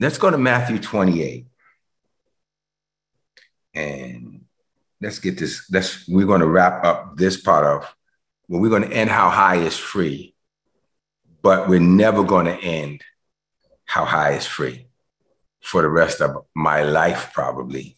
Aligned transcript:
let's 0.00 0.18
go 0.18 0.30
to 0.30 0.38
Matthew 0.38 0.78
28. 0.78 1.46
And 3.74 4.44
let's 5.00 5.18
get 5.18 5.38
this. 5.38 5.70
Let's 5.70 6.08
we're 6.08 6.26
going 6.26 6.40
to 6.40 6.46
wrap 6.46 6.84
up 6.84 7.16
this 7.16 7.40
part 7.40 7.66
of 7.66 7.94
well, 8.48 8.60
we're 8.60 8.70
going 8.70 8.88
to 8.88 8.96
end 8.96 9.10
how 9.10 9.28
high 9.28 9.56
is 9.56 9.76
free, 9.76 10.34
but 11.42 11.68
we're 11.68 11.80
never 11.80 12.22
going 12.22 12.46
to 12.46 12.56
end 12.56 13.02
how 13.84 14.04
high 14.04 14.32
is 14.32 14.46
free 14.46 14.86
for 15.60 15.82
the 15.82 15.88
rest 15.88 16.20
of 16.20 16.44
my 16.54 16.82
life, 16.82 17.30
probably, 17.32 17.96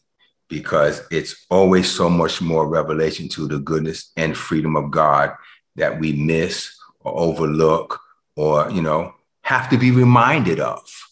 because 0.49 1.03
it's 1.11 1.47
always 1.51 1.91
so 1.91 2.09
much 2.09 2.41
more 2.41 2.67
revelation 2.67 3.29
to 3.29 3.47
the 3.47 3.59
goodness 3.59 4.11
and 4.17 4.37
freedom 4.37 4.75
of 4.75 4.91
God 4.91 5.35
that 5.77 6.01
we 6.01 6.13
miss 6.13 6.75
or 7.01 7.19
overlook 7.19 8.01
or, 8.37 8.71
you 8.71 8.81
know, 8.81 9.15
have 9.43 9.69
to 9.71 9.77
be 9.77 9.91
reminded 9.91 10.61
of. 10.61 11.08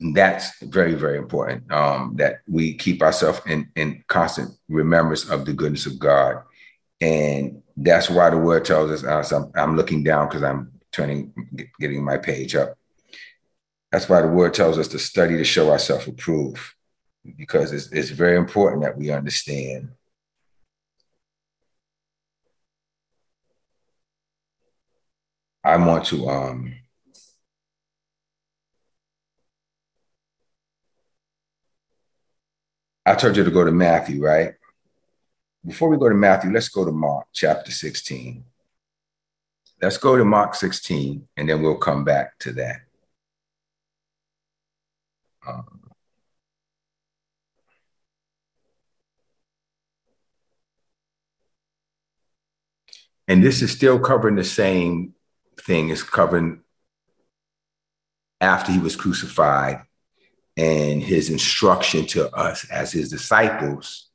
That's 0.00 0.60
very, 0.62 0.94
very 0.94 1.18
important 1.18 1.72
um, 1.72 2.14
that 2.16 2.40
we 2.48 2.74
keep 2.74 3.02
ourselves 3.02 3.40
in, 3.46 3.70
in 3.76 4.04
constant 4.08 4.50
remembrance 4.68 5.30
of 5.30 5.46
the 5.46 5.52
goodness 5.52 5.86
of 5.86 5.98
God. 5.98 6.42
And 7.00 7.62
that's 7.76 8.10
why 8.10 8.30
the 8.30 8.38
word 8.38 8.64
tells 8.64 8.90
us, 8.90 9.04
uh, 9.04 9.22
so 9.22 9.36
I'm, 9.36 9.52
I'm 9.54 9.76
looking 9.76 10.02
down 10.02 10.28
because 10.28 10.42
I'm 10.42 10.72
turning, 10.92 11.32
getting 11.80 12.04
my 12.04 12.18
page 12.18 12.54
up. 12.54 12.76
That's 13.92 14.08
why 14.08 14.20
the 14.22 14.28
word 14.28 14.54
tells 14.54 14.78
us 14.78 14.88
to 14.88 14.98
study 14.98 15.36
to 15.36 15.44
show 15.44 15.70
ourselves 15.70 16.08
approved, 16.08 16.60
because 17.36 17.72
it's, 17.72 17.90
it's 17.92 18.10
very 18.10 18.36
important 18.36 18.82
that 18.82 18.98
we 18.98 19.10
understand 19.10 19.90
I 25.66 25.78
want 25.78 26.04
to 26.06 26.28
um 26.28 26.74
I 33.06 33.14
told 33.14 33.36
you 33.36 33.44
to 33.44 33.50
go 33.50 33.64
to 33.64 33.72
Matthew, 33.72 34.22
right? 34.22 34.54
Before 35.64 35.88
we 35.88 35.98
go 35.98 36.08
to 36.08 36.14
Matthew, 36.14 36.50
let's 36.50 36.68
go 36.68 36.84
to 36.84 36.92
Mark 36.92 37.26
chapter 37.32 37.70
16. 37.70 38.44
Let's 39.80 39.98
go 39.98 40.16
to 40.16 40.24
Mark 40.24 40.54
16 40.54 41.28
and 41.36 41.48
then 41.48 41.62
we'll 41.62 41.76
come 41.76 42.04
back 42.04 42.38
to 42.40 42.52
that. 42.52 42.76
Um, 45.46 45.90
and 53.28 53.42
this 53.42 53.60
is 53.60 53.70
still 53.70 53.98
covering 53.98 54.36
the 54.36 54.44
same 54.44 55.14
thing, 55.58 55.90
is 55.90 56.02
covering 56.02 56.62
after 58.40 58.72
he 58.72 58.78
was 58.78 58.96
crucified 58.96 59.82
and 60.56 61.02
his 61.02 61.30
instruction 61.30 62.06
to 62.06 62.34
us 62.34 62.68
as 62.70 62.92
his 62.92 63.10
disciples 63.10 64.08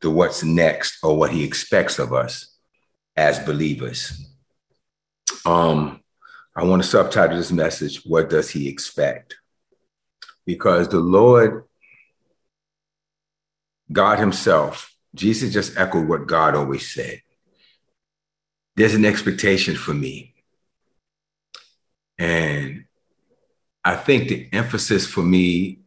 to 0.00 0.10
what's 0.10 0.42
next 0.42 0.98
or 1.02 1.16
what 1.16 1.30
he 1.30 1.44
expects 1.44 1.98
of 1.98 2.12
us 2.12 2.56
as 3.16 3.38
believers. 3.40 4.28
Um, 5.46 6.00
I 6.56 6.64
want 6.64 6.82
to 6.82 6.88
subtitle 6.88 7.36
this 7.36 7.52
message, 7.52 8.02
What 8.04 8.30
Does 8.30 8.50
He 8.50 8.68
Expect? 8.68 9.36
Because 10.46 10.88
the 10.88 11.00
Lord, 11.00 11.64
God 13.90 14.18
Himself, 14.18 14.94
Jesus 15.14 15.52
just 15.52 15.76
echoed 15.76 16.08
what 16.08 16.26
God 16.26 16.54
always 16.54 16.92
said. 16.92 17.22
There's 18.76 18.94
an 18.94 19.04
expectation 19.04 19.74
for 19.76 19.94
me. 19.94 20.34
And 22.18 22.84
I 23.84 23.96
think 23.96 24.28
the 24.28 24.48
emphasis 24.52 25.06
for 25.06 25.22
me 25.22 25.80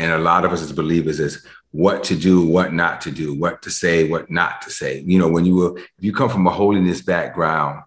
and 0.00 0.12
a 0.12 0.18
lot 0.18 0.46
of 0.46 0.52
us 0.52 0.62
as 0.62 0.72
believers 0.72 1.20
is 1.20 1.46
what 1.72 2.02
to 2.04 2.16
do, 2.16 2.46
what 2.46 2.72
not 2.72 3.02
to 3.02 3.10
do, 3.10 3.38
what 3.38 3.60
to 3.60 3.70
say, 3.70 4.08
what 4.08 4.30
not 4.30 4.62
to 4.62 4.70
say. 4.70 5.00
You 5.00 5.18
know, 5.18 5.28
when 5.28 5.44
you 5.44 5.54
were, 5.56 5.78
if 5.78 5.92
you 5.98 6.14
come 6.14 6.30
from 6.30 6.46
a 6.46 6.50
holiness 6.50 7.02
background 7.02 7.82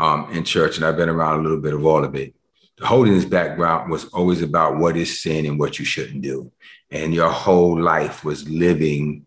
um, 0.00 0.32
in 0.32 0.42
church, 0.42 0.76
and 0.76 0.84
I've 0.84 0.96
been 0.96 1.08
around 1.08 1.38
a 1.38 1.42
little 1.44 1.60
bit 1.60 1.72
of 1.72 1.86
all 1.86 2.04
of 2.04 2.16
it, 2.16 2.34
the 2.76 2.86
holiness 2.86 3.24
background 3.24 3.88
was 3.88 4.06
always 4.06 4.42
about 4.42 4.78
what 4.78 4.96
is 4.96 5.22
sin 5.22 5.46
and 5.46 5.56
what 5.56 5.78
you 5.78 5.84
shouldn't 5.84 6.22
do. 6.22 6.50
And 6.90 7.14
your 7.14 7.30
whole 7.30 7.80
life 7.80 8.24
was 8.24 8.48
living 8.48 9.24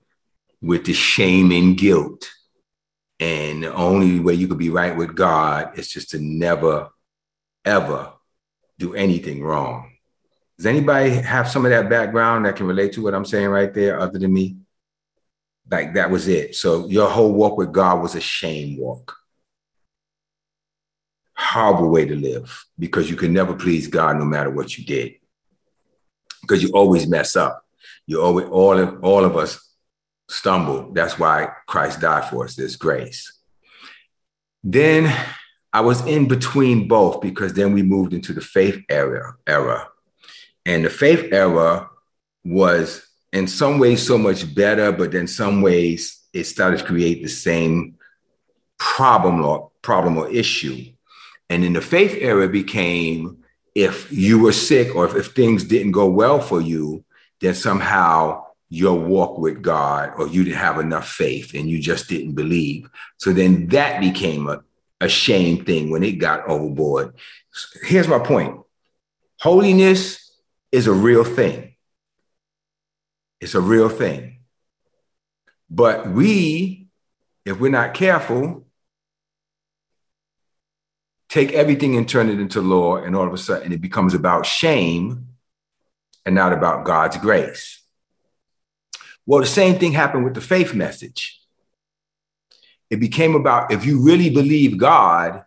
with 0.61 0.83
the 0.85 0.93
shame 0.93 1.53
and 1.53 1.77
guilt. 1.77 2.29
And 3.21 3.63
the 3.63 3.73
only 3.73 4.19
way 4.19 4.33
you 4.33 4.49
could 4.49 4.57
be 4.57 4.69
right 4.69 4.97
with 4.97 5.15
God 5.15 5.79
is 5.79 5.87
just 5.87 6.09
to 6.09 6.19
never, 6.19 6.89
ever 7.63 8.11
do 8.77 8.95
anything 8.95 9.41
wrong. 9.41 9.93
Does 10.57 10.65
anybody 10.65 11.11
have 11.11 11.47
some 11.47 11.65
of 11.65 11.71
that 11.71 11.89
background 11.89 12.45
that 12.45 12.55
can 12.55 12.65
relate 12.65 12.93
to 12.93 13.03
what 13.03 13.13
I'm 13.13 13.25
saying 13.25 13.49
right 13.49 13.71
there, 13.71 13.99
other 13.99 14.17
than 14.17 14.33
me? 14.33 14.57
Like 15.69 15.93
that 15.93 16.09
was 16.09 16.27
it. 16.27 16.55
So 16.55 16.87
your 16.87 17.09
whole 17.09 17.31
walk 17.31 17.57
with 17.57 17.71
God 17.71 18.01
was 18.01 18.15
a 18.15 18.21
shame 18.21 18.79
walk. 18.79 19.15
Horrible 21.35 21.89
way 21.91 22.05
to 22.05 22.15
live 22.15 22.65
because 22.79 23.09
you 23.09 23.15
can 23.15 23.33
never 23.33 23.53
please 23.53 23.87
God 23.87 24.17
no 24.17 24.25
matter 24.25 24.49
what 24.49 24.77
you 24.77 24.85
did. 24.85 25.13
Because 26.41 26.63
you 26.63 26.71
always 26.71 27.07
mess 27.07 27.35
up. 27.35 27.63
You 28.07 28.21
always 28.21 28.47
all 28.47 28.79
of 28.79 29.03
all 29.03 29.25
of 29.25 29.37
us 29.37 29.59
stumble. 30.29 30.91
That's 30.93 31.19
why 31.19 31.49
Christ 31.67 32.01
died 32.01 32.29
for 32.29 32.45
us. 32.45 32.55
There's 32.55 32.77
grace. 32.77 33.31
Then 34.63 35.13
I 35.71 35.81
was 35.81 36.03
in 36.07 36.27
between 36.27 36.87
both 36.87 37.21
because 37.21 37.53
then 37.53 37.73
we 37.73 37.83
moved 37.83 38.13
into 38.13 38.33
the 38.33 38.41
faith 38.41 38.81
era 38.89 39.35
era 39.45 39.87
and 40.67 40.83
the 40.83 40.89
faith 40.89 41.31
era 41.31 41.89
was 42.43 43.07
in 43.31 43.47
some 43.47 43.79
ways 43.79 44.05
so 44.05 44.17
much 44.17 44.53
better, 44.53 44.91
but 44.91 45.15
in 45.15 45.25
some 45.25 45.61
ways 45.61 46.21
it 46.33 46.43
started 46.43 46.79
to 46.79 46.85
create 46.85 47.23
the 47.23 47.29
same 47.29 47.95
problem 48.77 49.43
or 49.43 49.71
problem 49.81 50.17
or 50.17 50.29
issue. 50.29 50.85
And 51.49 51.63
in 51.63 51.71
the 51.71 51.81
faith 51.81 52.17
era 52.19 52.49
became 52.49 53.45
if 53.75 54.11
you 54.11 54.39
were 54.39 54.51
sick 54.51 54.93
or 54.93 55.05
if, 55.05 55.15
if 55.15 55.27
things 55.27 55.63
didn't 55.63 55.93
go 55.93 56.09
well 56.09 56.41
for 56.41 56.59
you, 56.59 57.05
then 57.39 57.53
somehow 57.53 58.43
your 58.69 58.99
walk 58.99 59.37
with 59.37 59.61
God 59.61 60.11
or 60.17 60.27
you 60.27 60.43
didn't 60.43 60.57
have 60.57 60.79
enough 60.79 61.07
faith 61.07 61.53
and 61.53 61.69
you 61.69 61.79
just 61.79 62.09
didn't 62.09 62.33
believe. 62.33 62.89
So 63.17 63.31
then 63.31 63.67
that 63.67 64.01
became 64.01 64.49
a, 64.49 64.61
a 64.99 65.07
shame 65.07 65.63
thing 65.63 65.91
when 65.91 66.03
it 66.03 66.13
got 66.13 66.45
overboard. 66.49 67.13
Here's 67.83 68.09
my 68.09 68.19
point 68.19 68.59
holiness 69.39 70.26
is 70.77 70.85
a 70.85 70.93
real 70.93 71.23
thing. 71.23 71.73
It's 73.41 73.55
a 73.55 73.59
real 73.59 73.89
thing. 73.89 74.41
But 75.71 76.07
we, 76.07 76.87
if 77.45 77.59
we're 77.59 77.71
not 77.71 77.95
careful, 77.95 78.67
take 81.29 81.51
everything 81.53 81.97
and 81.97 82.07
turn 82.07 82.29
it 82.29 82.39
into 82.39 82.61
law, 82.61 82.97
and 82.97 83.15
all 83.15 83.27
of 83.27 83.33
a 83.33 83.39
sudden 83.39 83.73
it 83.73 83.81
becomes 83.81 84.13
about 84.13 84.45
shame 84.45 85.29
and 86.27 86.35
not 86.35 86.53
about 86.53 86.85
God's 86.85 87.17
grace. 87.17 87.81
Well, 89.25 89.41
the 89.41 89.47
same 89.47 89.79
thing 89.79 89.93
happened 89.93 90.25
with 90.25 90.35
the 90.35 90.41
faith 90.41 90.75
message. 90.75 91.41
It 92.91 92.99
became 92.99 93.33
about 93.33 93.71
if 93.71 93.83
you 93.83 94.01
really 94.03 94.29
believe 94.29 94.77
God, 94.77 95.43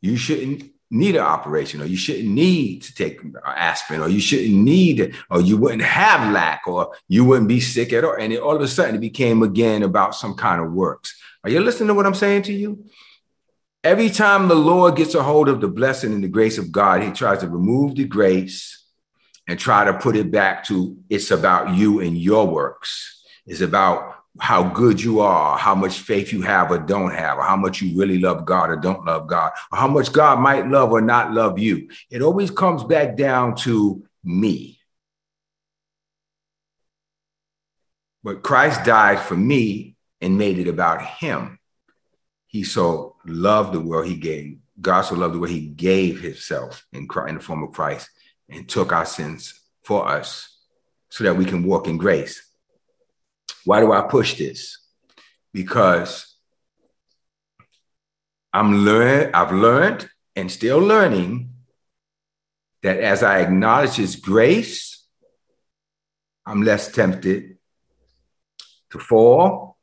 you 0.00 0.16
shouldn't 0.16 0.64
need 0.90 1.16
an 1.16 1.22
operation 1.22 1.80
or 1.82 1.84
you 1.84 1.96
shouldn't 1.96 2.28
need 2.28 2.82
to 2.82 2.94
take 2.94 3.20
aspirin 3.44 4.00
or 4.00 4.08
you 4.08 4.20
shouldn't 4.20 4.54
need 4.54 5.14
or 5.30 5.40
you 5.40 5.56
wouldn't 5.56 5.82
have 5.82 6.32
lack 6.32 6.62
or 6.66 6.94
you 7.08 7.24
wouldn't 7.24 7.48
be 7.48 7.60
sick 7.60 7.92
at 7.92 8.04
all. 8.04 8.14
And 8.14 8.32
it, 8.32 8.40
all 8.40 8.56
of 8.56 8.62
a 8.62 8.68
sudden 8.68 8.94
it 8.94 9.00
became 9.00 9.42
again 9.42 9.82
about 9.82 10.14
some 10.14 10.34
kind 10.34 10.62
of 10.62 10.72
works. 10.72 11.18
Are 11.44 11.50
you 11.50 11.60
listening 11.60 11.88
to 11.88 11.94
what 11.94 12.06
i'm 12.06 12.14
saying 12.14 12.42
to 12.42 12.52
you? 12.52 12.84
Every 13.84 14.10
time 14.10 14.48
the 14.48 14.54
lord 14.54 14.96
gets 14.96 15.14
a 15.14 15.22
hold 15.22 15.48
of 15.48 15.60
the 15.60 15.68
blessing 15.68 16.12
and 16.12 16.24
the 16.24 16.28
grace 16.28 16.58
of 16.58 16.72
god 16.72 17.02
he 17.02 17.10
tries 17.10 17.40
to 17.40 17.48
remove 17.48 17.94
the 17.94 18.04
grace 18.04 18.84
and 19.46 19.58
try 19.58 19.84
to 19.84 19.94
put 19.94 20.16
it 20.16 20.30
back 20.30 20.64
to 20.64 20.96
it's 21.08 21.30
about 21.30 21.74
you 21.74 22.00
and 22.00 22.16
your 22.16 22.46
works. 22.46 23.24
It's 23.46 23.62
about 23.62 24.17
how 24.40 24.62
good 24.62 25.00
you 25.00 25.20
are, 25.20 25.58
how 25.58 25.74
much 25.74 25.98
faith 25.98 26.32
you 26.32 26.42
have 26.42 26.70
or 26.70 26.78
don't 26.78 27.12
have, 27.12 27.38
or 27.38 27.42
how 27.42 27.56
much 27.56 27.82
you 27.82 27.98
really 27.98 28.18
love 28.18 28.44
God 28.44 28.70
or 28.70 28.76
don't 28.76 29.04
love 29.04 29.26
God, 29.26 29.52
or 29.72 29.78
how 29.78 29.88
much 29.88 30.12
God 30.12 30.38
might 30.40 30.68
love 30.68 30.92
or 30.92 31.00
not 31.00 31.32
love 31.32 31.58
you. 31.58 31.88
It 32.10 32.22
always 32.22 32.50
comes 32.50 32.84
back 32.84 33.16
down 33.16 33.56
to 33.56 34.04
me. 34.22 34.78
But 38.22 38.42
Christ 38.42 38.84
died 38.84 39.20
for 39.20 39.36
me 39.36 39.96
and 40.20 40.38
made 40.38 40.58
it 40.58 40.68
about 40.68 41.02
him. 41.02 41.58
He 42.46 42.64
so 42.64 43.16
loved 43.24 43.72
the 43.72 43.80
world 43.80 44.06
he 44.06 44.16
gave. 44.16 44.58
God 44.80 45.02
so 45.02 45.14
loved 45.14 45.34
the 45.34 45.38
world 45.38 45.50
he 45.50 45.68
gave 45.68 46.20
himself 46.20 46.86
in, 46.92 47.08
Christ, 47.08 47.28
in 47.28 47.34
the 47.36 47.40
form 47.42 47.62
of 47.62 47.72
Christ 47.72 48.08
and 48.48 48.68
took 48.68 48.92
our 48.92 49.04
sins 49.04 49.60
for 49.82 50.08
us 50.08 50.56
so 51.08 51.24
that 51.24 51.36
we 51.36 51.44
can 51.44 51.62
walk 51.62 51.88
in 51.88 51.98
grace. 51.98 52.47
Why 53.64 53.80
do 53.80 53.92
I 53.92 54.02
push 54.02 54.38
this? 54.38 54.78
Because 55.52 56.36
I'm 58.52 58.84
learn 58.84 59.30
I've 59.34 59.52
learned 59.52 60.08
and 60.34 60.50
still 60.50 60.78
learning 60.78 61.50
that 62.82 62.98
as 63.00 63.22
I 63.22 63.40
acknowledge 63.40 63.96
his 63.96 64.16
grace, 64.16 65.04
I'm 66.46 66.62
less 66.62 66.90
tempted 66.90 67.58
to 68.90 68.98
fall, 68.98 69.76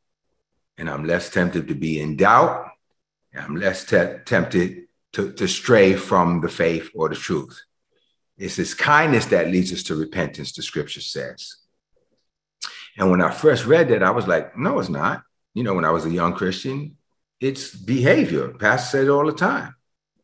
and 0.77 0.89
I'm 0.89 1.06
less 1.06 1.29
tempted 1.29 1.67
to 1.67 1.75
be 1.75 2.00
in 2.00 2.15
doubt, 2.15 2.71
and 3.33 3.44
I'm 3.44 3.56
less 3.56 3.85
te- 3.85 4.23
tempted 4.25 4.88
to, 5.13 5.31
to 5.33 5.47
stray 5.47 5.95
from 5.95 6.41
the 6.41 6.50
faith 6.50 6.89
or 6.95 7.09
the 7.09 7.15
truth. 7.15 7.62
It's 8.38 8.56
this 8.56 8.73
kindness 8.73 9.27
that 9.27 9.47
leads 9.47 9.71
us 9.71 9.83
to 9.83 9.95
repentance, 9.95 10.53
the 10.53 10.63
scripture 10.63 11.01
says. 11.01 11.56
And 12.97 13.12
when 13.12 13.21
I 13.21 13.31
first 13.31 13.65
read 13.65 13.89
that, 13.89 14.03
I 14.03 14.12
was 14.12 14.27
like, 14.27 14.57
no, 14.57 14.80
it's 14.80 14.89
not. 14.89 15.24
You 15.53 15.63
know, 15.63 15.74
when 15.74 15.86
I 15.86 15.92
was 15.92 16.06
a 16.06 16.12
young 16.12 16.33
Christian, 16.33 16.97
it's 17.39 17.75
behavior. 17.75 18.50
Pastor 18.50 18.97
said 18.97 19.06
it 19.06 19.09
all 19.09 19.25
the 19.25 19.33
time. 19.33 19.75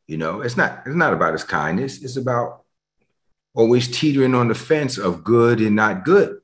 You 0.07 0.18
know, 0.18 0.41
it's 0.41 0.57
not, 0.57 0.83
it's 0.85 0.95
not 0.95 1.13
about 1.13 1.33
his 1.33 1.44
kindness, 1.44 2.03
it's 2.03 2.18
about 2.18 2.63
always 3.53 3.88
teetering 3.88 4.35
on 4.35 4.47
the 4.47 4.56
fence 4.56 4.97
of 4.97 5.23
good 5.23 5.59
and 5.59 5.75
not 5.75 6.03
good. 6.06 6.39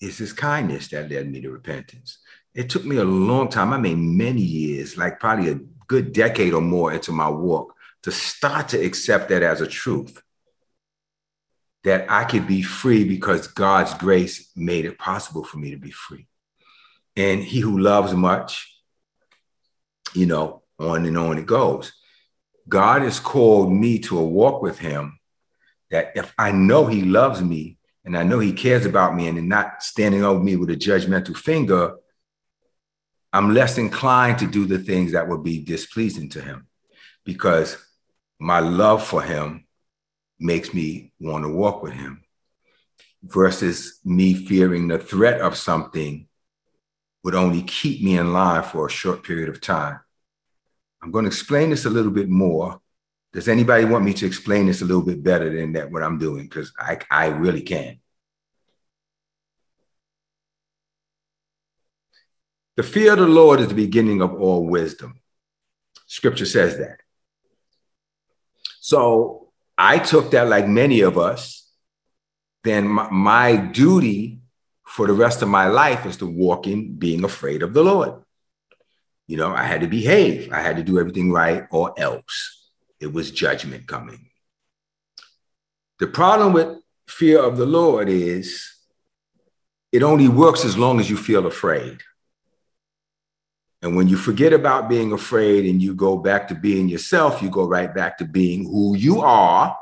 It's 0.00 0.18
his 0.18 0.32
kindness 0.32 0.88
that 0.88 1.10
led 1.10 1.30
me 1.30 1.40
to 1.40 1.50
repentance. 1.50 2.18
It 2.54 2.70
took 2.70 2.84
me 2.84 2.96
a 2.96 3.04
long 3.04 3.48
time. 3.48 3.72
I 3.72 3.78
mean, 3.78 4.16
many 4.16 4.42
years, 4.42 4.96
like 4.96 5.20
probably 5.20 5.50
a 5.50 5.60
good 5.86 6.12
decade 6.12 6.54
or 6.54 6.60
more 6.60 6.92
into 6.92 7.12
my 7.12 7.28
walk, 7.28 7.74
to 8.02 8.12
start 8.12 8.68
to 8.70 8.84
accept 8.84 9.28
that 9.28 9.42
as 9.42 9.60
a 9.60 9.66
truth 9.66 10.22
that 11.88 12.04
I 12.10 12.24
could 12.24 12.46
be 12.46 12.60
free 12.60 13.04
because 13.04 13.46
God's 13.46 13.94
grace 13.94 14.50
made 14.54 14.84
it 14.84 14.98
possible 14.98 15.42
for 15.42 15.56
me 15.56 15.70
to 15.70 15.78
be 15.78 15.90
free. 15.90 16.26
And 17.16 17.42
he 17.42 17.60
who 17.60 17.78
loves 17.78 18.12
much, 18.12 18.78
you 20.12 20.26
know, 20.26 20.64
on 20.78 21.06
and 21.06 21.16
on 21.16 21.38
it 21.38 21.46
goes. 21.46 21.94
God 22.68 23.00
has 23.00 23.18
called 23.18 23.72
me 23.72 24.00
to 24.00 24.18
a 24.18 24.22
walk 24.22 24.60
with 24.60 24.78
him 24.78 25.18
that 25.90 26.12
if 26.14 26.34
I 26.36 26.52
know 26.52 26.84
he 26.84 27.04
loves 27.04 27.40
me 27.40 27.78
and 28.04 28.18
I 28.18 28.22
know 28.22 28.38
he 28.38 28.52
cares 28.52 28.84
about 28.84 29.16
me 29.16 29.26
and 29.26 29.48
not 29.48 29.82
standing 29.82 30.22
over 30.22 30.44
me 30.44 30.56
with 30.56 30.68
a 30.68 30.76
judgmental 30.76 31.38
finger, 31.38 31.96
I'm 33.32 33.54
less 33.54 33.78
inclined 33.78 34.40
to 34.40 34.46
do 34.46 34.66
the 34.66 34.78
things 34.78 35.12
that 35.12 35.26
would 35.26 35.42
be 35.42 35.64
displeasing 35.64 36.28
to 36.30 36.42
him 36.42 36.66
because 37.24 37.82
my 38.38 38.60
love 38.60 39.06
for 39.06 39.22
him 39.22 39.64
makes 40.38 40.72
me 40.72 41.12
want 41.20 41.44
to 41.44 41.48
walk 41.48 41.82
with 41.82 41.92
him 41.92 42.24
versus 43.22 44.00
me 44.04 44.34
fearing 44.34 44.88
the 44.88 44.98
threat 44.98 45.40
of 45.40 45.56
something 45.56 46.28
would 47.24 47.34
only 47.34 47.62
keep 47.62 48.02
me 48.02 48.16
in 48.16 48.32
line 48.32 48.62
for 48.62 48.86
a 48.86 48.90
short 48.90 49.22
period 49.22 49.48
of 49.48 49.60
time. 49.60 50.00
I'm 51.02 51.10
going 51.10 51.24
to 51.24 51.28
explain 51.28 51.70
this 51.70 51.84
a 51.84 51.90
little 51.90 52.10
bit 52.10 52.28
more. 52.28 52.80
Does 53.32 53.48
anybody 53.48 53.84
want 53.84 54.04
me 54.04 54.14
to 54.14 54.26
explain 54.26 54.66
this 54.66 54.82
a 54.82 54.84
little 54.84 55.02
bit 55.02 55.22
better 55.22 55.54
than 55.54 55.72
that 55.72 55.90
what 55.90 56.02
I'm 56.02 56.18
doing? 56.18 56.44
Because 56.44 56.72
I, 56.78 56.98
I 57.10 57.26
really 57.26 57.62
can. 57.62 58.00
The 62.76 62.82
fear 62.84 63.12
of 63.12 63.18
the 63.18 63.26
Lord 63.26 63.60
is 63.60 63.68
the 63.68 63.74
beginning 63.74 64.22
of 64.22 64.32
all 64.34 64.64
wisdom. 64.64 65.20
Scripture 66.06 66.46
says 66.46 66.78
that. 66.78 67.00
So 68.80 69.47
I 69.78 70.00
took 70.00 70.32
that 70.32 70.48
like 70.48 70.66
many 70.66 71.00
of 71.02 71.16
us, 71.16 71.70
then 72.64 72.88
my, 72.88 73.08
my 73.10 73.56
duty 73.56 74.40
for 74.84 75.06
the 75.06 75.12
rest 75.12 75.40
of 75.40 75.48
my 75.48 75.68
life 75.68 76.04
is 76.04 76.16
to 76.16 76.26
walk 76.26 76.66
in 76.66 76.96
being 76.96 77.22
afraid 77.22 77.62
of 77.62 77.72
the 77.72 77.84
Lord. 77.84 78.22
You 79.28 79.36
know, 79.36 79.54
I 79.54 79.62
had 79.62 79.82
to 79.82 79.86
behave, 79.86 80.52
I 80.52 80.60
had 80.60 80.76
to 80.76 80.82
do 80.82 80.98
everything 80.98 81.30
right, 81.30 81.64
or 81.70 81.94
else 81.96 82.70
it 82.98 83.12
was 83.12 83.30
judgment 83.30 83.86
coming. 83.86 84.30
The 86.00 86.06
problem 86.08 86.52
with 86.52 86.78
fear 87.06 87.40
of 87.40 87.56
the 87.56 87.66
Lord 87.66 88.08
is 88.08 88.74
it 89.92 90.02
only 90.02 90.28
works 90.28 90.64
as 90.64 90.76
long 90.76 90.98
as 90.98 91.08
you 91.08 91.16
feel 91.16 91.46
afraid. 91.46 91.98
And 93.82 93.94
when 93.94 94.08
you 94.08 94.16
forget 94.16 94.52
about 94.52 94.88
being 94.88 95.12
afraid 95.12 95.64
and 95.66 95.80
you 95.80 95.94
go 95.94 96.16
back 96.16 96.48
to 96.48 96.54
being 96.54 96.88
yourself, 96.88 97.40
you 97.42 97.48
go 97.48 97.68
right 97.68 97.94
back 97.94 98.18
to 98.18 98.24
being 98.24 98.64
who 98.64 98.96
you 98.96 99.20
are, 99.20 99.78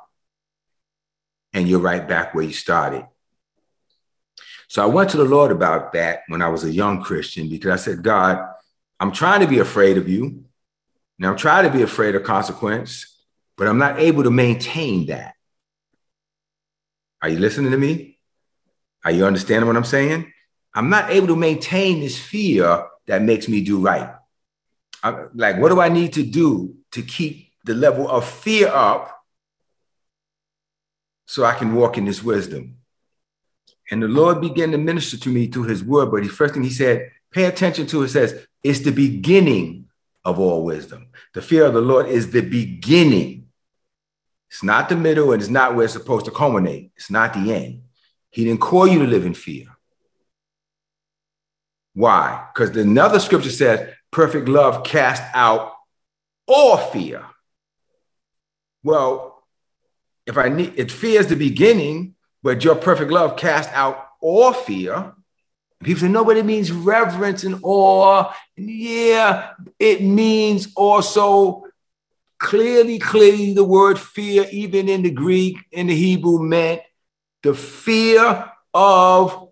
and 1.55 1.67
you're 1.67 1.81
right 1.81 2.07
back 2.07 2.35
where 2.35 2.45
you 2.45 2.53
started. 2.53 3.07
So 4.69 4.83
I 4.83 4.87
went 4.87 5.11
to 5.11 5.17
the 5.17 5.25
Lord 5.25 5.51
about 5.51 5.93
that 5.95 6.21
when 6.29 6.43
I 6.43 6.49
was 6.49 6.65
a 6.65 6.71
young 6.71 7.03
Christian 7.03 7.49
because 7.49 7.81
I 7.81 7.83
said, 7.83 8.03
God, 8.03 8.47
I'm 9.01 9.13
trying 9.13 9.41
to 9.41 9.47
be 9.47 9.61
afraid 9.61 9.97
of 9.97 10.09
you. 10.09 10.45
Now 11.19 11.31
I'm 11.31 11.37
trying 11.37 11.65
to 11.65 11.71
be 11.71 11.83
afraid 11.83 12.15
of 12.15 12.25
consequence, 12.25 13.17
but 13.57 13.69
I'm 13.69 13.79
not 13.79 13.99
able 13.99 14.25
to 14.25 14.31
maintain 14.31 15.07
that. 15.07 15.35
Are 17.23 17.31
you 17.31 17.39
listening 17.39 17.71
to 17.71 17.79
me? 17.79 18.19
Are 19.05 19.13
you 19.13 19.25
understanding 19.25 19.67
what 19.67 19.77
I'm 19.77 19.85
saying? 19.85 20.31
I'm 20.75 20.91
not 20.91 21.11
able 21.11 21.29
to 21.29 21.37
maintain 21.37 22.01
this 22.01 22.19
fear 22.19 22.87
that 23.07 23.23
makes 23.23 23.49
me 23.49 23.63
do 23.63 23.81
right. 23.81 24.15
I'm, 25.03 25.31
like, 25.35 25.59
what 25.59 25.69
do 25.69 25.81
I 25.81 25.89
need 25.89 26.15
to 26.15 26.23
do 26.23 26.75
to 26.93 27.03
keep 27.03 27.53
the 27.65 27.75
level 27.75 28.09
of 28.09 28.25
fear 28.25 28.69
up 28.69 29.25
so 31.27 31.45
I 31.45 31.55
can 31.55 31.75
walk 31.75 31.99
in 31.99 32.05
this 32.05 32.23
wisdom? 32.23 32.79
And 33.91 34.03
the 34.03 34.09
Lord 34.09 34.41
began 34.41 34.73
to 34.73 34.79
minister 34.79 35.17
to 35.19 35.29
me 35.29 35.47
through 35.47 35.65
his 35.65 35.85
word. 35.85 36.11
But 36.11 36.23
the 36.23 36.29
first 36.29 36.55
thing 36.55 36.65
he 36.65 36.71
said, 36.71 37.11
pay 37.31 37.45
attention 37.45 37.87
to 37.89 38.03
it 38.03 38.09
says, 38.09 38.47
it's 38.63 38.81
the 38.81 38.91
beginning 38.91 39.87
of 40.25 40.41
all 40.41 40.65
wisdom. 40.65 41.09
The 41.35 41.43
fear 41.43 41.67
of 41.67 41.75
the 41.75 41.81
Lord 41.81 42.09
is 42.09 42.31
the 42.31 42.41
beginning. 42.41 43.47
It's 44.51 44.65
not 44.65 44.89
the 44.89 44.97
middle 44.97 45.33
and 45.33 45.41
it's 45.41 45.51
not 45.51 45.77
where 45.77 45.85
it's 45.85 45.93
supposed 45.93 46.25
to 46.25 46.33
culminate. 46.33 46.91
It's 46.97 47.11
not 47.11 47.33
the 47.33 47.53
end. 47.53 47.83
He 48.31 48.45
didn't 48.45 48.61
call 48.61 48.89
you 48.89 48.99
to 49.01 49.07
live 49.07 49.25
in 49.25 49.35
fear. 49.35 49.67
Why? 51.97 52.47
Because 52.53 52.77
another 52.77 53.19
scripture 53.19 53.51
says, 53.51 53.89
perfect 54.11 54.51
love 54.51 54.85
cast 54.85 55.23
out 55.35 55.73
all 56.47 56.77
fear. 56.77 57.25
Well, 58.85 59.43
if 60.27 60.37
I 60.37 60.51
need 60.51 60.75
it, 60.77 60.93
fear 60.93 61.21
is 61.21 61.29
the 61.29 61.37
beginning, 61.37 62.15
but 62.43 62.63
your 62.63 62.75
perfect 62.75 63.11
love 63.11 63.39
cast 63.39 63.73
out 63.73 64.09
all 64.21 64.53
fear. 64.53 65.15
People 65.83 66.03
say, 66.03 66.09
no, 66.09 66.23
but 66.23 66.37
it 66.37 66.45
means 66.45 66.71
reverence 66.71 67.45
and 67.45 67.61
awe. 67.63 68.31
Yeah, 68.57 69.53
it 69.79 70.03
means 70.03 70.69
also 70.77 71.65
clearly, 72.39 72.99
clearly 72.99 73.55
the 73.55 73.65
word 73.65 73.99
fear, 73.99 74.47
even 74.53 74.91
in 74.91 75.01
the 75.01 75.11
Greek, 75.11 75.57
in 75.73 75.87
the 75.87 75.97
Hebrew, 75.97 76.43
meant 76.43 76.83
the 77.43 77.55
fear 77.55 78.53
of 78.75 79.49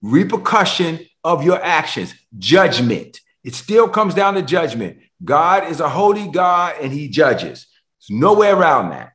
repercussion 0.00 1.00
of 1.24 1.42
your 1.42 1.62
actions, 1.62 2.14
judgment. 2.38 3.20
It 3.42 3.54
still 3.54 3.88
comes 3.88 4.14
down 4.14 4.34
to 4.34 4.42
judgment. 4.42 4.98
God 5.24 5.70
is 5.70 5.80
a 5.80 5.88
holy 5.88 6.28
God 6.28 6.76
and 6.80 6.92
he 6.92 7.08
judges. 7.08 7.66
There's 8.08 8.20
no 8.20 8.34
way 8.34 8.50
around 8.50 8.90
that. 8.90 9.12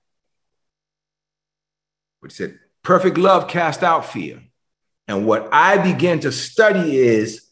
But 2.21 2.31
he 2.31 2.35
said, 2.35 2.59
perfect 2.83 3.17
love 3.17 3.47
cast 3.47 3.83
out 3.83 4.05
fear. 4.05 4.41
And 5.07 5.25
what 5.25 5.49
I 5.51 5.77
begin 5.77 6.19
to 6.21 6.31
study 6.31 6.97
is 6.97 7.45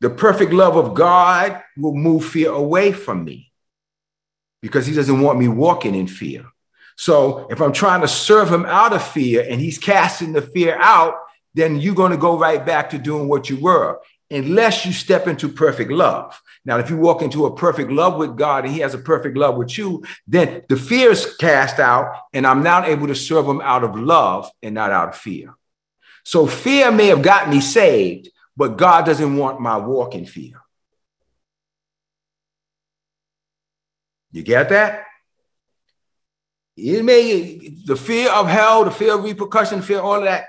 the 0.00 0.10
perfect 0.10 0.52
love 0.52 0.76
of 0.76 0.94
God 0.94 1.62
will 1.76 1.94
move 1.94 2.24
fear 2.24 2.50
away 2.50 2.92
from 2.92 3.24
me 3.24 3.52
because 4.60 4.86
he 4.86 4.94
doesn't 4.94 5.20
want 5.20 5.38
me 5.38 5.48
walking 5.48 5.94
in 5.94 6.06
fear. 6.06 6.44
So 6.96 7.46
if 7.50 7.60
I'm 7.60 7.72
trying 7.72 8.00
to 8.00 8.08
serve 8.08 8.50
him 8.50 8.64
out 8.66 8.92
of 8.92 9.06
fear 9.06 9.46
and 9.48 9.60
he's 9.60 9.78
casting 9.78 10.32
the 10.32 10.42
fear 10.42 10.76
out, 10.78 11.14
then 11.56 11.80
you're 11.80 11.94
going 11.94 12.12
to 12.12 12.18
go 12.18 12.38
right 12.38 12.64
back 12.64 12.90
to 12.90 12.98
doing 12.98 13.28
what 13.28 13.48
you 13.48 13.58
were, 13.58 13.98
unless 14.30 14.84
you 14.84 14.92
step 14.92 15.26
into 15.26 15.48
perfect 15.48 15.90
love. 15.90 16.40
Now, 16.66 16.78
if 16.78 16.90
you 16.90 16.98
walk 16.98 17.22
into 17.22 17.46
a 17.46 17.56
perfect 17.56 17.90
love 17.90 18.18
with 18.18 18.36
God 18.36 18.66
and 18.66 18.74
He 18.74 18.80
has 18.80 18.92
a 18.92 18.98
perfect 18.98 19.38
love 19.38 19.56
with 19.56 19.78
you, 19.78 20.04
then 20.28 20.64
the 20.68 20.76
fear 20.76 21.10
is 21.10 21.34
cast 21.36 21.80
out, 21.80 22.14
and 22.34 22.46
I'm 22.46 22.62
now 22.62 22.84
able 22.84 23.06
to 23.06 23.14
serve 23.14 23.46
Him 23.46 23.62
out 23.62 23.84
of 23.84 23.98
love 23.98 24.50
and 24.62 24.74
not 24.74 24.92
out 24.92 25.08
of 25.08 25.16
fear. 25.16 25.54
So, 26.24 26.46
fear 26.46 26.92
may 26.92 27.06
have 27.06 27.22
got 27.22 27.48
me 27.48 27.62
saved, 27.62 28.28
but 28.54 28.76
God 28.76 29.06
doesn't 29.06 29.36
want 29.36 29.58
my 29.58 29.78
walk 29.78 30.14
in 30.14 30.26
fear. 30.26 30.60
You 34.30 34.42
get 34.42 34.68
that? 34.68 35.04
It 36.76 37.02
may 37.02 37.56
the 37.86 37.96
fear 37.96 38.30
of 38.30 38.46
hell, 38.46 38.84
the 38.84 38.90
fear 38.90 39.14
of 39.14 39.24
repercussion, 39.24 39.80
fear 39.80 40.00
all 40.00 40.16
of 40.16 40.24
that 40.24 40.44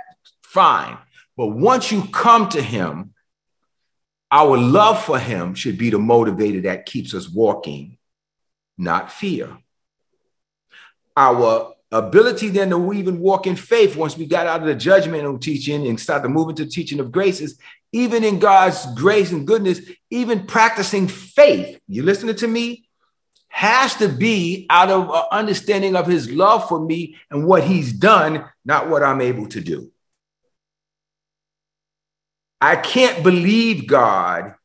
fine. 0.57 0.97
But 1.35 1.49
once 1.49 1.91
you 1.91 2.01
come 2.05 2.49
to 2.49 2.61
him, 2.63 3.13
our 4.31 4.57
love 4.57 5.03
for 5.05 5.19
him 5.19 5.53
should 5.53 5.77
be 5.77 5.91
the 5.91 5.99
motivator 5.99 6.63
that 6.63 6.87
keeps 6.87 7.13
us 7.13 7.29
walking, 7.29 7.99
not 8.75 9.11
fear. 9.11 9.55
Our 11.15 11.75
ability 11.91 12.49
then 12.49 12.71
to 12.71 12.91
even 12.91 13.19
walk 13.19 13.45
in 13.45 13.55
faith 13.55 13.95
once 13.95 14.17
we 14.17 14.25
got 14.25 14.47
out 14.47 14.61
of 14.61 14.65
the 14.65 14.75
judgmental 14.75 15.39
teaching 15.39 15.85
and 15.85 15.99
started 15.99 16.29
moving 16.29 16.55
to 16.55 16.65
teaching 16.65 16.99
of 16.99 17.11
graces, 17.11 17.59
even 17.91 18.23
in 18.23 18.39
God's 18.39 18.83
grace 18.95 19.31
and 19.31 19.45
goodness, 19.45 19.79
even 20.09 20.47
practicing 20.47 21.07
faith. 21.07 21.79
You 21.87 22.01
listening 22.01 22.35
to 22.37 22.47
me? 22.47 22.87
has 23.49 23.95
to 23.95 24.07
be 24.07 24.67
out 24.69 24.91
of 24.91 25.09
an 25.09 25.23
understanding 25.31 25.95
of 25.95 26.05
his 26.05 26.29
love 26.29 26.67
for 26.67 26.79
me 26.79 27.15
and 27.31 27.47
what 27.47 27.63
he's 27.63 27.91
done, 27.91 28.45
not 28.63 28.87
what 28.87 29.01
I'm 29.01 29.19
able 29.19 29.47
to 29.47 29.61
do. 29.61 29.91
I 32.59 32.75
can't 32.75 33.23
believe 33.23 33.87
God 33.87 34.55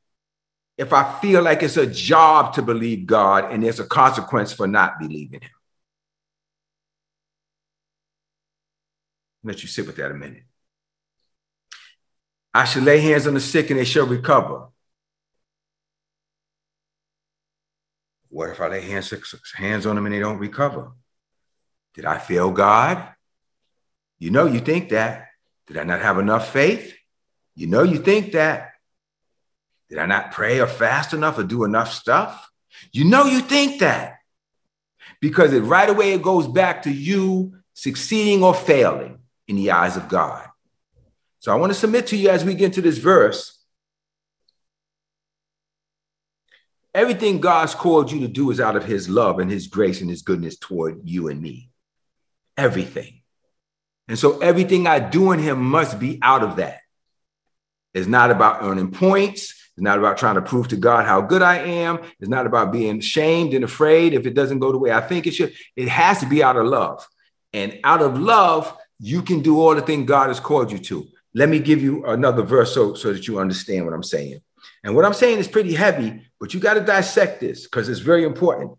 if 0.79 0.93
I 0.93 1.21
feel 1.21 1.43
like 1.43 1.63
it's 1.63 1.77
a 1.77 1.87
job 1.87 2.55
to 2.55 2.63
believe 2.63 3.07
God 3.07 3.53
and 3.53 3.63
there's 3.63 3.81
a 3.81 3.85
consequence 3.85 4.53
for 4.53 4.67
not 4.67 4.99
believing 4.99 5.41
him. 5.41 5.51
Let 9.45 9.63
you 9.63 9.69
sit 9.69 9.87
with 9.87 9.97
that 9.97 10.11
a 10.11 10.15
minute. 10.15 10.45
I 12.55 12.65
should 12.65 12.85
lay 12.85 13.01
hands 13.01 13.27
on 13.27 13.35
the 13.35 13.41
sick 13.41 13.71
and 13.71 13.79
they 13.79 13.85
shall 13.85 14.07
recover. 14.07 14.69
What 18.29 18.51
if 18.51 18.61
I 18.61 18.69
lay 18.69 18.81
hands, 18.81 19.13
hands 19.55 19.85
on 19.85 19.97
them 19.97 20.07
and 20.07 20.15
they 20.15 20.21
don't 20.21 20.39
recover? 20.39 20.93
Did 21.95 22.07
I 22.07 22.19
fail 22.19 22.51
God? 22.51 23.09
You 24.19 24.31
know, 24.31 24.47
you 24.47 24.61
think 24.61 24.91
that. 24.91 25.29
Did 25.67 25.77
I 25.77 25.85
not 25.85 26.01
have 26.01 26.19
enough 26.19 26.51
faith? 26.51 26.95
You 27.55 27.67
know, 27.67 27.83
you 27.83 27.99
think 27.99 28.33
that. 28.33 28.71
Did 29.89 29.99
I 29.99 30.07
not 30.07 30.33
pray 30.33 30.61
or 30.61 30.67
fast 30.67 31.13
enough 31.13 31.39
or 31.39 31.43
do 31.43 31.65
enough 31.65 31.93
stuff? 31.93 32.51
You 32.93 33.05
know, 33.05 33.25
you 33.25 33.41
think 33.41 33.81
that. 33.81 34.19
Because 35.21 35.53
it 35.53 35.61
right 35.61 35.89
away 35.89 36.13
it 36.13 36.23
goes 36.23 36.49
back 36.49 36.83
to 36.85 36.91
you 36.91 37.55
succeeding 37.75 38.43
or 38.43 38.55
failing 38.55 39.19
in 39.47 39.57
the 39.57 39.71
eyes 39.71 39.97
of 39.97 40.09
God. 40.09 40.49
So 41.41 41.53
I 41.53 41.57
want 41.57 41.73
to 41.73 41.79
submit 41.79 42.09
to 42.09 42.17
you 42.17 42.31
as 42.31 42.45
we 42.45 42.55
get 42.55 42.67
into 42.67 42.81
this 42.81 42.99
verse. 42.99 43.59
Everything 46.95 47.41
God's 47.41 47.75
called 47.75 48.13
you 48.13 48.21
to 48.21 48.29
do 48.29 48.51
is 48.51 48.61
out 48.61 48.77
of 48.77 48.85
his 48.85 49.09
love 49.09 49.39
and 49.39 49.51
his 49.51 49.67
grace 49.67 50.01
and 50.01 50.11
his 50.11 50.23
goodness 50.23 50.59
toward 50.59 51.01
you 51.05 51.29
and 51.29 51.41
me. 51.41 51.71
Everything. 52.57 53.23
And 54.09 54.19
so 54.19 54.41
everything 54.41 54.87
I 54.87 54.99
do 54.99 55.33
in 55.33 55.39
him 55.39 55.63
must 55.63 55.99
be 55.99 56.19
out 56.23 56.43
of 56.43 56.57
that. 56.57 56.82
It's 57.95 58.07
not 58.07 58.31
about 58.31 58.63
earning 58.63 58.91
points. 58.91 59.51
It's 59.75 59.83
not 59.83 59.99
about 59.99 60.19
trying 60.19 60.35
to 60.35 60.43
prove 60.43 60.69
to 60.69 60.77
God 60.77 61.07
how 61.07 61.21
good 61.23 61.43
I 61.43 61.59
am. 61.59 62.01
It's 62.21 62.29
not 62.29 62.47
about 62.47 62.73
being 62.73 63.01
shamed 63.01 63.55
and 63.55 63.65
afraid 63.65 64.13
if 64.15 64.27
it 64.27 64.35
doesn't 64.35 64.59
go 64.59 64.73
the 64.73 64.79
way 64.79 64.93
I 64.93 65.01
think 65.01 65.27
it 65.27 65.35
should. 65.35 65.55
It 65.77 65.89
has 65.89 66.21
to 66.21 66.27
be 66.27 66.43
out 66.43 66.57
of 66.57 66.67
love. 66.67 67.07
And 67.53 67.79
out 67.85 68.03
of 68.03 68.19
love, 68.19 68.77
you 68.99 69.23
can 69.23 69.41
do 69.41 69.61
all 69.61 69.75
the 69.75 69.83
things 69.83 70.07
God 70.07 70.29
has 70.29 70.41
called 70.41 70.71
you 70.71 70.79
to. 70.79 71.07
Let 71.35 71.49
me 71.49 71.59
give 71.59 71.83
you 71.83 72.05
another 72.05 72.43
verse 72.43 72.75
so, 72.75 72.95
so 72.95 73.13
that 73.13 73.27
you 73.27 73.39
understand 73.39 73.85
what 73.85 73.95
I'm 73.95 74.03
saying. 74.03 74.41
And 74.85 74.95
what 74.95 75.05
I'm 75.05 75.15
saying 75.15 75.39
is 75.39 75.49
pretty 75.49 75.75
heavy, 75.75 76.23
but 76.39 76.53
you 76.53 76.61
got 76.61 76.75
to 76.75 76.81
dissect 76.81 77.41
this 77.41 77.65
because 77.65 77.89
it's 77.89 78.01
very 78.01 78.25
important. 78.25 78.73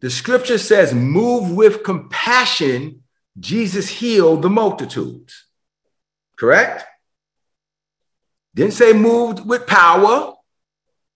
The 0.00 0.10
scripture 0.10 0.58
says, 0.58 0.94
move 0.94 1.50
with 1.50 1.82
compassion, 1.82 3.02
Jesus 3.38 3.88
healed 3.88 4.42
the 4.42 4.50
multitudes. 4.50 5.46
Correct? 6.38 6.84
Didn't 8.58 8.72
say 8.72 8.92
moved 8.92 9.46
with 9.46 9.68
power. 9.68 10.34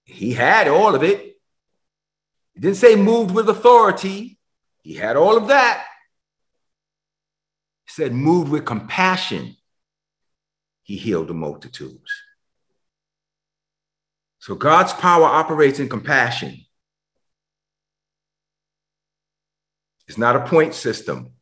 He 0.04 0.32
had 0.32 0.68
all 0.68 0.94
of 0.94 1.02
it. 1.02 1.40
Didn't 2.54 2.76
say 2.76 2.94
moved 2.94 3.34
with 3.34 3.48
authority. 3.48 4.38
He 4.82 4.94
had 4.94 5.16
all 5.16 5.36
of 5.36 5.48
that. 5.48 5.84
He 7.86 7.90
said 7.90 8.12
moved 8.12 8.48
with 8.48 8.64
compassion. 8.64 9.56
He 10.84 10.96
healed 10.96 11.26
the 11.26 11.34
multitudes. 11.34 12.12
So 14.38 14.54
God's 14.54 14.92
power 14.92 15.24
operates 15.24 15.80
in 15.80 15.88
compassion. 15.88 16.64
It's 20.06 20.16
not 20.16 20.36
a 20.36 20.46
point 20.46 20.74
system. 20.74 21.32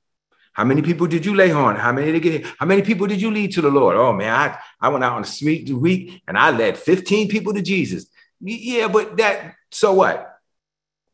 How 0.52 0.64
many 0.64 0.83
people 0.83 1.07
did 1.07 1.25
you 1.25 1.35
lay 1.35 1.52
on? 1.52 1.76
How 1.76 1.92
many 1.92 2.12
did 2.12 2.23
get? 2.23 2.47
How 2.59 2.66
many 2.66 2.83
people 2.83 3.07
did 3.07 3.23
you 3.23 3.30
lead 3.30 3.52
to 3.52 3.61
the 3.61 3.71
Lord? 3.71 3.97
Oh 3.97 4.12
man, 4.12 4.35
I, 4.35 4.59
I 4.80 4.88
went 4.88 5.04
out 5.04 5.14
on 5.14 5.23
a 5.23 5.26
sweet 5.26 5.71
week 5.71 6.23
and 6.26 6.37
I 6.37 6.50
led 6.50 6.76
15 6.76 7.28
people 7.28 7.54
to 7.54 7.62
Jesus. 7.62 8.07
Yeah, 8.40 8.88
but 8.88 9.16
that 9.19 9.54
so 9.71 9.95
what? 9.95 10.38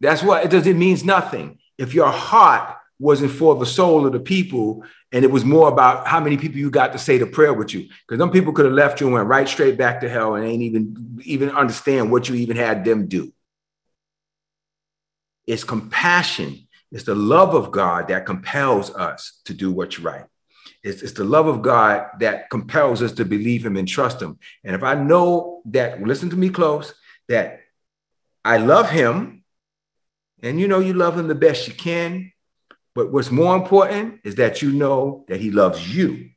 That's 0.01 0.23
what 0.23 0.45
it 0.45 0.51
does. 0.51 0.67
It 0.67 0.77
means 0.77 1.05
nothing. 1.05 1.59
If 1.79 1.95
your 1.95 2.11
heart 2.11 2.77
wasn't 2.99 3.31
for 3.31 3.55
the 3.57 3.67
soul 3.67 4.07
of 4.07 4.13
the 4.13 4.21
people 4.21 4.85
and 5.13 5.25
it 5.25 5.31
was 5.31 5.45
more 5.45 5.69
about 5.69 6.07
how 6.07 6.21
many 6.21 6.37
people 6.37 6.59
you 6.59 6.71
got 6.71 6.93
to 6.93 6.99
say 6.99 7.19
the 7.19 7.27
prayer 7.27 7.53
with 7.53 7.75
you 7.75 7.87
because 8.07 8.19
some 8.19 8.31
people 8.31 8.53
could 8.53 8.65
have 8.65 8.75
left 8.75 9.01
you 9.01 9.07
and 9.07 9.15
went 9.15 9.29
right 9.29 9.49
straight 9.49 9.77
back 9.77 10.01
to 10.01 10.09
hell 10.09 10.35
and 10.35 10.47
ain't 10.47 10.63
even 10.63 11.21
even 11.23 11.51
understand 11.51 12.11
what 12.11 12.29
you 12.29 12.35
even 12.37 12.57
had 12.57 12.85
them 12.85 13.07
do 13.07 13.31
it's 15.47 15.63
compassion 15.63 16.66
it's 16.97 17.05
the 17.05 17.15
love 17.15 17.55
of 17.55 17.73
God 17.73 18.09
that 18.09 18.25
compels 18.25 18.91
us 18.95 19.43
to 19.45 19.53
do 19.53 19.71
what's 19.71 19.99
right. 19.99 20.25
It's, 20.83 21.03
it's, 21.03 21.13
the 21.13 21.25
love 21.25 21.47
of 21.47 21.61
God 21.61 22.07
that 22.21 22.49
compels 22.49 23.03
us 23.03 23.13
to 23.13 23.27
believe 23.27 23.67
Him 23.67 23.77
and 23.77 23.87
trust 23.87 24.23
Him. 24.23 24.39
And 24.65 24.75
if 24.75 24.83
I 24.83 24.95
know 24.95 25.61
that, 25.67 26.03
listen 26.03 26.31
to 26.31 26.37
me 26.37 26.49
close, 26.49 26.95
that 27.29 27.61
I 28.47 28.57
love 28.57 28.89
Him, 28.89 29.45
and 30.43 30.59
you 30.59 30.69
know 30.69 30.79
you 30.79 30.95
love 30.95 31.19
Him 31.19 31.29
the 31.29 31.35
best 31.35 31.69
you 31.69 31.75
can, 31.75 32.33
but 32.95 33.13
what's 33.13 33.31
more 33.31 33.55
important 33.55 34.21
is 34.25 34.37
that 34.37 34.63
you 34.63 34.73
know 34.73 35.27
that 35.29 35.39
He 35.39 35.51
loves 35.51 35.95
you. 35.95 36.31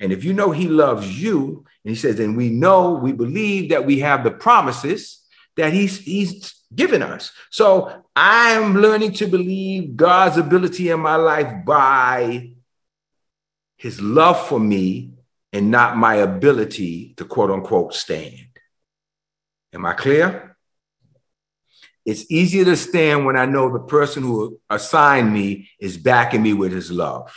And 0.00 0.12
if 0.12 0.24
you 0.24 0.32
know 0.32 0.50
He 0.50 0.66
loves 0.66 1.22
you, 1.22 1.66
and 1.84 1.90
He 1.90 1.94
says, 1.94 2.18
and 2.20 2.38
we 2.38 2.48
know, 2.48 2.92
we 2.94 3.12
believe 3.12 3.68
that 3.68 3.84
we 3.84 3.98
have 3.98 4.24
the 4.24 4.30
promises 4.30 5.22
that 5.58 5.74
He's 5.74 5.98
He's 5.98 6.54
given 6.74 7.02
us. 7.02 7.32
So 7.50 8.04
I'm 8.14 8.76
learning 8.76 9.12
to 9.14 9.26
believe 9.26 9.96
God's 9.96 10.36
ability 10.36 10.90
in 10.90 11.00
my 11.00 11.16
life 11.16 11.64
by 11.64 12.52
his 13.76 14.00
love 14.00 14.46
for 14.48 14.58
me 14.58 15.12
and 15.52 15.70
not 15.70 15.96
my 15.96 16.16
ability 16.16 17.14
to 17.16 17.24
quote 17.24 17.50
unquote 17.50 17.94
stand. 17.94 18.48
Am 19.72 19.84
I 19.84 19.92
clear? 19.92 20.56
It's 22.04 22.30
easier 22.30 22.64
to 22.64 22.76
stand 22.76 23.26
when 23.26 23.36
I 23.36 23.46
know 23.46 23.72
the 23.72 23.80
person 23.80 24.22
who 24.22 24.60
assigned 24.70 25.32
me 25.32 25.68
is 25.80 25.98
backing 25.98 26.42
me 26.42 26.52
with 26.52 26.72
his 26.72 26.90
love. 26.90 27.34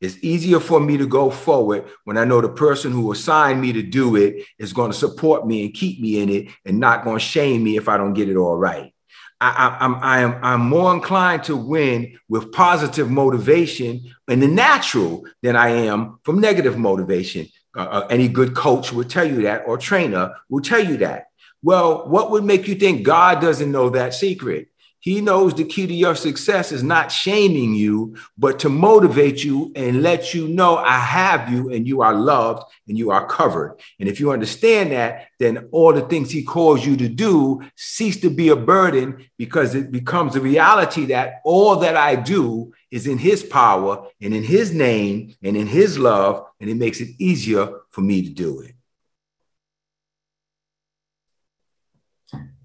It's 0.00 0.18
easier 0.22 0.60
for 0.60 0.78
me 0.78 0.96
to 0.98 1.06
go 1.06 1.28
forward 1.30 1.84
when 2.04 2.16
I 2.16 2.24
know 2.24 2.40
the 2.40 2.48
person 2.48 2.92
who 2.92 3.10
assigned 3.10 3.60
me 3.60 3.72
to 3.72 3.82
do 3.82 4.14
it 4.14 4.44
is 4.58 4.72
going 4.72 4.92
to 4.92 4.96
support 4.96 5.46
me 5.46 5.64
and 5.64 5.74
keep 5.74 6.00
me 6.00 6.20
in 6.20 6.28
it 6.28 6.48
and 6.64 6.78
not 6.78 7.04
going 7.04 7.16
to 7.18 7.24
shame 7.24 7.64
me 7.64 7.76
if 7.76 7.88
I 7.88 7.96
don't 7.96 8.14
get 8.14 8.28
it 8.28 8.36
all 8.36 8.56
right. 8.56 8.94
I, 9.40 9.76
am 9.80 9.96
I 10.00 10.20
am 10.20 10.38
I'm 10.42 10.68
more 10.68 10.92
inclined 10.92 11.44
to 11.44 11.56
win 11.56 12.18
with 12.28 12.50
positive 12.50 13.08
motivation 13.08 14.12
in 14.26 14.40
the 14.40 14.48
natural 14.48 15.24
than 15.42 15.54
I 15.54 15.68
am 15.68 16.18
from 16.24 16.40
negative 16.40 16.76
motivation. 16.76 17.46
Uh, 17.76 17.82
uh, 17.82 18.06
any 18.10 18.26
good 18.26 18.56
coach 18.56 18.92
will 18.92 19.04
tell 19.04 19.28
you 19.28 19.42
that, 19.42 19.62
or 19.66 19.78
trainer 19.78 20.34
will 20.48 20.62
tell 20.62 20.84
you 20.84 20.96
that. 20.98 21.26
Well, 21.62 22.08
what 22.08 22.32
would 22.32 22.44
make 22.44 22.66
you 22.66 22.74
think 22.74 23.04
God 23.04 23.40
doesn't 23.40 23.70
know 23.70 23.90
that 23.90 24.14
secret? 24.14 24.68
He 25.00 25.20
knows 25.20 25.54
the 25.54 25.64
key 25.64 25.86
to 25.86 25.94
your 25.94 26.16
success 26.16 26.72
is 26.72 26.82
not 26.82 27.12
shaming 27.12 27.74
you, 27.74 28.16
but 28.36 28.58
to 28.60 28.68
motivate 28.68 29.44
you 29.44 29.70
and 29.76 30.02
let 30.02 30.34
you 30.34 30.48
know 30.48 30.76
I 30.76 30.98
have 30.98 31.52
you 31.52 31.70
and 31.72 31.86
you 31.86 32.02
are 32.02 32.14
loved 32.14 32.64
and 32.88 32.98
you 32.98 33.12
are 33.12 33.26
covered. 33.26 33.78
And 34.00 34.08
if 34.08 34.18
you 34.18 34.32
understand 34.32 34.90
that, 34.90 35.28
then 35.38 35.68
all 35.70 35.92
the 35.92 36.02
things 36.02 36.32
he 36.32 36.42
calls 36.42 36.84
you 36.84 36.96
to 36.96 37.08
do 37.08 37.62
cease 37.76 38.20
to 38.22 38.30
be 38.30 38.48
a 38.48 38.56
burden 38.56 39.24
because 39.38 39.76
it 39.76 39.92
becomes 39.92 40.34
a 40.34 40.40
reality 40.40 41.06
that 41.06 41.42
all 41.44 41.76
that 41.76 41.96
I 41.96 42.16
do 42.16 42.72
is 42.90 43.06
in 43.06 43.18
his 43.18 43.44
power 43.44 44.08
and 44.20 44.34
in 44.34 44.42
his 44.42 44.72
name 44.74 45.34
and 45.44 45.56
in 45.56 45.68
his 45.68 45.96
love, 45.96 46.44
and 46.60 46.68
it 46.68 46.76
makes 46.76 47.00
it 47.00 47.10
easier 47.18 47.68
for 47.90 48.00
me 48.00 48.22
to 48.22 48.30
do 48.30 48.60
it. 48.60 48.74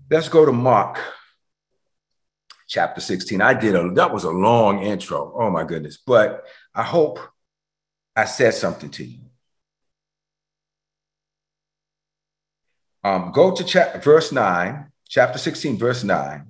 Let's 0.10 0.30
go 0.30 0.46
to 0.46 0.52
Mark 0.52 1.00
chapter 2.67 3.01
16. 3.01 3.41
I 3.41 3.53
did 3.53 3.75
a 3.75 3.91
that 3.93 4.13
was 4.13 4.24
a 4.24 4.32
long 4.32 4.82
intro. 4.82 5.34
Oh 5.36 5.50
my 5.50 5.63
goodness. 5.63 5.98
But 5.98 6.43
I 6.74 6.84
hope 6.84 7.20
I 8.15 8.25
said 8.25 8.53
something 8.53 8.89
to 8.91 9.03
you. 9.03 9.20
Um, 13.03 13.32
go 13.34 13.53
to 13.53 13.63
cha- 13.63 13.98
verse 14.00 14.32
9, 14.32 14.91
chapter 15.10 15.38
16, 15.38 15.77
verse 15.77 16.03
9. 16.03 16.48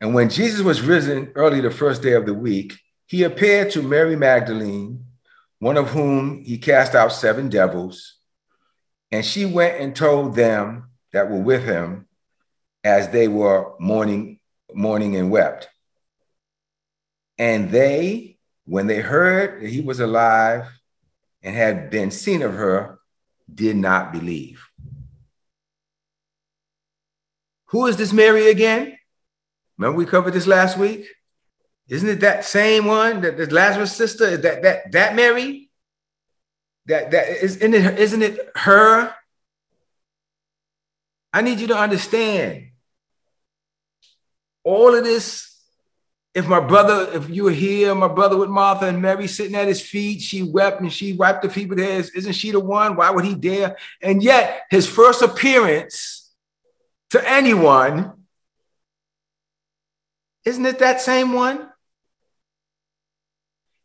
And 0.00 0.14
when 0.14 0.28
Jesus 0.28 0.60
was 0.60 0.82
risen 0.82 1.32
early 1.34 1.62
the 1.62 1.70
first 1.70 2.02
day 2.02 2.12
of 2.12 2.26
the 2.26 2.34
week, 2.34 2.74
he 3.06 3.22
appeared 3.22 3.70
to 3.70 3.82
Mary 3.82 4.16
Magdalene, 4.16 5.06
one 5.58 5.78
of 5.78 5.90
whom 5.90 6.42
he 6.42 6.58
cast 6.58 6.94
out 6.94 7.12
seven 7.12 7.48
devils. 7.48 8.16
And 9.10 9.24
she 9.24 9.46
went 9.46 9.80
and 9.80 9.96
told 9.96 10.34
them 10.34 10.90
that 11.12 11.30
were 11.30 11.40
with 11.40 11.64
him 11.64 12.06
as 12.84 13.08
they 13.08 13.26
were 13.26 13.72
mourning, 13.80 14.38
mourning 14.74 15.16
and 15.16 15.30
wept. 15.30 15.68
And 17.38 17.70
they, 17.70 18.36
when 18.66 18.86
they 18.86 19.00
heard 19.00 19.62
that 19.62 19.68
he 19.68 19.80
was 19.80 19.98
alive 19.98 20.66
and 21.42 21.56
had 21.56 21.90
been 21.90 22.10
seen 22.10 22.42
of 22.42 22.52
her, 22.52 22.98
did 23.52 23.76
not 23.76 24.12
believe. 24.12 24.62
Who 27.68 27.86
is 27.86 27.96
this 27.96 28.12
Mary 28.12 28.50
again? 28.50 28.96
Remember 29.76 29.98
we 29.98 30.06
covered 30.06 30.34
this 30.34 30.46
last 30.46 30.78
week? 30.78 31.06
Isn't 31.88 32.08
it 32.08 32.20
that 32.20 32.44
same 32.44 32.86
one 32.86 33.22
that 33.22 33.36
the 33.36 33.52
Lazarus 33.52 33.92
sister? 33.92 34.36
That 34.36 34.62
that 34.62 34.92
that 34.92 35.16
Mary? 35.16 35.70
That 36.86 37.10
that 37.10 37.28
is 37.28 37.56
isn't 37.56 37.74
it, 37.74 37.98
isn't 37.98 38.22
it 38.22 38.38
her? 38.54 39.14
I 41.32 41.42
need 41.42 41.58
you 41.58 41.66
to 41.66 41.76
understand 41.76 42.68
all 44.64 44.94
of 44.94 45.04
this. 45.04 45.50
If 46.34 46.48
my 46.48 46.58
brother, 46.58 47.10
if 47.12 47.30
you 47.30 47.44
were 47.44 47.52
here, 47.52 47.94
my 47.94 48.08
brother 48.08 48.36
with 48.36 48.48
Martha 48.48 48.86
and 48.86 49.00
Mary 49.00 49.28
sitting 49.28 49.54
at 49.54 49.68
his 49.68 49.80
feet, 49.80 50.20
she 50.20 50.42
wept 50.42 50.80
and 50.80 50.92
she 50.92 51.12
wiped 51.12 51.42
the 51.42 51.48
feet 51.48 51.68
with. 51.68 51.78
Isn't 51.78 52.32
she 52.32 52.50
the 52.50 52.58
one? 52.58 52.96
Why 52.96 53.10
would 53.10 53.24
he 53.24 53.36
dare? 53.36 53.76
And 54.02 54.20
yet, 54.20 54.62
his 54.68 54.88
first 54.88 55.22
appearance 55.22 56.32
to 57.10 57.30
anyone, 57.30 58.14
isn't 60.44 60.66
it 60.66 60.80
that 60.80 61.00
same 61.00 61.34
one? 61.34 61.68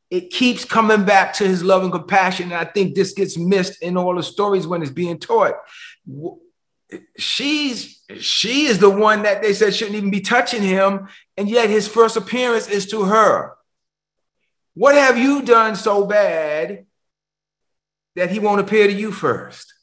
it 0.10 0.32
keeps 0.32 0.66
coming 0.66 1.04
back 1.04 1.34
to 1.34 1.48
his 1.48 1.64
love 1.64 1.84
and 1.84 1.92
compassion. 1.92 2.46
And 2.46 2.56
I 2.56 2.66
think 2.66 2.96
this 2.96 3.14
gets 3.14 3.38
missed 3.38 3.82
in 3.82 3.96
all 3.96 4.16
the 4.16 4.24
stories 4.24 4.66
when 4.66 4.82
it's 4.82 4.92
being 4.92 5.20
taught. 5.20 5.54
She's 7.18 7.99
she 8.18 8.66
is 8.66 8.80
the 8.80 8.90
one 8.90 9.24
that 9.24 9.42
they 9.42 9.54
said 9.54 9.76
shouldn't 9.76 9.98
even 9.98 10.10
be 10.10 10.22
touching 10.22 10.64
him, 10.64 11.08
and 11.38 11.48
yet 11.48 11.70
his 11.70 11.88
first 11.88 12.18
appearance 12.18 12.68
is 12.68 12.88
to 12.88 13.04
her. 13.04 13.56
What 14.74 14.96
have 14.96 15.18
you 15.18 15.42
done 15.42 15.76
so 15.76 16.06
bad 16.06 16.86
that 18.16 18.32
he 18.32 18.40
won't 18.40 18.62
appear 18.62 18.88
to 18.88 18.94
you 18.94 19.12
first? 19.12 19.74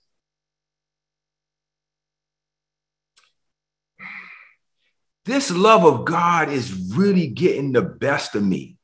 This 5.26 5.50
love 5.50 5.84
of 5.84 6.04
God 6.04 6.50
is 6.50 6.94
really 6.94 7.26
getting 7.26 7.72
the 7.72 7.82
best 7.82 8.36
of 8.36 8.44
me. 8.44 8.76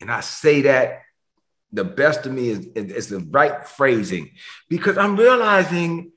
And 0.00 0.10
I 0.10 0.20
say 0.20 0.62
that 0.62 1.02
the 1.72 1.84
best 1.84 2.26
of 2.26 2.32
me 2.32 2.50
is, 2.50 2.66
is 2.76 3.08
the 3.08 3.20
right 3.20 3.66
phrasing 3.66 4.32
because 4.68 4.98
I'm 4.98 5.16
realizing 5.16 6.12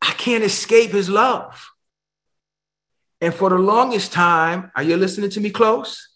I 0.00 0.12
can't 0.24 0.42
escape 0.42 0.90
his 0.90 1.10
love. 1.10 1.70
And 3.20 3.34
for 3.34 3.50
the 3.50 3.58
longest 3.58 4.10
time, 4.10 4.72
are 4.74 4.82
you 4.82 4.96
listening 4.96 5.28
to 5.30 5.40
me 5.40 5.50
close? 5.50 6.08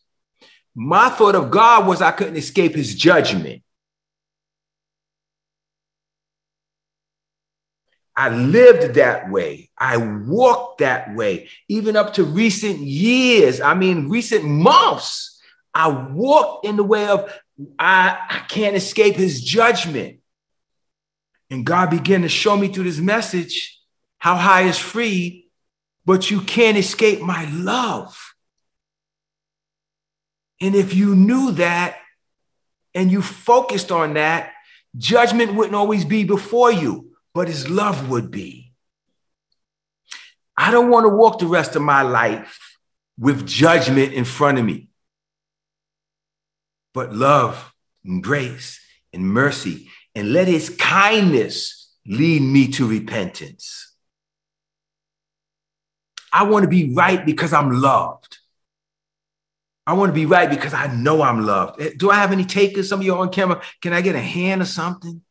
My 0.75 1.11
thought 1.11 1.35
of 1.35 1.51
God 1.51 1.87
was 1.87 2.01
I 2.01 2.13
couldn't 2.13 2.37
escape 2.37 2.75
his 2.75 2.95
judgment. 2.95 3.63
I 8.17 8.31
lived 8.31 8.95
that 8.95 9.31
way. 9.31 9.69
I 9.77 9.99
walked 9.99 10.79
that 10.79 11.15
way, 11.15 11.51
even 11.69 11.95
up 11.95 12.15
to 12.15 12.25
recent 12.25 12.79
years. 12.79 13.61
I 13.61 13.75
mean, 13.75 14.09
recent 14.09 14.45
months. 14.45 15.39
I 15.75 15.89
walked 15.89 16.65
in 16.65 16.77
the 16.77 16.83
way 16.83 17.09
of 17.09 17.31
I, 17.79 18.19
I 18.31 18.39
can't 18.49 18.75
escape 18.75 19.17
his 19.17 19.45
judgment. 19.45 20.21
And 21.51 21.67
God 21.67 21.91
began 21.91 22.23
to 22.23 22.29
show 22.29 22.57
me 22.57 22.69
through 22.69 22.85
this 22.85 22.99
message 22.99 23.78
how 24.19 24.37
high 24.37 24.63
is 24.63 24.79
free, 24.79 25.49
but 26.05 26.31
you 26.31 26.41
can't 26.41 26.77
escape 26.77 27.21
my 27.21 27.49
love. 27.53 28.35
And 30.61 30.75
if 30.75 30.95
you 30.95 31.15
knew 31.15 31.53
that 31.53 31.97
and 32.95 33.11
you 33.11 33.23
focused 33.23 33.93
on 33.93 34.15
that, 34.15 34.53
judgment 34.97 35.55
wouldn't 35.55 35.77
always 35.77 36.05
be 36.05 36.25
before 36.25 36.73
you 36.73 37.09
but 37.39 37.47
his 37.47 37.71
love 37.71 38.11
would 38.11 38.33
be. 38.33 38.73
I 40.57 40.73
don't 40.73 40.91
want 40.91 41.05
to 41.05 41.09
walk 41.09 41.39
the 41.39 41.47
rest 41.47 41.77
of 41.77 41.83
my 41.83 42.03
life 42.03 42.77
with 43.17 43.47
judgment 43.47 44.13
in 44.13 44.25
front 44.25 44.59
of 44.59 44.65
me, 44.65 44.89
but 46.93 47.15
love 47.15 47.73
and 48.05 48.25
grace 48.25 48.81
and 49.13 49.23
mercy, 49.23 49.89
and 50.17 50.33
let 50.33 50.49
his 50.49 50.69
kindness 50.69 51.95
lead 52.05 52.43
me 52.43 52.67
to 52.73 52.89
repentance. 52.89 53.88
I 56.33 56.45
want 56.45 56.65
to 56.65 56.69
be 56.69 56.93
right 56.93 57.25
because 57.25 57.53
I'm 57.53 57.71
loved. 57.71 58.39
I 59.87 59.95
want 59.95 60.11
to 60.11 60.15
be 60.15 60.27
right 60.27 60.51
because 60.51 60.75
I 60.75 60.95
know 60.95 61.23
I'm 61.23 61.47
loved. 61.47 61.81
Eh, 61.81 61.93
do 61.97 62.11
I 62.11 62.17
have 62.17 62.31
any 62.31 62.45
takers? 62.45 62.89
Some 62.89 63.01
of 63.01 63.07
you 63.07 63.15
on 63.15 63.31
camera. 63.31 63.63
Can 63.81 63.95
I 63.95 64.03
get 64.03 64.15
a 64.15 64.21
hand 64.21 64.61
or 64.61 64.67
something? 64.67 65.23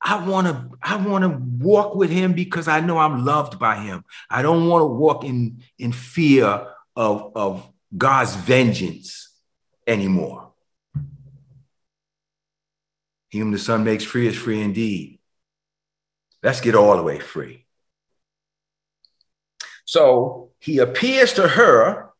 I 0.00 0.24
want 0.24 0.46
to 0.46 0.70
I 0.80 0.96
want 0.96 1.22
to 1.22 1.64
walk 1.64 1.96
with 1.96 2.10
him 2.10 2.34
because 2.34 2.68
I 2.68 2.78
know 2.78 2.98
I'm 2.98 3.24
loved 3.24 3.58
by 3.58 3.78
him. 3.78 4.04
I 4.30 4.42
don't 4.42 4.68
want 4.68 4.82
to 4.82 4.86
walk 4.86 5.24
in 5.24 5.62
in 5.78 5.90
fear 5.90 6.68
of 6.94 7.32
of 7.34 7.68
God's 7.96 8.36
vengeance 8.36 9.34
anymore. 9.86 10.52
He 13.28 13.40
whom 13.40 13.50
the 13.50 13.58
Son 13.58 13.82
makes 13.82 14.04
free 14.04 14.28
is 14.28 14.36
free 14.36 14.60
indeed. 14.60 15.18
Let's 16.42 16.60
get 16.60 16.76
all 16.76 16.96
the 16.96 17.02
way 17.02 17.18
free. 17.18 17.65
So 19.86 20.50
he 20.60 20.78
appears 20.78 21.32
to 21.34 21.48
her. 21.48 22.10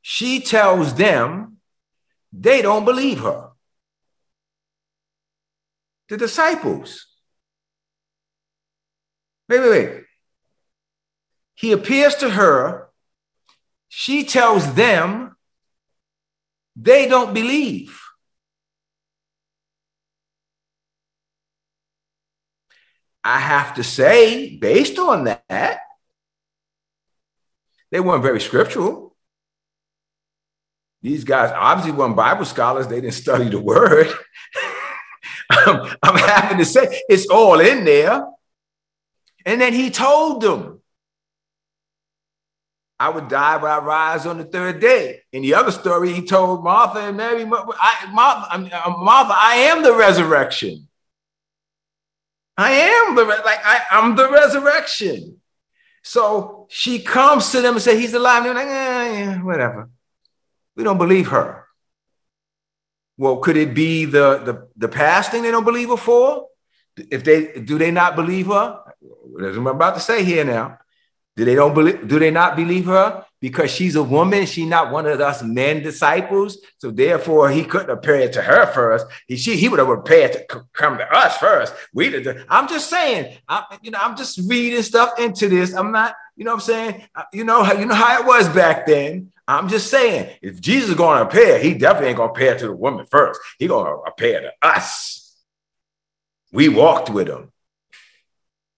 She 0.00 0.40
tells 0.40 0.94
them 0.94 1.58
they 2.32 2.60
don't 2.60 2.84
believe 2.84 3.20
her 3.20 3.52
the 6.12 6.18
disciples. 6.18 7.06
Wait, 9.48 9.60
wait, 9.60 9.70
wait. 9.70 10.04
He 11.54 11.72
appears 11.72 12.14
to 12.16 12.28
her. 12.28 12.88
She 13.88 14.24
tells 14.24 14.74
them 14.74 15.36
they 16.76 17.08
don't 17.08 17.32
believe. 17.32 17.98
I 23.24 23.38
have 23.38 23.74
to 23.76 23.84
say, 23.84 24.58
based 24.58 24.98
on 24.98 25.24
that, 25.24 25.81
they 27.92 28.00
weren't 28.00 28.22
very 28.22 28.40
scriptural. 28.40 29.14
These 31.02 31.22
guys 31.24 31.52
obviously 31.54 31.92
weren't 31.92 32.16
Bible 32.16 32.44
scholars. 32.44 32.88
They 32.88 33.00
didn't 33.00 33.14
study 33.14 33.48
the 33.48 33.60
word. 33.60 34.08
I'm, 35.50 35.96
I'm 36.02 36.16
happy 36.16 36.56
to 36.56 36.64
say 36.64 37.02
it's 37.08 37.26
all 37.26 37.60
in 37.60 37.84
there. 37.84 38.26
And 39.44 39.60
then 39.60 39.72
he 39.72 39.90
told 39.90 40.40
them, 40.40 40.80
I 42.98 43.08
would 43.08 43.28
die, 43.28 43.58
but 43.58 43.66
I 43.66 43.78
rise 43.84 44.26
on 44.26 44.38
the 44.38 44.44
third 44.44 44.80
day. 44.80 45.20
In 45.32 45.42
the 45.42 45.54
other 45.54 45.72
story, 45.72 46.12
he 46.12 46.24
told 46.24 46.62
Martha 46.62 47.00
and 47.00 47.16
Mary, 47.16 47.44
I, 47.44 48.08
Martha, 48.12 48.54
uh, 48.54 48.96
Martha, 48.96 49.34
I 49.36 49.54
am 49.70 49.82
the 49.82 49.92
resurrection. 49.92 50.88
I 52.56 52.70
am 52.70 53.16
the 53.16 53.24
like 53.24 53.64
I, 53.64 53.80
am 53.90 54.14
the 54.14 54.30
resurrection. 54.30 55.41
So 56.02 56.66
she 56.68 56.98
comes 56.98 57.50
to 57.52 57.60
them 57.60 57.74
and 57.74 57.82
says, 57.82 57.98
He's 57.98 58.14
alive. 58.14 58.44
And 58.44 58.56
they're 58.56 58.66
like, 58.66 58.74
eh, 58.74 59.18
yeah, 59.18 59.42
whatever. 59.42 59.90
We 60.76 60.84
don't 60.84 60.98
believe 60.98 61.28
her. 61.28 61.66
Well, 63.16 63.36
could 63.36 63.56
it 63.56 63.74
be 63.74 64.04
the, 64.04 64.38
the, 64.38 64.68
the 64.76 64.88
past 64.88 65.30
thing 65.30 65.42
they 65.42 65.50
don't 65.50 65.64
believe 65.64 65.90
her 65.90 65.96
for? 65.96 66.48
If 66.96 67.24
they 67.24 67.60
do 67.60 67.78
they 67.78 67.90
not 67.90 68.16
believe 68.16 68.48
her? 68.48 68.80
That's 69.38 69.56
what 69.56 69.58
I'm 69.58 69.66
about 69.66 69.94
to 69.94 70.00
say 70.00 70.24
here 70.24 70.44
now. 70.44 70.78
Do 71.36 71.44
they 71.44 71.54
don't 71.54 71.72
believe 71.72 72.06
do 72.06 72.18
they 72.18 72.30
not 72.30 72.56
believe 72.56 72.86
her? 72.86 73.24
Because 73.42 73.72
she's 73.72 73.96
a 73.96 74.02
woman, 74.04 74.46
she's 74.46 74.68
not 74.68 74.92
one 74.92 75.04
of 75.04 75.20
us 75.20 75.42
men 75.42 75.82
disciples. 75.82 76.58
So 76.78 76.92
therefore 76.92 77.50
he 77.50 77.64
couldn't 77.64 77.90
appear 77.90 78.30
to 78.30 78.40
her 78.40 78.66
first. 78.72 79.04
He 79.26 79.36
she 79.36 79.56
he 79.56 79.68
would 79.68 79.80
have 79.80 79.88
appeared 79.88 80.32
to 80.32 80.64
come 80.72 80.96
to 80.96 81.12
us 81.12 81.36
first. 81.38 81.74
We 81.92 82.08
did 82.08 82.44
I'm 82.48 82.68
just 82.68 82.88
saying, 82.88 83.36
I'm 83.48 83.64
you 83.82 83.90
know, 83.90 83.98
I'm 84.00 84.16
just 84.16 84.40
reading 84.48 84.80
stuff 84.82 85.18
into 85.18 85.48
this. 85.48 85.74
I'm 85.74 85.90
not, 85.90 86.14
you 86.36 86.44
know 86.44 86.52
what 86.52 86.62
I'm 86.62 86.66
saying? 86.66 87.04
You 87.32 87.42
know, 87.42 87.70
you 87.72 87.84
know 87.84 87.96
how 87.96 88.20
it 88.20 88.26
was 88.26 88.48
back 88.48 88.86
then. 88.86 89.32
I'm 89.48 89.68
just 89.68 89.90
saying, 89.90 90.36
if 90.40 90.60
Jesus 90.60 90.90
is 90.90 90.94
going 90.94 91.18
to 91.18 91.28
appear, 91.28 91.58
he 91.58 91.74
definitely 91.74 92.10
ain't 92.10 92.18
going 92.18 92.28
to 92.28 92.32
appear 92.32 92.56
to 92.56 92.66
the 92.68 92.72
woman 92.72 93.06
first. 93.10 93.40
He 93.58 93.66
going 93.66 93.86
to 93.86 94.02
appear 94.08 94.40
to 94.40 94.52
us. 94.62 95.36
We 96.52 96.68
walked 96.68 97.10
with 97.10 97.28
him. 97.28 97.50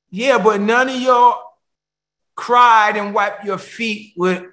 Yeah, 0.09 0.43
but 0.43 0.63
none 0.63 0.89
of 0.89 0.97
y'all 0.97 1.43
cried 2.35 2.97
and 2.97 3.15
wiped 3.15 3.45
your 3.45 3.59
feet 3.59 4.15
with 4.17 4.45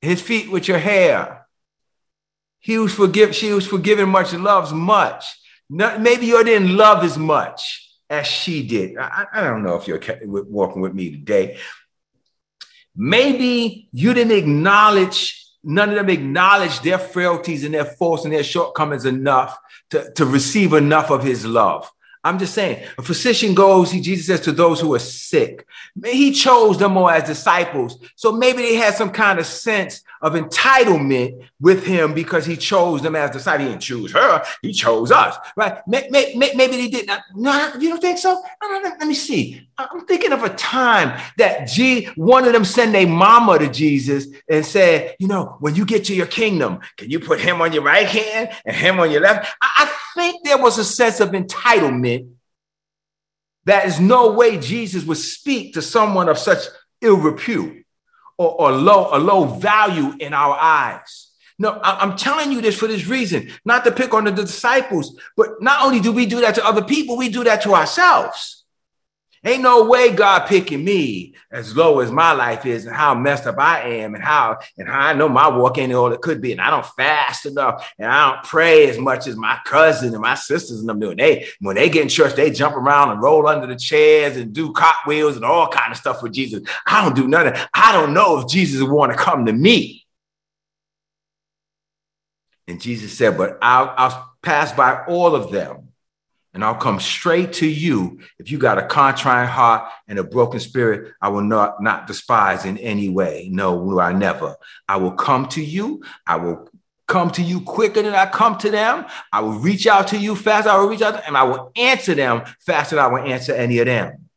his 0.00 0.20
feet 0.20 0.50
with 0.50 0.68
your 0.68 0.78
hair. 0.78 1.46
He 2.60 2.78
was 2.78 2.94
forgive. 2.94 3.34
She 3.34 3.52
was 3.52 3.66
forgiven 3.66 4.08
much 4.08 4.32
loves 4.32 4.72
much. 4.72 5.24
Not, 5.70 6.00
maybe 6.00 6.26
you 6.26 6.42
didn't 6.44 6.76
love 6.76 7.04
as 7.04 7.18
much 7.18 7.88
as 8.08 8.26
she 8.26 8.66
did. 8.66 8.96
I, 8.96 9.26
I 9.32 9.44
don't 9.44 9.62
know 9.62 9.76
if 9.76 9.86
you're 9.86 10.00
walking 10.24 10.82
with 10.82 10.94
me 10.94 11.10
today, 11.10 11.58
Maybe 13.00 13.88
you 13.92 14.12
didn't 14.12 14.36
acknowledge, 14.36 15.46
none 15.62 15.90
of 15.90 15.94
them 15.94 16.10
acknowledge 16.10 16.80
their 16.80 16.98
frailties 16.98 17.62
and 17.62 17.72
their 17.72 17.84
faults 17.84 18.24
and 18.24 18.34
their 18.34 18.42
shortcomings 18.42 19.04
enough 19.04 19.56
to, 19.90 20.10
to 20.14 20.26
receive 20.26 20.72
enough 20.72 21.12
of 21.12 21.22
his 21.22 21.46
love. 21.46 21.88
I'm 22.28 22.38
just 22.38 22.54
saying, 22.54 22.86
a 22.98 23.02
physician 23.02 23.54
goes, 23.54 23.90
he, 23.90 24.00
Jesus 24.00 24.26
says 24.26 24.40
to 24.42 24.52
those 24.52 24.80
who 24.80 24.94
are 24.94 24.98
sick. 24.98 25.66
He 26.04 26.32
chose 26.32 26.78
them 26.78 26.96
all 26.96 27.10
as 27.10 27.24
disciples. 27.24 27.98
So 28.16 28.32
maybe 28.32 28.62
they 28.62 28.74
had 28.74 28.94
some 28.94 29.10
kind 29.10 29.38
of 29.38 29.46
sense 29.46 30.02
of 30.20 30.34
entitlement 30.34 31.42
with 31.60 31.84
him 31.84 32.12
because 32.12 32.44
he 32.44 32.56
chose 32.56 33.02
them 33.02 33.16
as 33.16 33.30
disciples. 33.30 33.66
He 33.66 33.72
didn't 33.72 33.82
choose 33.82 34.12
her, 34.12 34.44
he 34.62 34.72
chose 34.72 35.10
us, 35.10 35.36
right? 35.56 35.80
Maybe, 35.86 36.08
they 36.10 36.88
did 36.88 37.06
not. 37.06 37.22
No, 37.34 37.72
you 37.78 37.90
don't 37.90 38.00
think 38.00 38.18
so? 38.18 38.42
Let 38.60 39.06
me 39.06 39.14
see. 39.14 39.67
I'm 39.78 40.06
thinking 40.06 40.32
of 40.32 40.42
a 40.42 40.48
time 40.48 41.20
that 41.36 41.68
G, 41.68 42.06
one 42.16 42.44
of 42.44 42.52
them 42.52 42.64
sent 42.64 42.96
a 42.96 43.06
mama 43.06 43.60
to 43.60 43.68
Jesus 43.68 44.26
and 44.50 44.66
said, 44.66 45.14
you 45.20 45.28
know, 45.28 45.56
when 45.60 45.76
you 45.76 45.86
get 45.86 46.06
to 46.06 46.14
your 46.14 46.26
kingdom, 46.26 46.80
can 46.96 47.10
you 47.10 47.20
put 47.20 47.40
him 47.40 47.62
on 47.62 47.72
your 47.72 47.84
right 47.84 48.06
hand 48.06 48.50
and 48.64 48.74
him 48.74 48.98
on 48.98 49.12
your 49.12 49.20
left? 49.20 49.48
I, 49.62 49.86
I 49.86 50.20
think 50.20 50.44
there 50.44 50.58
was 50.58 50.78
a 50.78 50.84
sense 50.84 51.20
of 51.20 51.30
entitlement 51.30 52.28
that 53.66 53.86
is 53.86 54.00
no 54.00 54.32
way 54.32 54.58
Jesus 54.58 55.04
would 55.04 55.18
speak 55.18 55.74
to 55.74 55.82
someone 55.82 56.28
of 56.28 56.38
such 56.38 56.64
ill 57.00 57.18
repute 57.18 57.86
or, 58.36 58.60
or 58.60 58.72
low, 58.72 59.10
a 59.12 59.18
low 59.18 59.44
value 59.44 60.12
in 60.18 60.34
our 60.34 60.56
eyes. 60.58 61.30
No, 61.56 61.78
I'm 61.82 62.16
telling 62.16 62.50
you 62.50 62.60
this 62.60 62.78
for 62.78 62.86
this 62.88 63.06
reason, 63.06 63.50
not 63.64 63.84
to 63.84 63.92
pick 63.92 64.12
on 64.12 64.24
the 64.24 64.32
disciples, 64.32 65.20
but 65.36 65.60
not 65.60 65.84
only 65.84 66.00
do 66.00 66.10
we 66.10 66.26
do 66.26 66.40
that 66.40 66.54
to 66.56 66.66
other 66.66 66.82
people, 66.82 67.16
we 67.16 67.28
do 67.28 67.44
that 67.44 67.62
to 67.62 67.74
ourselves. 67.74 68.57
Ain't 69.44 69.62
no 69.62 69.84
way 69.84 70.12
God 70.12 70.46
picking 70.46 70.84
me 70.84 71.34
as 71.50 71.76
low 71.76 72.00
as 72.00 72.10
my 72.10 72.32
life 72.32 72.66
is 72.66 72.86
and 72.86 72.94
how 72.94 73.14
messed 73.14 73.46
up 73.46 73.58
I 73.58 73.82
am 73.82 74.14
and 74.14 74.24
how 74.24 74.58
and 74.76 74.88
how 74.88 74.98
I 74.98 75.12
know 75.12 75.28
my 75.28 75.48
walk 75.48 75.78
ain't 75.78 75.92
all 75.92 76.12
it 76.12 76.20
could 76.20 76.40
be. 76.40 76.52
And 76.52 76.60
I 76.60 76.70
don't 76.70 76.86
fast 76.86 77.46
enough 77.46 77.92
and 77.98 78.10
I 78.10 78.30
don't 78.30 78.44
pray 78.44 78.88
as 78.88 78.98
much 78.98 79.26
as 79.26 79.36
my 79.36 79.58
cousin 79.64 80.12
and 80.12 80.22
my 80.22 80.34
sisters 80.34 80.80
and 80.80 80.88
them 80.88 80.98
doing. 80.98 81.16
They 81.16 81.46
when 81.60 81.76
they 81.76 81.88
get 81.88 82.02
in 82.02 82.08
church, 82.08 82.34
they 82.34 82.50
jump 82.50 82.76
around 82.76 83.10
and 83.10 83.22
roll 83.22 83.46
under 83.46 83.66
the 83.66 83.76
chairs 83.76 84.36
and 84.36 84.52
do 84.52 84.72
cartwheels 84.72 85.36
and 85.36 85.44
all 85.44 85.68
kind 85.68 85.92
of 85.92 85.98
stuff 85.98 86.20
for 86.20 86.28
Jesus. 86.28 86.62
I 86.86 87.04
don't 87.04 87.14
do 87.16 87.28
nothing. 87.28 87.60
I 87.72 87.92
don't 87.92 88.14
know 88.14 88.40
if 88.40 88.48
Jesus 88.48 88.82
want 88.82 89.12
to 89.12 89.18
come 89.18 89.46
to 89.46 89.52
me. 89.52 90.06
And 92.66 92.80
Jesus 92.80 93.16
said, 93.16 93.38
but 93.38 93.58
I'll, 93.62 93.94
I'll 93.96 94.34
pass 94.42 94.72
by 94.72 95.04
all 95.06 95.34
of 95.34 95.50
them 95.50 95.87
and 96.58 96.64
I'll 96.64 96.74
come 96.74 96.98
straight 96.98 97.52
to 97.52 97.68
you. 97.68 98.18
If 98.40 98.50
you 98.50 98.58
got 98.58 98.78
a 98.78 98.86
contrite 98.88 99.48
heart 99.48 99.92
and 100.08 100.18
a 100.18 100.24
broken 100.24 100.58
spirit, 100.58 101.12
I 101.22 101.28
will 101.28 101.44
not, 101.44 101.80
not 101.80 102.08
despise 102.08 102.64
in 102.64 102.78
any 102.78 103.08
way. 103.08 103.48
No, 103.48 103.76
will 103.76 104.00
I 104.00 104.12
never. 104.12 104.56
I 104.88 104.96
will 104.96 105.12
come 105.12 105.46
to 105.50 105.64
you. 105.64 106.02
I 106.26 106.34
will 106.34 106.68
come 107.06 107.30
to 107.30 107.42
you 107.42 107.60
quicker 107.60 108.02
than 108.02 108.12
I 108.12 108.26
come 108.26 108.58
to 108.58 108.72
them. 108.72 109.06
I 109.32 109.40
will 109.40 109.60
reach 109.60 109.86
out 109.86 110.08
to 110.08 110.18
you 110.18 110.34
faster. 110.34 110.70
I 110.70 110.78
will 110.78 110.88
reach 110.88 111.00
out 111.00 111.12
to, 111.12 111.24
and 111.28 111.36
I 111.36 111.44
will 111.44 111.70
answer 111.76 112.16
them 112.16 112.42
faster 112.58 112.96
than 112.96 113.04
I 113.04 113.06
will 113.08 113.32
answer 113.32 113.54
any 113.54 113.78
of 113.78 113.86
them. 113.86 114.28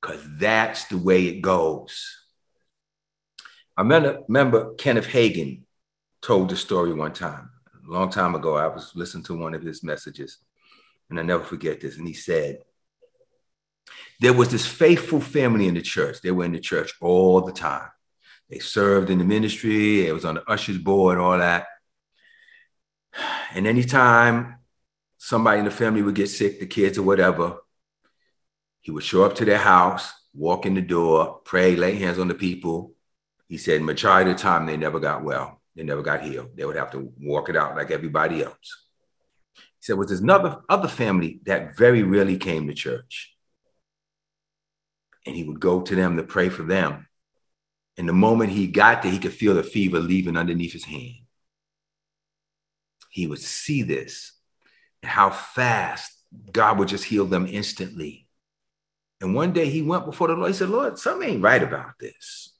Because 0.00 0.26
that's 0.38 0.86
the 0.86 0.98
way 0.98 1.26
it 1.26 1.40
goes. 1.40 2.18
I 3.76 3.82
remember, 3.82 4.74
Kenneth 4.74 5.06
Hagin 5.06 5.60
told 6.20 6.48
the 6.48 6.56
story 6.56 6.92
one 6.92 7.12
time 7.12 7.51
a 7.92 7.98
long 7.98 8.10
time 8.10 8.34
ago, 8.34 8.56
I 8.56 8.68
was 8.68 8.92
listening 8.94 9.24
to 9.24 9.38
one 9.38 9.54
of 9.54 9.62
his 9.62 9.82
messages, 9.82 10.38
and 11.10 11.20
I 11.20 11.22
never 11.22 11.44
forget 11.44 11.80
this. 11.80 11.98
And 11.98 12.08
he 12.08 12.14
said, 12.14 12.58
There 14.20 14.32
was 14.32 14.48
this 14.48 14.66
faithful 14.66 15.20
family 15.20 15.68
in 15.68 15.74
the 15.74 15.82
church. 15.82 16.22
They 16.22 16.30
were 16.30 16.44
in 16.44 16.52
the 16.52 16.60
church 16.60 16.94
all 17.00 17.42
the 17.42 17.52
time. 17.52 17.88
They 18.48 18.60
served 18.60 19.10
in 19.10 19.18
the 19.18 19.24
ministry, 19.24 20.06
it 20.06 20.12
was 20.12 20.24
on 20.24 20.36
the 20.36 20.50
ushers 20.50 20.78
board, 20.78 21.18
all 21.18 21.38
that. 21.38 21.66
And 23.54 23.66
anytime 23.66 24.56
somebody 25.18 25.58
in 25.58 25.64
the 25.66 25.70
family 25.70 26.02
would 26.02 26.14
get 26.14 26.28
sick, 26.28 26.60
the 26.60 26.66
kids 26.66 26.98
or 26.98 27.02
whatever, 27.02 27.58
he 28.80 28.90
would 28.90 29.04
show 29.04 29.24
up 29.24 29.34
to 29.36 29.44
their 29.44 29.58
house, 29.58 30.12
walk 30.34 30.66
in 30.66 30.74
the 30.74 30.82
door, 30.82 31.40
pray, 31.44 31.76
lay 31.76 31.96
hands 31.96 32.18
on 32.18 32.28
the 32.28 32.34
people. 32.34 32.94
He 33.48 33.58
said, 33.58 33.82
majority 33.82 34.30
of 34.30 34.36
the 34.36 34.42
time, 34.42 34.66
they 34.66 34.76
never 34.76 34.98
got 34.98 35.22
well. 35.22 35.61
They 35.74 35.82
never 35.82 36.02
got 36.02 36.22
healed. 36.22 36.56
They 36.56 36.64
would 36.64 36.76
have 36.76 36.90
to 36.92 37.12
walk 37.20 37.48
it 37.48 37.56
out 37.56 37.76
like 37.76 37.90
everybody 37.90 38.42
else. 38.44 38.86
He 39.54 39.86
said, 39.86 39.96
was 39.96 40.08
there's 40.08 40.20
another 40.20 40.60
other 40.68 40.88
family 40.88 41.40
that 41.44 41.76
very 41.76 42.02
rarely 42.02 42.36
came 42.36 42.66
to 42.68 42.74
church. 42.74 43.34
And 45.26 45.34
he 45.34 45.44
would 45.44 45.60
go 45.60 45.82
to 45.82 45.94
them 45.94 46.16
to 46.16 46.22
pray 46.22 46.48
for 46.48 46.62
them. 46.62 47.06
And 47.96 48.08
the 48.08 48.12
moment 48.12 48.52
he 48.52 48.66
got 48.66 49.02
there, 49.02 49.12
he 49.12 49.18
could 49.18 49.32
feel 49.32 49.54
the 49.54 49.62
fever 49.62 50.00
leaving 50.00 50.36
underneath 50.36 50.72
his 50.72 50.84
hand. 50.84 51.26
He 53.10 53.26
would 53.26 53.40
see 53.40 53.82
this 53.82 54.32
and 55.02 55.10
how 55.10 55.30
fast 55.30 56.12
God 56.50 56.78
would 56.78 56.88
just 56.88 57.04
heal 57.04 57.26
them 57.26 57.46
instantly. 57.46 58.26
And 59.20 59.34
one 59.34 59.52
day 59.52 59.68
he 59.68 59.82
went 59.82 60.06
before 60.06 60.28
the 60.28 60.34
Lord. 60.34 60.48
He 60.48 60.54
said, 60.56 60.70
Lord, 60.70 60.98
something 60.98 61.28
ain't 61.28 61.42
right 61.42 61.62
about 61.62 61.98
this. 62.00 62.51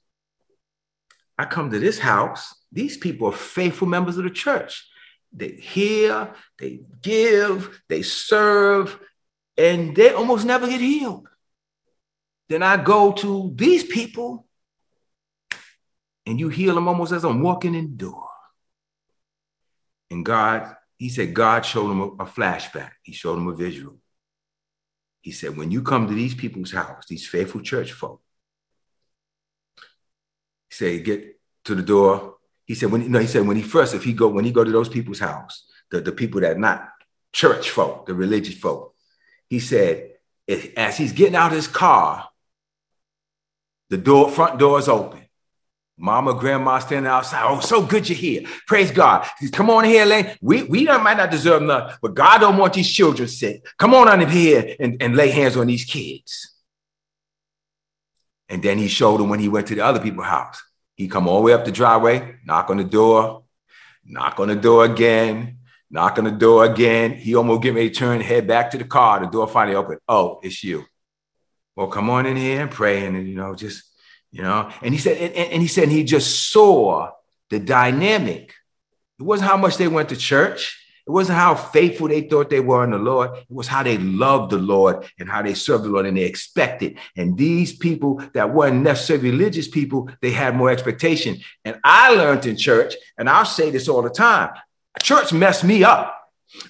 I 1.37 1.45
come 1.45 1.71
to 1.71 1.79
this 1.79 1.99
house 1.99 2.55
these 2.73 2.97
people 2.97 3.27
are 3.27 3.37
faithful 3.37 3.87
members 3.87 4.17
of 4.17 4.23
the 4.23 4.31
church. 4.31 4.89
They 5.31 5.49
hear, 5.49 6.33
they 6.57 6.81
give, 7.01 7.81
they 7.87 8.01
serve, 8.01 8.99
and 9.55 9.95
they 9.95 10.11
almost 10.11 10.45
never 10.45 10.67
get 10.67 10.81
healed. 10.81 11.27
Then 12.49 12.63
I 12.63 12.77
go 12.77 13.11
to 13.13 13.51
these 13.55 13.83
people, 13.83 14.47
and 16.25 16.39
you 16.39 16.49
heal 16.49 16.75
them 16.75 16.87
almost 16.87 17.11
as 17.11 17.23
I'm 17.23 17.41
walking 17.41 17.75
in 17.75 17.91
the 17.91 17.97
door. 18.05 18.27
And 20.09 20.25
God, 20.25 20.75
he 20.97 21.09
said, 21.09 21.33
God 21.33 21.63
showed 21.63 21.91
him 21.91 22.01
a, 22.01 22.07
a 22.07 22.25
flashback. 22.25 22.91
He 23.03 23.13
showed 23.13 23.37
him 23.37 23.47
a 23.47 23.55
visual. 23.55 23.97
He 25.21 25.31
said, 25.31 25.55
when 25.55 25.69
you 25.69 25.83
come 25.83 26.07
to 26.07 26.13
these 26.13 26.35
people's 26.35 26.71
house, 26.71 27.05
these 27.07 27.27
faithful 27.27 27.61
church 27.61 27.91
folk, 27.91 28.21
said, 30.73 31.05
get 31.05 31.39
to 31.65 31.75
the 31.75 31.81
door, 31.81 32.33
he 32.65 32.75
said 32.75 32.91
when 32.91 33.11
know 33.11 33.19
he 33.19 33.27
said 33.27 33.45
when 33.45 33.57
he 33.57 33.63
first 33.63 33.93
if 33.93 34.03
he 34.03 34.13
go 34.13 34.27
when 34.27 34.45
he 34.45 34.51
go 34.51 34.63
to 34.63 34.71
those 34.71 34.89
people's 34.89 35.19
house 35.19 35.65
the, 35.91 36.01
the 36.01 36.11
people 36.11 36.41
that 36.41 36.57
not 36.57 36.89
church 37.31 37.69
folk 37.69 38.05
the 38.05 38.13
religious 38.13 38.55
folk 38.55 38.95
he 39.49 39.59
said 39.59 40.11
as 40.77 40.97
he's 40.97 41.13
getting 41.13 41.35
out 41.35 41.51
of 41.51 41.57
his 41.57 41.67
car 41.67 42.29
the 43.89 43.97
door 43.97 44.29
front 44.29 44.59
door 44.59 44.79
is 44.79 44.87
open 44.87 45.19
Mama, 45.95 46.33
grandma 46.33 46.79
standing 46.79 47.07
outside. 47.07 47.43
Oh, 47.45 47.59
so 47.59 47.85
good 47.85 48.09
you're 48.09 48.17
here. 48.17 48.41
Praise 48.65 48.89
God. 48.89 49.27
Come 49.51 49.69
on 49.69 49.83
here, 49.83 50.05
Lane. 50.05 50.35
We, 50.41 50.63
we 50.63 50.85
might 50.85 51.17
not 51.17 51.29
deserve 51.29 51.61
nothing, 51.61 51.95
but 52.01 52.15
God 52.15 52.39
don't 52.39 52.57
want 52.57 52.73
these 52.73 52.91
children 52.91 53.27
sick. 53.27 53.63
Come 53.77 53.93
on 53.93 54.19
in 54.19 54.27
here 54.27 54.75
and, 54.79 54.99
and 54.99 55.15
lay 55.15 55.29
hands 55.29 55.55
on 55.55 55.67
these 55.67 55.85
kids. 55.85 56.52
And 58.49 58.61
then 58.61 58.77
he 58.77 58.87
showed 58.87 59.21
him 59.21 59.29
when 59.29 59.39
he 59.39 59.49
went 59.49 59.67
to 59.67 59.75
the 59.75 59.85
other 59.85 59.99
people's 59.99 60.27
house. 60.27 60.61
He 60.95 61.07
come 61.07 61.27
all 61.27 61.37
the 61.37 61.43
way 61.43 61.53
up 61.53 61.65
the 61.65 61.71
driveway, 61.71 62.35
knock 62.45 62.69
on 62.69 62.77
the 62.77 62.83
door, 62.83 63.43
knock 64.05 64.39
on 64.39 64.47
the 64.47 64.55
door 64.55 64.85
again, 64.85 65.57
knock 65.89 66.17
on 66.17 66.25
the 66.25 66.31
door 66.31 66.65
again. 66.65 67.13
He 67.13 67.35
almost 67.35 67.63
get 67.63 67.73
ready 67.73 67.89
to 67.89 67.95
turn, 67.95 68.21
head 68.21 68.47
back 68.47 68.71
to 68.71 68.77
the 68.77 68.83
car. 68.83 69.19
The 69.19 69.27
door 69.27 69.47
finally 69.47 69.75
opened. 69.75 69.99
Oh, 70.07 70.39
it's 70.43 70.63
you. 70.63 70.85
Well, 71.75 71.87
come 71.87 72.09
on 72.09 72.25
in 72.25 72.37
here 72.37 72.61
and 72.61 72.71
pray, 72.71 73.05
and 73.05 73.27
you 73.27 73.35
know, 73.35 73.55
just 73.55 73.83
you 74.31 74.43
know. 74.43 74.69
And 74.81 74.93
he 74.93 74.99
said, 74.99 75.17
and, 75.17 75.51
and 75.53 75.61
he 75.61 75.67
said 75.67 75.89
he 75.89 76.03
just 76.03 76.51
saw 76.51 77.09
the 77.49 77.59
dynamic. 77.59 78.53
It 79.19 79.23
wasn't 79.23 79.49
how 79.49 79.57
much 79.57 79.77
they 79.77 79.87
went 79.87 80.09
to 80.09 80.15
church. 80.15 80.82
It 81.05 81.11
wasn't 81.11 81.37
how 81.37 81.55
faithful 81.55 82.07
they 82.07 82.21
thought 82.21 82.49
they 82.49 82.61
were 82.61 82.83
in 82.83 82.91
the 82.91 82.97
Lord. 82.97 83.31
It 83.35 83.45
was 83.49 83.67
how 83.67 83.83
they 83.83 83.97
loved 83.97 84.51
the 84.51 84.57
Lord 84.57 85.05
and 85.19 85.29
how 85.29 85.41
they 85.41 85.53
served 85.53 85.83
the 85.83 85.89
Lord 85.89 86.05
and 86.05 86.15
they 86.15 86.23
expected. 86.23 86.97
And 87.17 87.37
these 87.37 87.73
people 87.75 88.23
that 88.33 88.53
weren't 88.53 88.83
necessarily 88.83 89.31
religious 89.31 89.67
people, 89.67 90.09
they 90.21 90.31
had 90.31 90.55
more 90.55 90.69
expectation. 90.69 91.39
And 91.65 91.79
I 91.83 92.15
learned 92.15 92.45
in 92.45 92.55
church, 92.55 92.95
and 93.17 93.29
I'll 93.29 93.45
say 93.45 93.69
this 93.69 93.89
all 93.89 94.01
the 94.01 94.09
time 94.09 94.51
church 95.01 95.33
messed 95.33 95.63
me 95.63 95.83
up 95.83 96.22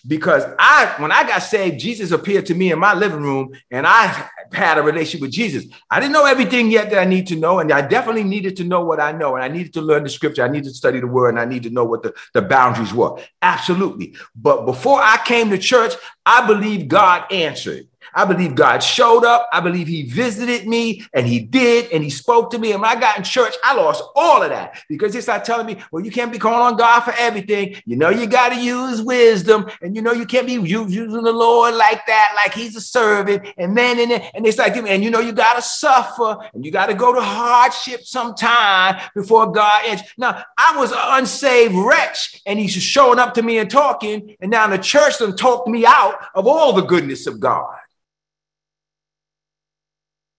because 0.08 0.44
I, 0.60 0.94
when 0.98 1.12
I 1.12 1.24
got 1.24 1.40
saved, 1.40 1.80
Jesus 1.80 2.12
appeared 2.12 2.46
to 2.48 2.56
me 2.56 2.72
in 2.72 2.80
my 2.80 2.94
living 2.94 3.22
room 3.22 3.54
and 3.72 3.86
I 3.88 4.30
had 4.52 4.78
a 4.78 4.82
relationship 4.82 5.22
with 5.22 5.32
Jesus. 5.32 5.66
I 5.90 6.00
didn't 6.00 6.14
know 6.14 6.26
everything 6.26 6.70
yet 6.72 6.90
that 6.90 7.00
I 7.00 7.06
need 7.06 7.28
to 7.28 7.36
know. 7.36 7.60
And 7.60 7.72
I 7.72 7.82
definitely 7.82 8.24
needed 8.24 8.58
to 8.58 8.64
know 8.64 8.84
what 8.84 9.00
I 9.00 9.12
know. 9.12 9.36
And 9.36 9.44
I 9.44 9.48
needed 9.48 9.74
to 9.74 9.82
learn 9.82 10.04
the 10.04 10.10
scripture. 10.10 10.44
I 10.44 10.48
needed 10.48 10.70
to 10.70 10.74
study 10.74 11.00
the 11.00 11.08
word 11.08 11.30
and 11.30 11.40
I 11.40 11.46
needed 11.46 11.70
to 11.70 11.74
know 11.74 11.86
what 11.86 12.04
the, 12.04 12.14
the 12.34 12.42
boundaries 12.42 12.94
were. 12.94 13.20
Absolutely. 13.42 14.16
But 14.36 14.66
before 14.66 15.00
I 15.02 15.20
came 15.26 15.50
to 15.50 15.58
church, 15.58 15.94
I 16.26 16.46
believed 16.48 16.88
God 16.88 17.32
answered. 17.32 17.88
I 18.14 18.26
believe 18.26 18.56
God 18.56 18.80
showed 18.80 19.24
up. 19.24 19.50
I 19.52 19.60
believe 19.60 19.88
he 19.88 20.04
visited 20.04 20.68
me 20.68 21.06
and 21.14 21.28
he 21.28 21.40
did 21.40 21.92
and 21.92 22.04
he 22.04 22.10
spoke 22.10 22.52
to 22.52 22.60
me. 22.60 22.72
And 22.72 22.82
when 22.82 22.90
I 22.90 23.00
got 23.00 23.18
in 23.18 23.24
church, 23.24 23.54
I 23.64 23.74
lost 23.76 24.04
all 24.16 24.44
of 24.44 24.50
that 24.50 24.82
because 24.90 25.14
he 25.14 25.22
started 25.22 25.46
telling 25.46 25.66
me, 25.66 25.78
well, 25.92 26.04
you 26.04 26.12
can't 26.12 26.32
be 26.32 26.40
calling 26.40 26.60
on 26.60 26.78
God 26.78 27.02
for 27.02 27.14
everything. 27.18 27.76
You 27.86 27.98
know, 27.98 28.10
you 28.10 28.28
got 28.28 28.50
to 28.50 28.60
use 28.60 29.02
wisdom 29.02 29.70
and 29.82 29.96
you 29.96 30.02
know, 30.02 30.14
you 30.14 30.26
can't 30.26 30.48
be 30.48 30.54
using 30.54 31.24
the 31.24 31.32
Lord 31.32 31.76
like 31.76 32.06
that, 32.08 32.34
like 32.36 32.54
he's 32.54 32.76
a 32.76 32.82
servant. 32.82 33.48
And 33.58 33.78
then, 33.78 34.00
and, 34.00 34.12
then, 34.12 34.22
and 34.34 34.54
start 34.54 34.74
giving, 34.74 34.92
and 34.92 35.04
you 35.04 35.10
know, 35.10 35.20
you 35.20 35.32
got 35.32 35.56
to 35.56 35.62
suffer 35.62 36.38
and 36.54 36.66
you 36.66 36.72
got 36.72 36.88
to 36.88 36.94
go 36.94 37.14
to 37.14 37.22
hardship 37.22 38.04
sometime 38.04 39.02
before 39.16 39.52
God 39.52 39.84
ends. 39.86 40.04
Now, 40.18 40.44
I 40.58 40.78
was 40.78 40.92
an 40.92 40.98
unsaved 41.02 41.74
wretch 41.74 42.42
and 42.46 42.60
he's 42.60 42.74
showing 42.74 43.20
up 43.20 43.34
to 43.36 43.42
me 43.42 43.58
and 43.58 43.70
talking. 43.70 44.36
And 44.40 44.52
now 44.52 44.68
the 44.68 44.78
church 44.78 45.20
done 45.20 45.36
talked 45.36 45.68
me 45.68 45.86
out 45.86 46.16
of 46.36 46.48
all 46.48 46.74
the 46.74 46.82
goodness 46.82 47.28
of 47.28 47.40
God. 47.40 47.76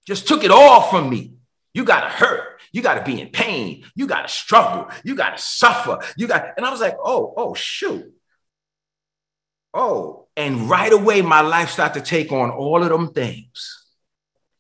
Just 0.07 0.29
took 0.29 0.45
it 0.45 0.51
all 0.51 0.83
from 0.83 1.09
me. 1.09 1.35
You 1.73 1.85
got 1.85 2.01
to 2.03 2.09
hurt. 2.09 2.61
You 2.73 2.83
got 2.83 2.95
to 2.95 3.05
be 3.05 3.21
in 3.21 3.29
pain. 3.29 3.85
You 3.95 4.07
got 4.07 4.23
to 4.23 4.33
struggle. 4.33 4.89
You 5.05 5.15
got 5.15 5.37
to 5.37 5.43
suffer. 5.43 5.99
You 6.17 6.27
got, 6.27 6.55
and 6.57 6.67
I 6.67 6.71
was 6.71 6.81
like, 6.81 6.97
oh, 7.03 7.33
oh, 7.37 7.55
shoot. 7.55 8.13
Oh, 9.73 10.29
and 10.37 10.69
right 10.69 10.93
away, 10.93 11.23
my 11.23 11.41
life 11.41 11.71
started 11.71 12.05
to 12.05 12.09
take 12.09 12.33
on 12.33 12.51
all 12.51 12.83
of 12.83 12.89
them 12.89 13.13
things 13.13 13.85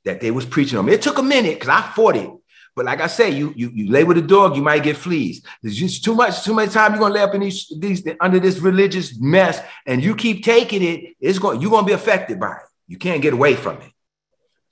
that 0.05 0.21
they 0.21 0.31
was 0.31 0.45
preaching 0.47 0.79
on. 0.79 0.87
Me. 0.87 0.93
It 0.93 1.03
took 1.03 1.19
a 1.19 1.23
minute 1.23 1.55
because 1.55 1.69
I 1.69 1.83
fought 1.83 2.17
it. 2.17 2.31
But 2.77 2.87
like 2.87 3.01
I 3.01 3.07
say, 3.07 3.31
you 3.31 3.53
you 3.55 3.71
you 3.73 3.91
lay 3.91 4.03
with 4.03 4.19
a 4.19 4.23
dog, 4.23 4.57
you 4.57 4.63
might 4.63 4.83
get 4.83 4.97
fleas. 4.97 5.45
There's 5.63 5.77
just 5.77 6.03
too 6.03 6.15
much, 6.15 6.43
too 6.43 6.55
much 6.55 6.73
time 6.73 6.93
you're 6.93 7.01
gonna 7.01 7.15
lay 7.15 7.21
up 7.21 7.35
in 7.35 7.41
these 7.41 7.73
these 7.79 8.05
under 8.21 8.41
this 8.41 8.59
religious 8.59 9.17
mess, 9.21 9.61
and 9.87 10.03
you 10.03 10.17
keep 10.17 10.45
taking 10.45 10.83
it. 10.83 11.15
It's 11.21 11.39
going 11.39 11.61
you're 11.61 11.71
gonna 11.71 11.87
be 11.87 11.93
affected 11.93 12.41
by 12.41 12.57
it. 12.57 12.63
You 12.89 12.99
can't 12.99 13.23
get 13.23 13.33
away 13.33 13.55
from 13.55 13.81
it. 13.81 13.93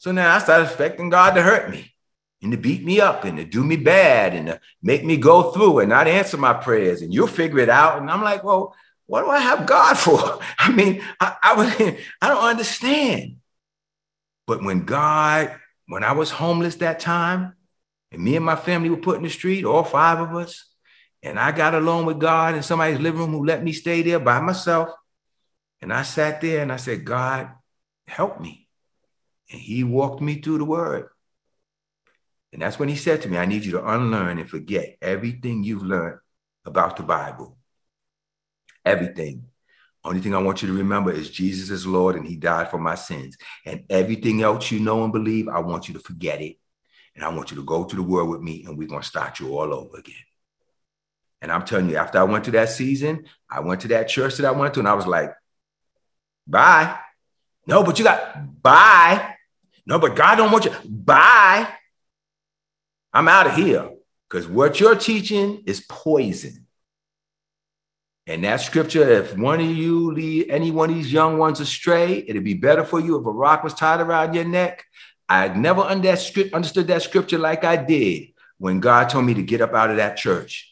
So 0.02 0.10
now 0.10 0.34
I 0.34 0.40
started 0.40 0.64
expecting 0.64 1.10
God 1.10 1.34
to 1.34 1.42
hurt 1.42 1.70
me 1.70 1.94
and 2.42 2.50
to 2.50 2.58
beat 2.58 2.84
me 2.84 3.00
up 3.00 3.22
and 3.22 3.36
to 3.38 3.44
do 3.44 3.62
me 3.62 3.76
bad 3.76 4.34
and 4.34 4.48
to 4.48 4.60
make 4.82 5.04
me 5.04 5.16
go 5.16 5.52
through 5.52 5.78
and 5.78 5.88
not 5.88 6.08
answer 6.08 6.36
my 6.36 6.54
prayers. 6.54 7.02
And 7.02 7.14
you'll 7.14 7.28
figure 7.28 7.60
it 7.60 7.68
out. 7.68 8.00
And 8.00 8.10
I'm 8.10 8.20
like, 8.20 8.42
well, 8.42 8.74
what 9.06 9.22
do 9.22 9.30
I 9.30 9.38
have 9.38 9.64
God 9.64 9.96
for? 9.96 10.40
I 10.58 10.72
mean, 10.72 11.04
I, 11.20 11.36
I, 11.40 11.54
was, 11.54 11.68
I 12.20 12.28
don't 12.28 12.42
understand. 12.42 13.36
But 14.48 14.64
when 14.64 14.86
God, 14.86 15.54
when 15.86 16.02
I 16.02 16.10
was 16.10 16.32
homeless 16.32 16.74
that 16.76 16.98
time, 16.98 17.54
and 18.10 18.24
me 18.24 18.34
and 18.34 18.44
my 18.44 18.56
family 18.56 18.90
were 18.90 18.96
put 18.96 19.18
in 19.18 19.22
the 19.22 19.30
street, 19.30 19.64
all 19.64 19.84
five 19.84 20.18
of 20.18 20.34
us, 20.34 20.66
and 21.22 21.38
I 21.38 21.52
got 21.52 21.76
alone 21.76 22.06
with 22.06 22.18
God 22.18 22.56
in 22.56 22.64
somebody's 22.64 22.98
living 22.98 23.20
room 23.20 23.30
who 23.30 23.46
let 23.46 23.62
me 23.62 23.72
stay 23.72 24.02
there 24.02 24.18
by 24.18 24.40
myself. 24.40 24.88
And 25.80 25.92
I 25.92 26.02
sat 26.02 26.40
there 26.40 26.60
and 26.60 26.72
I 26.72 26.76
said, 26.76 27.04
God, 27.04 27.50
help 28.08 28.40
me. 28.40 28.61
And 29.52 29.60
he 29.60 29.84
walked 29.84 30.20
me 30.20 30.40
through 30.40 30.58
the 30.58 30.64
word. 30.64 31.08
And 32.52 32.60
that's 32.60 32.78
when 32.78 32.88
he 32.88 32.96
said 32.96 33.22
to 33.22 33.28
me, 33.28 33.38
I 33.38 33.46
need 33.46 33.64
you 33.64 33.72
to 33.72 33.86
unlearn 33.88 34.38
and 34.38 34.48
forget 34.48 34.96
everything 35.00 35.62
you've 35.62 35.82
learned 35.82 36.18
about 36.64 36.96
the 36.96 37.02
Bible. 37.02 37.56
Everything. 38.84 39.44
Only 40.04 40.20
thing 40.20 40.34
I 40.34 40.42
want 40.42 40.62
you 40.62 40.68
to 40.68 40.74
remember 40.74 41.12
is 41.12 41.30
Jesus 41.30 41.70
is 41.70 41.86
Lord 41.86 42.16
and 42.16 42.26
he 42.26 42.36
died 42.36 42.70
for 42.70 42.78
my 42.78 42.94
sins. 42.94 43.36
And 43.64 43.84
everything 43.88 44.42
else 44.42 44.70
you 44.70 44.80
know 44.80 45.04
and 45.04 45.12
believe, 45.12 45.48
I 45.48 45.60
want 45.60 45.88
you 45.88 45.94
to 45.94 46.00
forget 46.00 46.40
it. 46.40 46.56
And 47.14 47.24
I 47.24 47.28
want 47.28 47.50
you 47.50 47.56
to 47.58 47.64
go 47.64 47.84
to 47.84 47.96
the 47.96 48.02
world 48.02 48.30
with 48.30 48.40
me 48.40 48.64
and 48.66 48.76
we're 48.76 48.88
going 48.88 49.02
to 49.02 49.06
start 49.06 49.38
you 49.38 49.56
all 49.56 49.72
over 49.72 49.98
again. 49.98 50.14
And 51.40 51.52
I'm 51.52 51.64
telling 51.64 51.90
you, 51.90 51.96
after 51.96 52.18
I 52.18 52.24
went 52.24 52.44
to 52.44 52.50
that 52.52 52.70
season, 52.70 53.26
I 53.50 53.60
went 53.60 53.82
to 53.82 53.88
that 53.88 54.08
church 54.08 54.36
that 54.36 54.46
I 54.46 54.52
went 54.52 54.74
to 54.74 54.80
and 54.80 54.88
I 54.88 54.94
was 54.94 55.06
like, 55.06 55.32
bye. 56.46 56.98
No, 57.66 57.84
but 57.84 57.98
you 57.98 58.04
got 58.04 58.62
bye. 58.62 59.31
No, 59.86 59.98
but 59.98 60.16
God 60.16 60.36
don't 60.36 60.52
want 60.52 60.64
you. 60.64 60.72
Bye. 60.84 61.68
I'm 63.12 63.28
out 63.28 63.46
of 63.46 63.54
here 63.54 63.90
because 64.28 64.48
what 64.48 64.80
you're 64.80 64.96
teaching 64.96 65.62
is 65.66 65.84
poison. 65.88 66.66
And 68.26 68.44
that 68.44 68.60
scripture, 68.60 69.02
if 69.02 69.36
one 69.36 69.60
of 69.60 69.66
you 69.66 70.12
lead 70.12 70.48
any 70.48 70.70
one 70.70 70.90
of 70.90 70.96
these 70.96 71.12
young 71.12 71.38
ones 71.38 71.58
astray, 71.58 72.24
it'd 72.26 72.44
be 72.44 72.54
better 72.54 72.84
for 72.84 73.00
you 73.00 73.18
if 73.18 73.26
a 73.26 73.30
rock 73.30 73.64
was 73.64 73.74
tied 73.74 74.00
around 74.00 74.34
your 74.34 74.44
neck. 74.44 74.84
I 75.28 75.48
never 75.48 75.80
understood 75.82 76.52
that 76.52 77.02
scripture 77.02 77.38
like 77.38 77.64
I 77.64 77.76
did 77.76 78.28
when 78.58 78.80
God 78.80 79.08
told 79.08 79.24
me 79.24 79.34
to 79.34 79.42
get 79.42 79.60
up 79.60 79.74
out 79.74 79.90
of 79.90 79.96
that 79.96 80.16
church. 80.16 80.71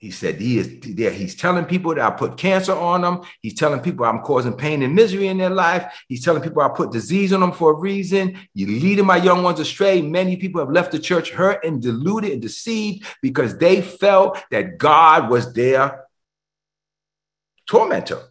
He 0.00 0.10
said 0.10 0.40
he 0.40 0.56
is 0.56 0.80
there. 0.80 1.10
He's 1.10 1.34
telling 1.34 1.66
people 1.66 1.94
that 1.94 2.02
I 2.02 2.10
put 2.10 2.38
cancer 2.38 2.72
on 2.72 3.02
them. 3.02 3.20
He's 3.42 3.52
telling 3.52 3.80
people 3.80 4.06
I'm 4.06 4.22
causing 4.22 4.54
pain 4.54 4.82
and 4.82 4.94
misery 4.94 5.28
in 5.28 5.36
their 5.36 5.50
life. 5.50 6.04
He's 6.08 6.24
telling 6.24 6.42
people 6.42 6.62
I 6.62 6.70
put 6.70 6.90
disease 6.90 7.34
on 7.34 7.40
them 7.40 7.52
for 7.52 7.72
a 7.72 7.78
reason. 7.78 8.38
You're 8.54 8.70
leading 8.70 9.04
my 9.04 9.18
young 9.18 9.42
ones 9.42 9.60
astray. 9.60 10.00
Many 10.00 10.38
people 10.38 10.58
have 10.58 10.70
left 10.70 10.92
the 10.92 10.98
church 10.98 11.32
hurt 11.32 11.62
and 11.66 11.82
deluded 11.82 12.32
and 12.32 12.40
deceived 12.40 13.04
because 13.20 13.58
they 13.58 13.82
felt 13.82 14.42
that 14.50 14.78
God 14.78 15.28
was 15.28 15.52
their 15.52 16.06
tormentor. 17.68 18.22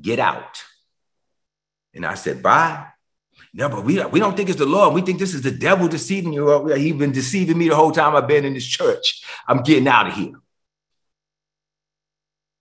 Get 0.00 0.18
out. 0.18 0.62
And 1.92 2.06
I 2.06 2.14
said, 2.14 2.42
bye. 2.42 2.86
No, 3.56 3.68
but 3.68 3.84
we, 3.84 4.04
we 4.06 4.18
don't 4.18 4.36
think 4.36 4.48
it's 4.48 4.58
the 4.58 4.66
Lord. 4.66 4.94
We 4.94 5.00
think 5.02 5.20
this 5.20 5.32
is 5.32 5.42
the 5.42 5.52
devil 5.52 5.86
deceiving 5.86 6.32
you. 6.32 6.50
Uh, 6.50 6.74
He's 6.74 6.96
been 6.96 7.12
deceiving 7.12 7.56
me 7.56 7.68
the 7.68 7.76
whole 7.76 7.92
time 7.92 8.16
I've 8.16 8.26
been 8.26 8.44
in 8.44 8.52
this 8.52 8.66
church. 8.66 9.24
I'm 9.46 9.62
getting 9.62 9.86
out 9.86 10.08
of 10.08 10.14
here. 10.14 10.32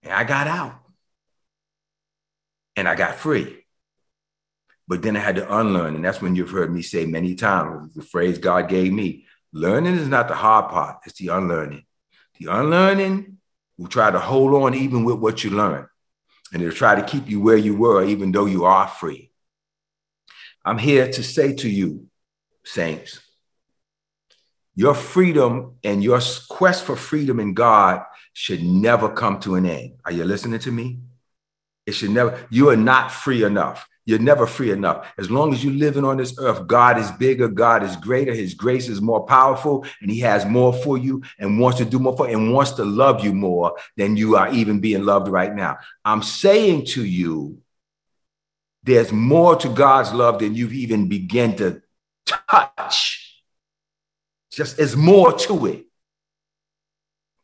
And 0.04 0.14
I 0.14 0.24
got 0.24 0.48
out. 0.48 0.80
And 2.76 2.88
I 2.88 2.94
got 2.94 3.16
free. 3.16 3.66
But 4.88 5.02
then 5.02 5.18
I 5.18 5.20
had 5.20 5.38
to 5.38 5.58
unlearn. 5.58 5.96
And 5.96 6.06
that's 6.06 6.22
when 6.22 6.36
you've 6.36 6.52
heard 6.52 6.72
me 6.72 6.84
say 6.84 7.08
many 7.08 7.34
times 7.34 7.96
the 7.96 8.04
phrase 8.04 8.38
God 8.38 8.70
gave 8.70 8.94
me 8.94 9.26
learning 9.52 9.96
is 9.96 10.08
not 10.08 10.28
the 10.28 10.36
hard 10.36 10.70
part, 10.70 11.00
it's 11.06 11.18
the 11.18 11.30
unlearning. 11.30 11.86
The 12.40 12.52
unlearning 12.52 13.40
will 13.80 13.88
try 13.88 14.12
to 14.12 14.20
hold 14.20 14.54
on 14.54 14.76
even 14.76 15.04
with 15.04 15.18
what 15.18 15.44
you 15.44 15.50
learn. 15.50 15.88
And 16.52 16.62
it'll 16.62 16.76
try 16.76 16.94
to 16.94 17.04
keep 17.04 17.28
you 17.28 17.40
where 17.40 17.58
you 17.58 17.76
were, 17.76 18.04
even 18.04 18.32
though 18.32 18.46
you 18.46 18.66
are 18.66 18.88
free. 18.88 19.32
I'm 20.66 20.78
here 20.78 21.12
to 21.12 21.24
say 21.24 21.54
to 21.56 21.70
you, 21.70 22.08
saints, 22.64 23.20
your 24.76 24.96
freedom 24.96 25.76
and 25.84 26.04
your 26.04 26.20
quest 26.50 26.86
for 26.86 26.96
freedom 26.96 27.40
in 27.40 27.54
God 27.54 28.04
should 28.34 28.64
never 28.64 29.10
come 29.10 29.40
to 29.42 29.56
an 29.56 29.66
end. 29.66 29.94
Are 30.06 30.12
you 30.12 30.24
listening 30.24 30.60
to 30.60 30.72
me? 30.72 31.00
It 31.86 31.92
should 31.92 32.12
never, 32.12 32.48
you 32.50 32.70
are 32.70 32.78
not 32.78 33.12
free 33.12 33.44
enough. 33.44 33.88
You're 34.06 34.20
never 34.20 34.46
free 34.48 34.72
enough. 34.72 35.14
As 35.18 35.32
long 35.32 35.54
as 35.54 35.64
you're 35.64 35.74
living 35.74 36.04
on 36.04 36.18
this 36.18 36.38
earth, 36.38 36.68
God 36.68 36.98
is 36.98 37.10
bigger, 37.12 37.48
God 37.48 37.84
is 37.84 37.96
greater, 37.96 38.34
His 38.34 38.54
grace 38.54 38.90
is 38.90 39.02
more 39.02 39.26
powerful, 39.26 39.86
and 40.02 40.12
He 40.12 40.20
has 40.20 40.46
more 40.46 40.74
for 40.74 40.98
you 40.98 41.24
and 41.40 41.60
wants 41.60 41.78
to 41.78 41.86
do 41.86 42.00
more 42.00 42.16
for 42.18 42.30
you 42.30 42.38
and 42.38 42.54
wants 42.54 42.72
to 42.72 42.84
love 42.84 43.24
you 43.24 43.34
more 43.34 43.78
than 43.96 44.18
you 44.18 44.36
are 44.36 44.52
even 44.52 44.82
being 44.82 45.06
loved 45.06 45.30
right 45.30 45.54
now. 45.54 45.78
I'm 46.04 46.22
saying 46.22 46.88
to 46.88 47.06
you, 47.06 47.60
there's 48.84 49.12
more 49.12 49.56
to 49.56 49.70
God's 49.70 50.14
love 50.14 50.40
than 50.40 50.56
you've 50.56 50.74
even 50.74 51.08
begun 51.08 51.56
to 51.56 51.82
touch. 52.26 53.42
Just 54.52 54.78
there's 54.78 54.96
more 54.96 55.34
to 55.34 55.66
it. 55.68 55.86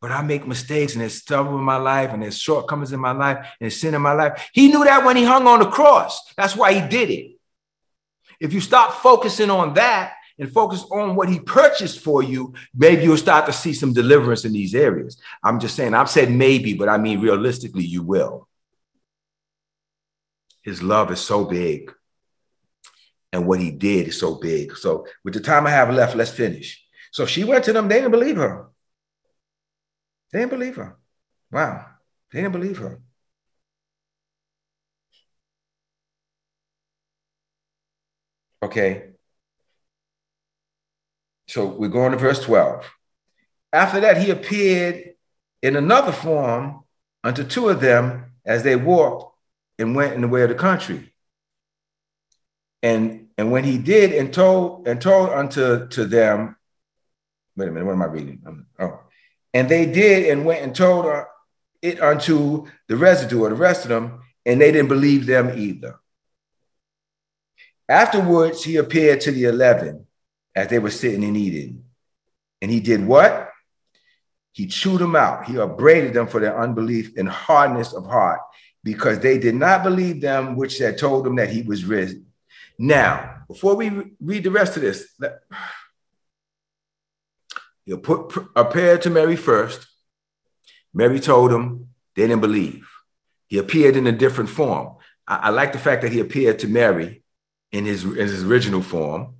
But 0.02 0.12
I 0.12 0.21
make 0.21 0.47
mistakes 0.47 0.93
and 0.93 1.02
there's 1.02 1.23
trouble 1.23 1.58
in 1.58 1.63
my 1.63 1.75
life 1.75 2.12
and 2.12 2.23
there's 2.23 2.38
shortcomings 2.38 2.93
in 2.93 2.99
my 2.99 3.12
life 3.12 3.38
and 3.38 3.47
there's 3.60 3.80
sin 3.80 3.95
in 3.95 4.02
my 4.02 4.13
life. 4.13 4.49
He 4.54 4.69
knew 4.69 4.84
that 4.84 5.04
when 5.06 5.17
he 5.17 5.23
hung 5.23 5.45
on 5.47 5.60
the 5.60 5.69
cross. 5.69 6.34
That's 6.38 6.56
why 6.56 6.73
he 6.73 6.88
did 6.88 7.10
it. 7.10 7.32
If 8.39 8.54
you 8.54 8.62
stop 8.62 9.02
focusing 9.02 9.49
on 9.49 9.73
that 9.73 10.13
and 10.38 10.49
focus 10.49 10.86
on 10.89 11.15
what 11.15 11.28
he 11.28 11.39
purchased 11.39 11.99
for 11.99 12.23
you, 12.23 12.54
maybe 12.73 13.04
you'll 13.04 13.17
start 13.17 13.45
to 13.47 13.54
see 13.54 13.73
some 13.73 13.91
deliverance 13.91 14.45
in 14.45 14.54
these 14.54 14.73
areas. 14.73 15.21
I'm 15.43 15.60
just 15.60 15.75
saying, 15.75 15.93
I've 15.93 16.10
said 16.10 16.32
maybe, 16.32 16.73
but 16.73 16.88
I 16.88 16.97
mean 16.97 17.19
realistically, 17.19 17.84
you 17.84 18.02
will. 18.02 18.49
His 20.69 20.84
love 20.84 21.12
is 21.12 21.19
so 21.19 21.45
big. 21.45 21.91
And 23.34 23.47
what 23.47 23.60
he 23.60 23.71
did 23.71 24.10
is 24.10 24.19
so 24.19 24.36
big. 24.36 24.77
So, 24.77 25.08
with 25.23 25.34
the 25.34 25.39
time 25.39 25.65
I 25.65 25.71
have 25.71 25.91
left, 25.91 26.15
let's 26.15 26.29
finish. 26.29 26.86
So, 27.12 27.25
she 27.25 27.43
went 27.43 27.63
to 27.65 27.73
them, 27.73 27.88
they 27.88 27.95
didn't 27.95 28.12
believe 28.12 28.36
her. 28.36 28.67
They 30.32 30.39
didn't 30.39 30.51
believe 30.51 30.75
her. 30.75 30.95
Wow. 31.51 31.88
They 32.32 32.41
didn't 32.41 32.51
believe 32.51 32.77
her. 32.77 33.01
Okay. 38.62 39.13
So 41.47 41.65
we're 41.65 41.88
going 41.88 42.12
to 42.12 42.17
verse 42.19 42.43
12. 42.43 42.88
After 43.73 44.01
that, 44.01 44.21
he 44.21 44.29
appeared 44.29 45.15
in 45.63 45.75
another 45.75 46.12
form 46.12 46.84
unto 47.23 47.43
two 47.43 47.69
of 47.69 47.82
them 47.82 48.34
as 48.45 48.62
they 48.62 48.75
walked 48.75 49.29
and 49.80 49.96
went 49.96 50.13
in 50.13 50.22
the 50.22 50.28
way 50.28 50.44
of 50.44 50.50
the 50.50 50.56
country. 50.56 51.13
And 52.84 53.28
and 53.38 53.52
when 53.52 53.63
he 53.63 53.78
did 53.78 54.13
and 54.13 54.34
told 54.34 54.88
and 54.88 55.02
told 55.02 55.30
unto 55.30 55.88
to 55.88 56.06
them, 56.06 56.58
wait 57.56 57.70
a 57.70 57.72
minute, 57.72 57.86
what 57.86 57.94
am 57.94 58.02
I 58.02 58.06
reading? 58.06 58.65
Oh, 58.80 59.00
and 59.54 59.70
they 59.70 59.86
did 59.86 60.30
and 60.30 60.46
went 60.46 60.62
and 60.62 60.76
told 60.76 61.06
uh, 61.06 61.26
it 61.82 62.02
unto 62.02 62.68
the 62.88 62.98
residue 62.98 63.44
or 63.44 63.50
the 63.50 63.56
rest 63.56 63.86
of 63.86 63.89
them, 63.89 64.22
and 64.46 64.60
they 64.60 64.72
didn't 64.72 64.89
believe 64.89 65.26
them 65.26 65.58
either. 65.58 66.00
Afterwards, 67.88 68.63
he 68.63 68.76
appeared 68.76 69.22
to 69.22 69.32
the 69.32 69.46
11 69.46 70.06
as 70.54 70.68
they 70.68 70.78
were 70.78 70.92
sitting 70.92 71.24
and 71.24 71.36
eating. 71.36 71.86
And 72.62 72.70
he 72.70 72.80
did 72.80 73.06
what? 73.06 73.50
He 74.52 74.68
chewed 74.68 75.00
them 75.00 75.15
out. 75.15 75.46
He 75.46 75.58
upbraided 75.58 76.13
them 76.13 76.28
for 76.28 76.39
their 76.39 76.60
unbelief 76.60 77.18
and 77.18 77.28
hardness 77.28 77.94
of 77.94 78.06
heart 78.06 78.42
because 78.84 79.20
they 79.20 79.38
did 79.38 79.56
not 79.56 79.84
believe 79.84 80.22
them 80.22 80.56
which 80.56 80.78
had 80.78 80.98
told 80.98 81.26
them 81.26 81.36
that 81.36 81.50
he 81.50 81.62
was 81.62 81.86
risen. 81.86 82.28
Now, 82.78 83.44
before 83.48 83.76
we 83.76 84.15
read 84.22 84.44
the 84.44 84.52
rest 84.52 84.78
of 84.78 84.84
this, 84.84 85.06
he'll 87.86 87.98
put 87.98 88.34
appeared 88.56 89.02
to 89.02 89.10
Mary 89.10 89.36
first. 89.36 89.88
Mary 90.94 91.20
told 91.20 91.52
him 91.52 91.89
they 92.15 92.28
didn't 92.28 92.42
believe. 92.42 92.88
He 93.48 93.58
appeared 93.58 93.96
in 93.96 94.08
a 94.08 94.12
different 94.12 94.50
form. 94.50 94.96
I, 95.28 95.36
I 95.36 95.50
like 95.50 95.74
the 95.74 95.80
fact 95.80 96.04
that 96.04 96.12
he 96.12 96.20
appeared 96.20 96.60
to 96.60 96.68
Mary 96.68 97.24
in 97.72 97.86
his 97.86 98.04
in 98.04 98.15
his 98.15 98.44
original 98.44 98.82
form, 98.82 99.36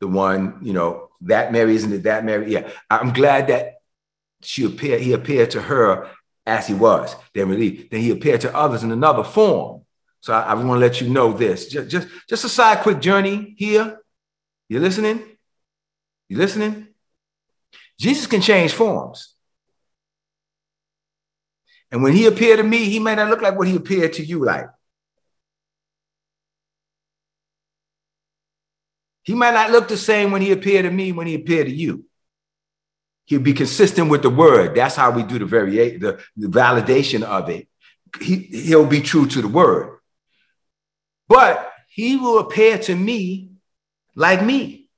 the 0.00 0.08
one 0.08 0.58
you 0.62 0.72
know 0.72 1.10
that 1.22 1.52
Mary 1.52 1.74
isn't 1.74 1.92
it 1.92 2.04
that 2.04 2.24
Mary? 2.24 2.52
Yeah, 2.52 2.70
I'm 2.90 3.12
glad 3.12 3.48
that 3.48 3.74
she 4.42 4.64
appeared. 4.64 5.00
He 5.00 5.12
appeared 5.12 5.50
to 5.52 5.62
her 5.62 6.10
as 6.48 6.66
he 6.66 6.74
was. 6.74 7.14
Then 7.34 7.48
really, 7.48 7.88
then 7.90 8.00
he 8.00 8.10
appeared 8.10 8.40
to 8.40 8.56
others 8.56 8.82
in 8.82 8.90
another 8.90 9.22
form. 9.22 9.82
So 10.20 10.32
I, 10.32 10.40
I 10.40 10.54
want 10.54 10.66
to 10.66 10.74
let 10.74 11.00
you 11.00 11.08
know 11.08 11.32
this. 11.32 11.68
Just, 11.68 11.88
just, 11.88 12.08
just 12.28 12.44
a 12.44 12.48
side 12.48 12.82
quick 12.82 13.00
journey 13.00 13.54
here. 13.56 14.00
You 14.68 14.80
listening? 14.80 15.22
You 16.28 16.38
listening? 16.38 16.88
Jesus 17.98 18.26
can 18.26 18.40
change 18.40 18.72
forms. 18.72 19.34
And 21.90 22.02
when 22.02 22.12
he 22.12 22.26
appeared 22.26 22.58
to 22.58 22.64
me, 22.64 22.84
he 22.84 22.98
may 22.98 23.14
not 23.14 23.30
look 23.30 23.42
like 23.42 23.56
what 23.56 23.68
he 23.68 23.76
appeared 23.76 24.14
to 24.14 24.24
you 24.24 24.44
like. 24.44 24.66
He 29.22 29.34
might 29.34 29.54
not 29.54 29.70
look 29.70 29.88
the 29.88 29.96
same 29.96 30.30
when 30.30 30.42
he 30.42 30.52
appeared 30.52 30.84
to 30.84 30.90
me 30.90 31.12
when 31.12 31.26
he 31.26 31.34
appeared 31.34 31.66
to 31.66 31.72
you. 31.72 32.07
He'll 33.28 33.40
be 33.40 33.52
consistent 33.52 34.08
with 34.08 34.22
the 34.22 34.30
word. 34.30 34.74
That's 34.74 34.96
how 34.96 35.10
we 35.10 35.22
do 35.22 35.38
the 35.38 35.44
variation, 35.44 36.00
the, 36.00 36.18
the 36.34 36.48
validation 36.48 37.22
of 37.22 37.50
it. 37.50 37.68
He, 38.22 38.36
he'll 38.36 38.86
be 38.86 39.02
true 39.02 39.26
to 39.26 39.42
the 39.42 39.48
word. 39.48 39.98
But 41.28 41.70
he 41.90 42.16
will 42.16 42.38
appear 42.38 42.78
to 42.78 42.96
me 42.96 43.50
like 44.14 44.42
me. 44.42 44.88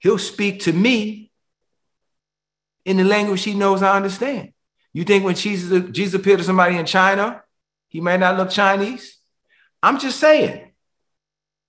He'll 0.00 0.18
speak 0.18 0.60
to 0.64 0.72
me 0.74 1.32
in 2.84 2.98
the 2.98 3.04
language 3.04 3.42
he 3.42 3.54
knows 3.54 3.82
I 3.82 3.96
understand. 3.96 4.52
You 4.92 5.04
think 5.04 5.24
when 5.24 5.36
Jesus, 5.36 5.90
Jesus 5.90 6.20
appeared 6.20 6.40
to 6.40 6.44
somebody 6.44 6.76
in 6.76 6.84
China, 6.84 7.42
he 7.88 8.02
may 8.02 8.18
not 8.18 8.36
look 8.36 8.50
Chinese? 8.50 9.16
I'm 9.82 9.98
just 9.98 10.20
saying. 10.20 10.72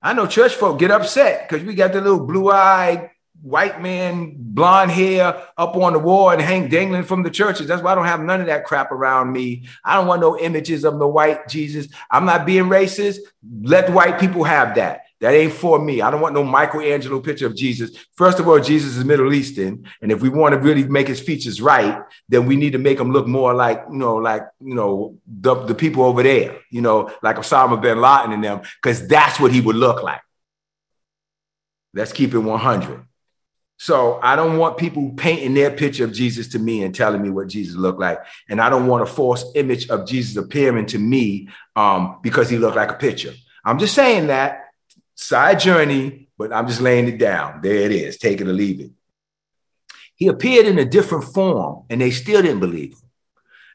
I 0.02 0.12
know 0.12 0.28
church 0.28 0.54
folk 0.54 0.80
get 0.80 0.92
upset 0.92 1.48
because 1.48 1.66
we 1.66 1.76
got 1.76 1.94
the 1.94 2.02
little 2.02 2.26
blue-eyed 2.26 3.11
white 3.42 3.82
man, 3.82 4.36
blonde 4.38 4.92
hair 4.92 5.44
up 5.58 5.76
on 5.76 5.94
the 5.94 6.00
wall 6.00 6.30
and 6.30 6.42
hang 6.42 6.68
dangling 6.68 7.04
from 7.04 7.24
the 7.24 7.30
churches. 7.30 7.68
That's 7.68 7.82
why 7.82 7.92
I 7.92 7.96
don't 7.96 8.06
have 8.06 8.22
none 8.22 8.42
of 8.42 8.48
that 8.48 8.66
crap 8.66 8.92
around 8.92 9.32
me. 9.32 9.66
I 9.84 9.96
don't 9.96 10.08
want 10.08 10.22
no 10.22 10.38
images 10.38 10.84
of 10.84 11.00
the 11.00 11.08
white 11.08 11.48
Jesus. 11.48 11.88
I'm 12.10 12.26
not 12.26 12.46
being 12.46 12.66
racist. 12.66 13.18
Let 13.62 13.92
white 13.92 14.20
people 14.20 14.44
have 14.44 14.76
that. 14.76 15.06
That 15.22 15.36
ain't 15.36 15.54
for 15.54 15.78
me. 15.78 16.02
I 16.02 16.10
don't 16.10 16.20
want 16.20 16.34
no 16.34 16.44
Michelangelo 16.44 17.20
picture 17.20 17.46
of 17.46 17.56
Jesus. 17.56 17.92
First 18.16 18.40
of 18.40 18.48
all, 18.48 18.60
Jesus 18.60 18.98
is 18.98 19.06
Middle 19.06 19.32
Eastern, 19.32 19.86
and 20.02 20.12
if 20.12 20.20
we 20.20 20.30
want 20.30 20.54
to 20.54 20.60
really 20.60 20.84
make 20.84 21.08
his 21.08 21.20
features 21.20 21.62
right, 21.62 22.02
then 22.28 22.48
we 22.48 22.56
need 22.56 22.72
to 22.72 22.80
make 22.80 23.00
him 23.00 23.12
look 23.12 23.28
more 23.28 23.54
like 23.54 23.84
you 23.92 24.00
know, 24.00 24.16
like 24.16 24.42
you 24.60 24.74
know, 24.74 25.20
the, 25.28 25.54
the 25.54 25.76
people 25.76 26.04
over 26.04 26.24
there, 26.24 26.58
you 26.72 26.82
know, 26.82 27.12
like 27.22 27.36
Osama 27.36 27.80
bin 27.80 28.02
Laden 28.02 28.34
and 28.34 28.44
them, 28.44 28.62
because 28.82 29.08
that's 29.08 29.40
what 29.40 29.52
he 29.52 29.62
would 29.62 29.76
look 29.76 30.02
like. 30.02 30.22
Let's 31.94 32.14
keep 32.14 32.34
it 32.34 32.40
100. 32.40 33.06
So 33.82 34.20
I 34.22 34.36
don't 34.36 34.58
want 34.58 34.78
people 34.78 35.12
painting 35.18 35.56
their 35.56 35.72
picture 35.72 36.04
of 36.04 36.14
Jesus 36.14 36.48
to 36.50 36.60
me 36.60 36.84
and 36.84 36.94
telling 36.94 37.22
me 37.22 37.32
what 37.32 37.48
Jesus 37.48 37.76
looked 37.76 38.00
like. 38.00 38.20
And 38.48 38.62
I 38.62 38.70
don't 38.70 38.86
want 38.86 39.02
a 39.02 39.08
false 39.08 39.44
image 39.56 39.90
of 39.90 40.06
Jesus 40.06 40.36
appearing 40.38 40.86
to 40.88 41.00
me 41.00 41.50
um, 41.76 42.20
because 42.22 42.48
he 42.48 42.60
looked 42.60 42.76
like 42.76 42.92
a 42.92 42.96
picture. 42.96 43.34
I'm 43.66 43.80
just 43.80 43.96
saying 43.96 44.28
that 44.28 44.72
Side 45.22 45.60
journey, 45.60 46.30
but 46.36 46.52
I'm 46.52 46.68
just 46.68 46.82
laying 46.82 47.08
it 47.08 47.20
down. 47.20 47.62
There 47.62 47.76
it 47.76 47.92
is. 47.92 48.18
Take 48.18 48.42
it 48.42 48.48
or 48.48 48.54
leave 48.54 48.80
it. 48.80 48.90
He 50.16 50.28
appeared 50.28 50.66
in 50.66 50.80
a 50.80 50.86
different 50.86 51.26
form, 51.26 51.86
and 51.92 52.02
they 52.02 52.10
still 52.10 52.42
didn't 52.42 52.60
believe 52.60 52.94
him. 52.94 53.10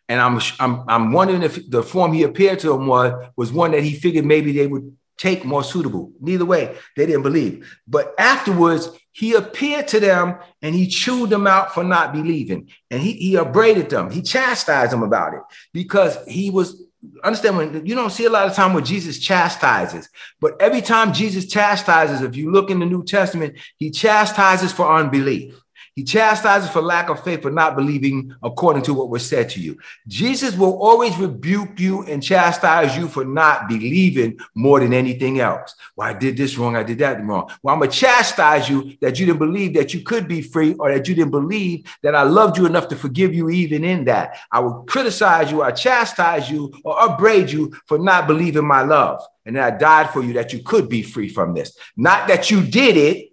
And 0.09 0.21
I'm, 0.21 0.41
I'm, 0.59 0.85
I'm 0.89 1.13
wondering 1.13 1.45
if 1.45 1.71
the 1.71 1.85
form 1.85 2.13
he 2.13 2.25
appeared 2.25 2.59
to 2.61 2.71
them 2.71 2.89
was, 2.89 3.29
was 3.37 3.53
one 3.53 3.71
that 3.71 3.85
he 3.85 3.95
figured 3.95 4.25
maybe 4.25 4.53
they 4.53 4.67
would 4.67 4.97
take 5.17 5.45
more 5.45 5.65
suitable. 5.65 6.13
Neither 6.21 6.45
way, 6.45 6.77
they 6.97 7.07
didn't 7.07 7.23
believe. 7.23 7.79
But 7.87 8.15
afterwards, 8.19 8.91
he 9.13 9.33
appeared 9.35 9.89
to 9.89 10.01
them 10.01 10.37
and 10.61 10.75
he 10.75 10.87
chewed 10.87 11.31
them 11.31 11.47
out 11.47 11.73
for 11.73 11.83
not 11.83 12.13
believing. 12.13 12.69
And 12.91 13.01
he, 13.01 13.13
he 13.13 13.37
upbraided 13.37 13.89
them. 13.89 14.11
He 14.11 14.23
chastised 14.23 14.93
them 14.93 15.03
about 15.03 15.35
it 15.35 15.41
because 15.73 16.19
he 16.27 16.51
was 16.51 16.83
understand 17.23 17.57
when 17.57 17.87
you 17.87 17.95
don't 17.95 18.11
see 18.11 18.25
a 18.25 18.31
lot 18.31 18.49
of 18.49 18.55
time 18.55 18.73
where 18.73 18.83
Jesus 18.83 19.19
chastises, 19.19 20.09
but 20.41 20.61
every 20.61 20.81
time 20.81 21.13
Jesus 21.13 21.47
chastises, 21.47 22.21
if 22.21 22.37
you 22.37 22.51
look 22.51 22.71
in 22.71 22.81
the 22.81 22.87
New 22.87 23.05
Testament, 23.05 23.57
he 23.77 23.91
chastises 23.91 24.73
for 24.73 24.93
unbelief. 24.93 25.55
He 25.97 26.05
chastises 26.05 26.69
for 26.69 26.83
lack 26.83 27.09
of 27.09 27.25
faith, 27.25 27.41
for 27.41 27.51
not 27.51 27.75
believing 27.75 28.35
according 28.43 28.83
to 28.83 28.93
what 28.93 29.09
was 29.09 29.27
said 29.27 29.49
to 29.51 29.61
you. 29.61 29.79
Jesus 30.07 30.55
will 30.55 30.79
always 30.79 31.17
rebuke 31.17 31.81
you 31.81 32.03
and 32.03 32.23
chastise 32.23 32.95
you 32.95 33.09
for 33.09 33.25
not 33.25 33.67
believing 33.67 34.39
more 34.55 34.79
than 34.79 34.93
anything 34.93 35.41
else. 35.41 35.75
Well, 35.97 36.07
I 36.07 36.13
did 36.13 36.37
this 36.37 36.59
wrong. 36.59 36.77
I 36.77 36.83
did 36.83 36.99
that 36.99 37.25
wrong. 37.25 37.51
Well, 37.63 37.73
I'm 37.73 37.81
going 37.81 37.91
to 37.91 37.97
chastise 37.97 38.69
you 38.69 38.99
that 39.01 39.19
you 39.19 39.25
didn't 39.25 39.39
believe 39.39 39.73
that 39.73 39.95
you 39.95 40.01
could 40.03 40.29
be 40.29 40.43
free 40.43 40.75
or 40.75 40.93
that 40.93 41.09
you 41.09 41.15
didn't 41.15 41.31
believe 41.31 41.87
that 42.03 42.15
I 42.15 42.25
loved 42.25 42.59
you 42.59 42.67
enough 42.67 42.89
to 42.89 42.97
forgive 42.97 43.35
you 43.35 43.49
even 43.49 43.83
in 43.83 44.05
that. 44.05 44.37
I 44.53 44.61
will 44.61 44.85
criticize 44.85 45.51
you, 45.51 45.63
I 45.63 45.71
chastise 45.71 46.51
you, 46.51 46.75
or 46.85 47.01
upbraid 47.01 47.51
you 47.51 47.75
for 47.87 47.99
not 47.99 48.27
believing 48.27 48.67
my 48.67 48.83
love. 48.83 49.23
And 49.47 49.57
that 49.57 49.75
I 49.75 49.77
died 49.79 50.11
for 50.11 50.23
you 50.23 50.35
that 50.35 50.53
you 50.53 50.59
could 50.63 50.91
be 50.91 51.01
free 51.03 51.31
from 51.31 51.55
this. 51.55 51.75
Not 51.97 52.29
that 52.29 52.51
you 52.51 52.63
did 52.63 52.99
it, 52.99 53.31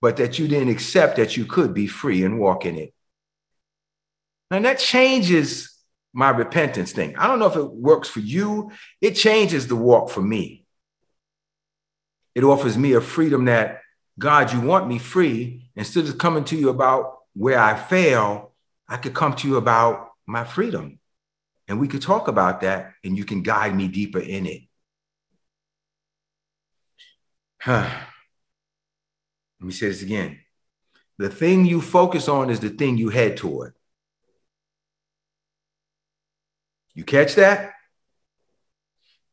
but 0.00 0.16
that 0.16 0.38
you 0.38 0.48
didn't 0.48 0.70
accept 0.70 1.16
that 1.16 1.36
you 1.36 1.44
could 1.44 1.74
be 1.74 1.86
free 1.86 2.24
and 2.24 2.38
walk 2.38 2.64
in 2.64 2.76
it. 2.76 2.94
And 4.50 4.64
that 4.64 4.78
changes 4.78 5.76
my 6.12 6.30
repentance 6.30 6.92
thing. 6.92 7.16
I 7.16 7.26
don't 7.26 7.38
know 7.38 7.46
if 7.46 7.56
it 7.56 7.70
works 7.70 8.08
for 8.08 8.20
you, 8.20 8.72
it 9.00 9.12
changes 9.12 9.68
the 9.68 9.76
walk 9.76 10.10
for 10.10 10.22
me. 10.22 10.64
It 12.34 12.44
offers 12.44 12.76
me 12.78 12.92
a 12.94 13.00
freedom 13.00 13.44
that, 13.46 13.80
God, 14.18 14.52
you 14.52 14.60
want 14.60 14.88
me 14.88 14.98
free. 14.98 15.70
Instead 15.76 16.06
of 16.06 16.18
coming 16.18 16.44
to 16.44 16.56
you 16.56 16.68
about 16.68 17.18
where 17.34 17.58
I 17.58 17.76
fail, 17.76 18.52
I 18.88 18.96
could 18.96 19.14
come 19.14 19.34
to 19.36 19.48
you 19.48 19.56
about 19.56 20.10
my 20.26 20.44
freedom. 20.44 20.98
And 21.68 21.78
we 21.78 21.88
could 21.88 22.02
talk 22.02 22.26
about 22.26 22.62
that, 22.62 22.94
and 23.04 23.16
you 23.16 23.24
can 23.24 23.42
guide 23.42 23.74
me 23.74 23.86
deeper 23.88 24.18
in 24.18 24.46
it. 24.46 24.62
Huh. 27.60 27.88
Let 29.60 29.66
me 29.66 29.72
say 29.72 29.88
this 29.88 30.02
again. 30.02 30.38
The 31.18 31.28
thing 31.28 31.66
you 31.66 31.80
focus 31.80 32.28
on 32.28 32.50
is 32.50 32.60
the 32.60 32.70
thing 32.70 32.96
you 32.96 33.10
head 33.10 33.36
toward. 33.36 33.74
You 36.94 37.04
catch 37.04 37.34
that? 37.34 37.72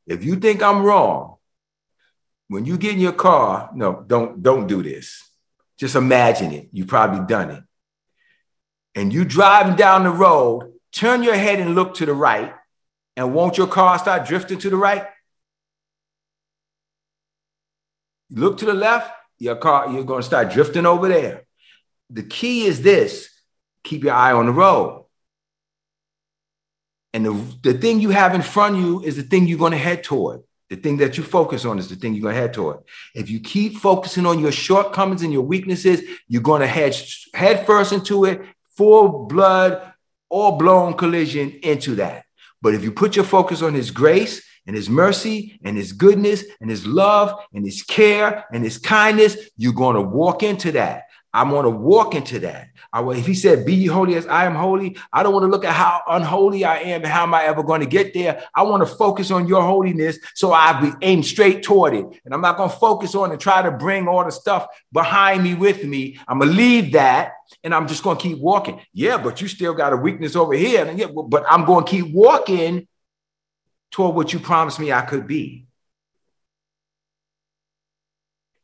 If 0.05 0.23
you 0.23 0.35
think 0.35 0.61
I'm 0.61 0.83
wrong, 0.83 1.35
when 2.49 2.65
you 2.65 2.77
get 2.77 2.93
in 2.93 2.99
your 2.99 3.13
car, 3.13 3.69
no, 3.73 4.03
don't 4.05 4.41
don't 4.41 4.67
do 4.67 4.83
this. 4.83 5.29
Just 5.77 5.95
imagine 5.95 6.51
it. 6.53 6.69
You've 6.71 6.87
probably 6.87 7.25
done 7.25 7.51
it. 7.51 7.63
And 8.95 9.13
you 9.13 9.25
driving 9.25 9.75
down 9.75 10.03
the 10.03 10.11
road, 10.11 10.73
turn 10.91 11.23
your 11.23 11.35
head 11.35 11.59
and 11.59 11.75
look 11.75 11.95
to 11.95 12.05
the 12.05 12.13
right, 12.13 12.53
and 13.15 13.33
won't 13.33 13.57
your 13.57 13.67
car 13.67 13.99
start 13.99 14.27
drifting 14.27 14.59
to 14.59 14.69
the 14.69 14.77
right? 14.77 15.05
look 18.29 18.57
to 18.59 18.65
the 18.65 18.73
left, 18.73 19.11
your 19.39 19.55
car, 19.55 19.91
you're 19.91 20.03
going 20.03 20.21
to 20.21 20.27
start 20.27 20.51
drifting 20.51 20.85
over 20.85 21.07
there. 21.07 21.43
The 22.09 22.23
key 22.23 22.65
is 22.65 22.81
this 22.81 23.29
keep 23.83 24.03
your 24.03 24.13
eye 24.13 24.33
on 24.33 24.45
the 24.47 24.51
road. 24.51 25.05
And 27.13 27.25
the, 27.25 27.57
the 27.63 27.73
thing 27.73 27.99
you 27.99 28.09
have 28.09 28.35
in 28.35 28.41
front 28.41 28.75
of 28.75 28.81
you 28.81 29.01
is 29.01 29.15
the 29.15 29.23
thing 29.23 29.47
you're 29.47 29.57
going 29.57 29.71
to 29.71 29.77
head 29.77 30.03
toward. 30.03 30.41
The 30.69 30.75
thing 30.75 30.97
that 30.97 31.17
you 31.17 31.23
focus 31.23 31.63
on 31.63 31.79
is 31.79 31.87
the 31.87 31.95
thing 31.95 32.13
you're 32.13 32.23
going 32.23 32.35
to 32.35 32.41
head 32.41 32.53
toward. 32.53 32.79
If 33.15 33.29
you 33.29 33.39
keep 33.39 33.77
focusing 33.77 34.25
on 34.25 34.39
your 34.39 34.51
shortcomings 34.51 35.21
and 35.21 35.31
your 35.31 35.43
weaknesses, 35.43 36.01
you're 36.27 36.41
going 36.41 36.61
to 36.61 36.67
head 36.67 36.95
head 37.33 37.65
first 37.65 37.93
into 37.93 38.25
it, 38.25 38.41
full 38.75 39.25
blood 39.25 39.93
or 40.29 40.57
blown 40.57 40.95
collision 40.95 41.51
into 41.63 41.95
that. 41.95 42.25
But 42.61 42.73
if 42.73 42.83
you 42.83 42.91
put 42.91 43.15
your 43.15 43.23
focus 43.25 43.61
on 43.61 43.73
his 43.73 43.91
grace 43.91 44.41
and 44.67 44.75
his 44.75 44.89
mercy 44.89 45.59
and 45.63 45.75
his 45.75 45.93
goodness 45.93 46.43
and 46.61 46.69
his 46.69 46.85
love 46.85 47.33
and 47.53 47.65
his 47.65 47.81
care 47.81 48.45
and 48.51 48.63
his 48.63 48.77
kindness, 48.77 49.37
you're 49.57 49.73
going 49.73 49.95
to 49.95 50.01
walk 50.01 50.43
into 50.43 50.73
that. 50.73 51.03
I 51.33 51.43
want 51.43 51.65
to 51.65 51.69
walk 51.69 52.15
into 52.15 52.39
that. 52.39 52.69
I, 52.91 53.07
if 53.09 53.27
he 53.27 53.35
said, 53.35 53.65
Be 53.65 53.75
ye 53.75 53.85
holy 53.85 54.15
as 54.15 54.25
I 54.25 54.45
am 54.45 54.55
holy, 54.55 54.97
I 55.13 55.21
don't 55.21 55.33
want 55.33 55.43
to 55.43 55.49
look 55.49 55.65
at 55.65 55.73
how 55.73 56.01
unholy 56.07 56.65
I 56.65 56.79
am 56.79 57.01
and 57.03 57.11
how 57.11 57.23
am 57.23 57.33
I 57.33 57.43
ever 57.43 57.61
going 57.63 57.81
to 57.81 57.85
get 57.85 58.13
there. 58.13 58.43
I 58.55 58.63
want 58.63 58.81
to 58.87 58.95
focus 58.95 59.29
on 59.29 59.47
your 59.47 59.61
holiness 59.61 60.17
so 60.33 60.51
I 60.51 60.79
be 60.81 60.91
aim 61.01 61.21
straight 61.21 61.63
toward 61.63 61.93
it. 61.93 62.05
And 62.25 62.33
I'm 62.33 62.41
not 62.41 62.57
going 62.57 62.69
to 62.69 62.75
focus 62.75 63.13
on 63.13 63.31
and 63.31 63.39
try 63.39 63.61
to 63.61 63.71
bring 63.71 64.07
all 64.07 64.25
the 64.25 64.31
stuff 64.31 64.67
behind 64.91 65.43
me 65.43 65.53
with 65.53 65.83
me. 65.83 66.17
I'm 66.27 66.39
going 66.39 66.49
to 66.49 66.57
leave 66.57 66.93
that 66.93 67.33
and 67.63 67.75
I'm 67.75 67.87
just 67.87 68.03
going 68.03 68.17
to 68.17 68.23
keep 68.23 68.39
walking. 68.39 68.81
Yeah, 68.93 69.17
but 69.17 69.39
you 69.41 69.47
still 69.47 69.73
got 69.73 69.93
a 69.93 69.97
weakness 69.97 70.35
over 70.35 70.53
here. 70.53 70.85
And 70.85 70.97
yeah, 70.97 71.07
but 71.07 71.45
I'm 71.49 71.65
going 71.65 71.85
to 71.85 71.91
keep 71.91 72.11
walking 72.11 72.87
toward 73.91 74.15
what 74.15 74.33
you 74.33 74.39
promised 74.39 74.79
me 74.79 74.91
I 74.91 75.01
could 75.01 75.27
be. 75.27 75.67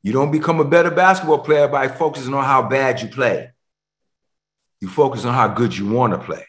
You 0.01 0.11
don't 0.11 0.31
become 0.31 0.59
a 0.59 0.65
better 0.65 0.91
basketball 0.91 1.39
player 1.39 1.67
by 1.67 1.87
focusing 1.87 2.33
on 2.33 2.43
how 2.43 2.67
bad 2.67 3.01
you 3.01 3.07
play. 3.07 3.51
You 4.81 4.89
focus 4.89 5.23
on 5.23 5.33
how 5.33 5.47
good 5.47 5.75
you 5.75 5.87
want 5.87 6.11
to 6.13 6.19
play. 6.19 6.45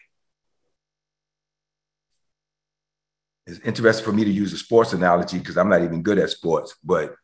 It's 3.47 3.59
interesting 3.59 4.03
for 4.03 4.11
me 4.11 4.25
to 4.25 4.31
use 4.31 4.51
a 4.51 4.57
sports 4.57 4.91
analogy 4.91 5.37
because 5.37 5.57
I'm 5.57 5.69
not 5.69 5.83
even 5.83 6.01
good 6.01 6.19
at 6.19 6.31
sports, 6.31 6.75
but 6.83 7.15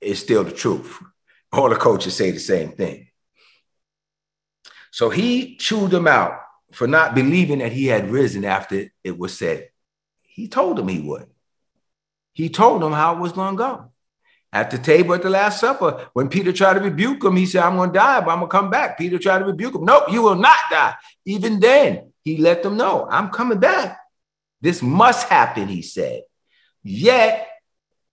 it's 0.00 0.20
still 0.20 0.44
the 0.44 0.52
truth. 0.52 1.02
All 1.52 1.68
the 1.68 1.76
coaches 1.76 2.14
say 2.14 2.30
the 2.30 2.38
same 2.38 2.72
thing. 2.72 3.08
So 4.92 5.10
he 5.10 5.56
chewed 5.56 5.90
them 5.90 6.06
out 6.06 6.40
for 6.72 6.86
not 6.86 7.14
believing 7.14 7.58
that 7.58 7.72
he 7.72 7.86
had 7.86 8.10
risen 8.10 8.44
after 8.44 8.86
it 9.02 9.18
was 9.18 9.36
said. 9.36 9.68
He 10.34 10.48
told 10.48 10.76
them 10.76 10.88
he 10.88 10.98
would. 10.98 11.28
He 12.32 12.48
told 12.48 12.82
them 12.82 12.90
how 12.90 13.14
it 13.14 13.20
was 13.20 13.30
going 13.30 13.54
to 13.54 13.58
go. 13.58 13.92
At 14.52 14.72
the 14.72 14.78
table 14.78 15.14
at 15.14 15.22
the 15.22 15.30
Last 15.30 15.60
Supper, 15.60 16.08
when 16.12 16.28
Peter 16.28 16.52
tried 16.52 16.74
to 16.74 16.80
rebuke 16.80 17.22
him, 17.22 17.36
he 17.36 17.46
said, 17.46 17.62
I'm 17.62 17.76
going 17.76 17.92
to 17.92 17.98
die, 17.98 18.20
but 18.20 18.30
I'm 18.30 18.38
going 18.38 18.50
to 18.50 18.56
come 18.56 18.68
back. 18.68 18.98
Peter 18.98 19.16
tried 19.16 19.38
to 19.38 19.44
rebuke 19.44 19.76
him. 19.76 19.84
Nope, 19.84 20.10
you 20.10 20.22
will 20.22 20.34
not 20.34 20.56
die. 20.72 20.94
Even 21.24 21.60
then, 21.60 22.12
he 22.24 22.38
let 22.38 22.64
them 22.64 22.76
know, 22.76 23.06
I'm 23.08 23.30
coming 23.30 23.60
back. 23.60 23.96
This 24.60 24.82
must 24.82 25.28
happen, 25.28 25.68
he 25.68 25.82
said. 25.82 26.22
Yet, 26.82 27.48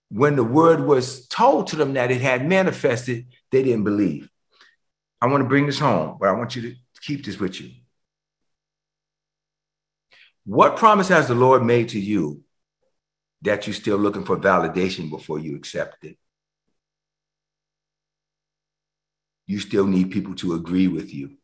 when 0.08 0.36
the 0.36 0.44
word 0.44 0.80
was 0.84 1.26
told 1.26 1.66
to 1.68 1.76
them 1.76 1.94
that 1.94 2.12
it 2.12 2.20
had 2.20 2.48
manifested, 2.48 3.26
they 3.50 3.64
didn't 3.64 3.84
believe. 3.84 4.30
I 5.20 5.26
want 5.26 5.42
to 5.42 5.48
bring 5.48 5.66
this 5.66 5.80
home, 5.80 6.18
but 6.20 6.28
I 6.28 6.32
want 6.32 6.54
you 6.54 6.62
to 6.62 6.76
keep 7.00 7.24
this 7.24 7.40
with 7.40 7.60
you. 7.60 7.70
What 10.44 10.76
promise 10.76 11.08
has 11.08 11.28
the 11.28 11.34
Lord 11.34 11.64
made 11.64 11.90
to 11.90 12.00
you 12.00 12.42
that 13.42 13.66
you're 13.66 13.74
still 13.74 13.96
looking 13.96 14.24
for 14.24 14.36
validation 14.36 15.10
before 15.10 15.38
you 15.38 15.56
accept 15.56 16.04
it? 16.04 16.16
You 19.46 19.60
still 19.60 19.86
need 19.86 20.10
people 20.10 20.34
to 20.36 20.54
agree 20.54 20.88
with 20.88 21.12
you. 21.12 21.36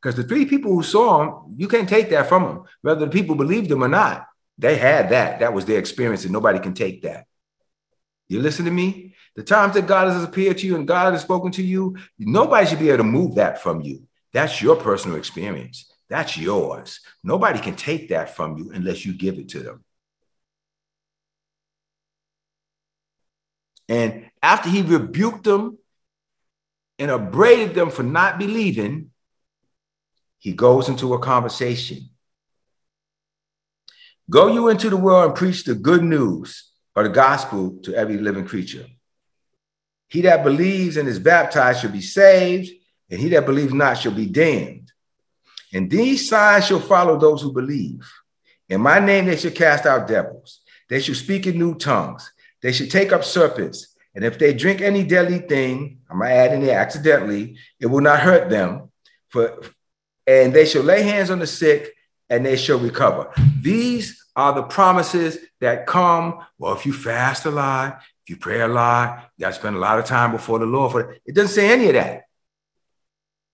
Because 0.00 0.16
the 0.16 0.24
three 0.24 0.46
people 0.46 0.72
who 0.72 0.82
saw 0.82 1.22
him, 1.22 1.54
you 1.56 1.68
can't 1.68 1.88
take 1.88 2.10
that 2.10 2.28
from 2.28 2.44
them, 2.44 2.62
whether 2.82 3.06
the 3.06 3.10
people 3.10 3.34
believed 3.34 3.70
him 3.70 3.82
or 3.82 3.88
not. 3.88 4.26
They 4.58 4.76
had 4.76 5.10
that. 5.10 5.40
That 5.40 5.52
was 5.52 5.64
their 5.64 5.78
experience, 5.78 6.24
and 6.24 6.32
nobody 6.32 6.58
can 6.58 6.74
take 6.74 7.02
that. 7.02 7.26
You 8.28 8.40
listen 8.40 8.64
to 8.64 8.70
me? 8.70 9.14
The 9.34 9.42
times 9.42 9.74
that 9.74 9.86
God 9.86 10.12
has 10.12 10.24
appeared 10.24 10.58
to 10.58 10.66
you 10.66 10.76
and 10.76 10.88
God 10.88 11.12
has 11.12 11.22
spoken 11.22 11.52
to 11.52 11.62
you, 11.62 11.96
nobody 12.18 12.66
should 12.66 12.78
be 12.78 12.88
able 12.88 12.98
to 12.98 13.04
move 13.04 13.34
that 13.34 13.62
from 13.62 13.82
you. 13.82 14.08
That's 14.32 14.62
your 14.62 14.76
personal 14.76 15.16
experience. 15.16 15.92
That's 16.08 16.36
yours. 16.36 17.00
Nobody 17.24 17.58
can 17.58 17.74
take 17.74 18.10
that 18.10 18.34
from 18.36 18.56
you 18.58 18.70
unless 18.72 19.04
you 19.04 19.12
give 19.12 19.38
it 19.38 19.48
to 19.50 19.60
them. 19.60 19.84
And 23.88 24.30
after 24.42 24.68
he 24.68 24.82
rebuked 24.82 25.44
them 25.44 25.78
and 26.98 27.10
upbraided 27.10 27.74
them 27.74 27.90
for 27.90 28.02
not 28.02 28.38
believing, 28.38 29.10
he 30.38 30.52
goes 30.52 30.88
into 30.88 31.14
a 31.14 31.18
conversation. 31.18 32.10
Go 34.28 34.48
you 34.48 34.68
into 34.68 34.90
the 34.90 34.96
world 34.96 35.26
and 35.26 35.34
preach 35.34 35.64
the 35.64 35.74
good 35.74 36.02
news 36.02 36.70
or 36.94 37.04
the 37.04 37.08
gospel 37.08 37.78
to 37.84 37.94
every 37.94 38.18
living 38.18 38.44
creature. 38.44 38.86
He 40.08 40.22
that 40.22 40.44
believes 40.44 40.96
and 40.96 41.08
is 41.08 41.18
baptized 41.18 41.80
shall 41.80 41.90
be 41.90 42.00
saved, 42.00 42.70
and 43.10 43.20
he 43.20 43.28
that 43.30 43.46
believes 43.46 43.72
not 43.72 43.98
shall 43.98 44.12
be 44.12 44.26
damned. 44.26 44.85
And 45.76 45.90
these 45.90 46.26
signs 46.26 46.64
shall 46.64 46.80
follow 46.80 47.18
those 47.18 47.42
who 47.42 47.52
believe. 47.52 48.10
In 48.70 48.80
my 48.80 48.98
name 48.98 49.26
they 49.26 49.36
shall 49.36 49.50
cast 49.50 49.84
out 49.84 50.08
devils. 50.08 50.60
They 50.88 51.00
shall 51.00 51.14
speak 51.14 51.46
in 51.46 51.58
new 51.58 51.74
tongues. 51.74 52.32
They 52.62 52.72
shall 52.72 52.86
take 52.86 53.12
up 53.12 53.24
serpents. 53.24 53.94
And 54.14 54.24
if 54.24 54.38
they 54.38 54.54
drink 54.54 54.80
any 54.80 55.04
deadly 55.04 55.40
thing, 55.40 55.98
I'm 56.08 56.20
going 56.20 56.30
to 56.30 56.34
add 56.34 56.54
in 56.54 56.64
there 56.64 56.78
accidentally, 56.78 57.58
it 57.78 57.86
will 57.88 58.00
not 58.00 58.20
hurt 58.20 58.48
them. 58.48 58.90
For, 59.28 59.60
and 60.26 60.54
they 60.54 60.64
shall 60.64 60.82
lay 60.82 61.02
hands 61.02 61.28
on 61.28 61.40
the 61.40 61.46
sick 61.46 61.92
and 62.30 62.46
they 62.46 62.56
shall 62.56 62.78
recover. 62.78 63.30
These 63.60 64.24
are 64.34 64.54
the 64.54 64.62
promises 64.62 65.36
that 65.60 65.86
come. 65.86 66.38
Well, 66.56 66.72
if 66.72 66.86
you 66.86 66.94
fast 66.94 67.44
a 67.44 67.50
lot, 67.50 68.00
if 68.24 68.30
you 68.30 68.38
pray 68.38 68.62
a 68.62 68.68
lot, 68.68 69.30
you 69.36 69.42
got 69.42 69.50
to 69.50 69.58
spend 69.58 69.76
a 69.76 69.80
lot 69.80 69.98
of 69.98 70.06
time 70.06 70.32
before 70.32 70.58
the 70.58 70.64
Lord. 70.64 70.92
For 70.92 71.12
it. 71.12 71.20
it 71.26 71.34
doesn't 71.34 71.54
say 71.54 71.70
any 71.70 71.88
of 71.88 71.94
that. 71.96 72.22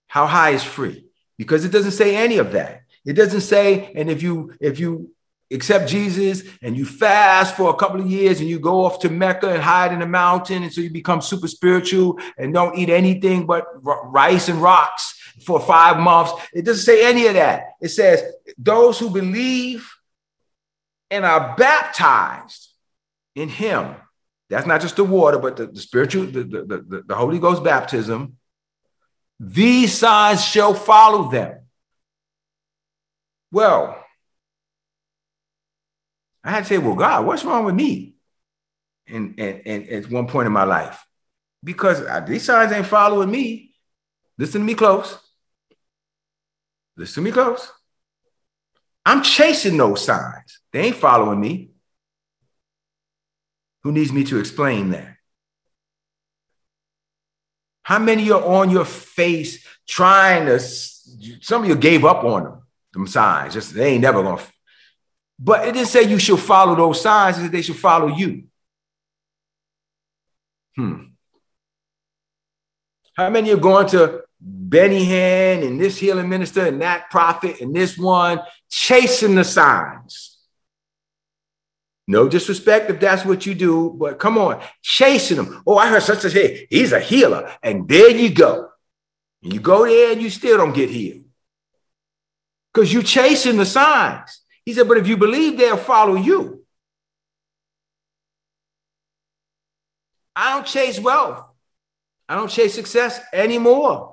How 0.07 0.29
high 0.29 0.51
is 0.51 0.63
free? 0.63 1.09
Because 1.43 1.65
it 1.65 1.73
doesn't 1.73 1.93
say 1.93 2.15
any 2.15 2.39
of 2.39 2.53
that. 2.53 2.83
It 3.05 3.15
doesn't 3.15 3.41
say, 3.41 3.93
and 3.97 4.09
if 4.09 4.23
you 4.23 4.55
if 4.61 4.79
you 4.79 5.11
accept 5.51 5.89
Jesus 5.89 6.45
and 6.63 6.77
you 6.77 6.87
fast 6.87 7.57
for 7.57 7.69
a 7.71 7.75
couple 7.75 8.01
of 8.01 8.07
years 8.07 8.41
and 8.41 8.49
you 8.49 8.59
go 8.59 8.85
off 8.85 9.01
to 9.01 9.11
Mecca 9.11 9.53
and 9.53 9.63
hide 9.63 9.93
in 9.93 10.03
a 10.03 10.07
mountain, 10.07 10.63
and 10.63 10.73
so 10.73 10.81
you 10.81 10.91
become 10.91 11.21
super 11.21 11.49
spiritual 11.49 12.19
and 12.39 12.55
don't 12.55 12.79
eat 12.79 12.91
anything 12.91 13.45
but 13.45 13.67
rice 13.83 14.49
and 14.49 14.63
rocks 14.63 15.19
for 15.45 15.59
five 15.59 15.99
months. 15.99 16.33
It 16.53 16.65
doesn't 16.65 16.85
say 16.85 17.05
any 17.05 17.27
of 17.27 17.35
that. 17.35 17.73
It 17.81 17.89
says 17.89 18.23
those 18.57 19.01
who 19.01 19.11
believe 19.11 19.91
and 21.11 21.25
are 21.25 21.57
baptized 21.57 22.69
in 23.35 23.49
him. 23.49 23.97
That's 24.49 24.67
not 24.67 24.81
just 24.81 24.97
the 24.97 25.05
water, 25.05 25.39
but 25.39 25.57
the, 25.57 25.67
the 25.67 25.81
spiritual, 25.81 26.27
the, 26.27 26.45
the, 26.45 26.85
the, 26.89 27.03
the 27.09 27.15
Holy 27.15 27.39
Ghost 27.41 27.65
baptism. 27.65 28.37
These 29.45 29.99
signs 29.99 30.45
shall 30.45 30.73
follow 30.73 31.29
them. 31.29 31.59
Well, 33.51 34.01
I 36.45 36.51
had 36.53 36.61
to 36.61 36.65
say, 36.67 36.79
well, 36.79 36.95
God, 36.95 37.27
what's 37.27 37.45
wrong 37.45 37.65
with 37.65 37.75
me? 37.75 38.15
And, 39.09 39.35
and, 39.39 39.63
and 39.67 39.89
at 39.89 40.11
one 40.11 40.29
point 40.29 40.47
in 40.47 40.53
my 40.53 40.63
life, 40.63 41.05
because 41.65 42.05
these 42.29 42.45
signs 42.45 42.71
ain't 42.71 42.87
following 42.87 43.33
me. 43.33 43.75
Listen 44.39 44.61
to 44.61 44.65
me 44.65 44.75
close. 44.75 45.19
Listen 46.97 47.25
to 47.25 47.29
me 47.29 47.33
close. 47.33 47.73
I'm 49.05 49.25
chasing 49.25 49.77
those 49.77 50.05
signs. 50.05 50.61
They 50.73 50.83
ain't 50.83 50.97
following 50.97 51.41
me. 51.41 51.73
Who 53.83 53.91
needs 53.91 54.13
me 54.13 54.23
to 54.25 54.39
explain 54.39 54.91
that? 54.91 55.17
How 57.83 57.99
many 57.99 58.31
are 58.31 58.43
on 58.43 58.71
your 58.71 58.85
face 58.85 59.67
trying 59.89 60.47
to? 60.47 60.59
Some 60.61 61.63
of 61.63 61.69
you 61.69 61.75
gave 61.75 62.05
up 62.05 62.25
on 62.25 62.45
them, 62.45 62.63
them 62.93 63.07
signs. 63.07 63.55
Just 63.55 63.75
they 63.75 63.93
ain't 63.93 64.03
never 64.03 64.23
gonna. 64.23 64.43
But 65.39 65.67
it 65.67 65.73
didn't 65.73 65.89
say 65.89 66.03
you 66.05 66.19
should 66.19 66.39
follow 66.39 66.77
those 66.77 67.01
signs, 67.01 67.39
it 67.39 67.51
they 67.51 67.63
should 67.63 67.77
follow 67.77 68.09
you. 68.09 68.45
Hmm. 70.77 71.03
How 73.15 73.29
many 73.29 73.53
are 73.53 73.57
going 73.57 73.89
to 73.89 74.23
Benny 74.41 75.05
Hinn 75.05 75.67
and 75.67 75.81
this 75.81 75.99
healing 75.99 76.29
minister 76.29 76.67
and 76.67 76.81
that 76.81 77.11
prophet 77.11 77.61
and 77.61 77.75
this 77.75 77.99
one 77.99 78.41
chasing 78.71 79.35
the 79.35 79.45
signs? 79.45 80.32
No 82.09 82.29
disrespect 82.29 82.91
if 82.91 83.01
that's 83.01 83.25
what 83.25 83.47
you 83.47 83.55
do, 83.55 83.91
but 83.91 84.19
come 84.19 84.37
on, 84.37 84.61
chasing 84.83 85.37
them. 85.37 85.63
Oh, 85.67 85.77
I 85.77 85.89
heard 85.89 86.03
such 86.03 86.25
a 86.25 86.31
thing. 86.31 86.67
He's 86.69 86.93
a 86.93 87.01
healer. 87.01 87.51
And 87.63 87.89
there 87.89 88.11
you 88.11 88.35
go. 88.35 88.71
You 89.41 89.61
go 89.61 89.87
there 89.87 90.13
and 90.13 90.21
you 90.21 90.31
still 90.31 90.57
don't 90.57 90.75
get 90.75 90.91
healed. 90.91 91.25
Because 92.73 92.93
you're 92.93 93.03
chasing 93.03 93.57
the 93.57 93.67
signs. 93.67 94.41
He 94.65 94.73
said, 94.73 94.89
but 94.89 94.99
if 94.99 95.07
you 95.07 95.17
believe, 95.17 95.59
they'll 95.59 95.77
follow 95.77 96.15
you. 96.15 96.65
I 100.35 100.55
don't 100.55 100.67
chase 100.67 100.99
wealth. 100.99 101.45
I 102.29 102.37
don't 102.37 102.49
chase 102.49 102.75
success 102.75 103.21
anymore. 103.33 104.12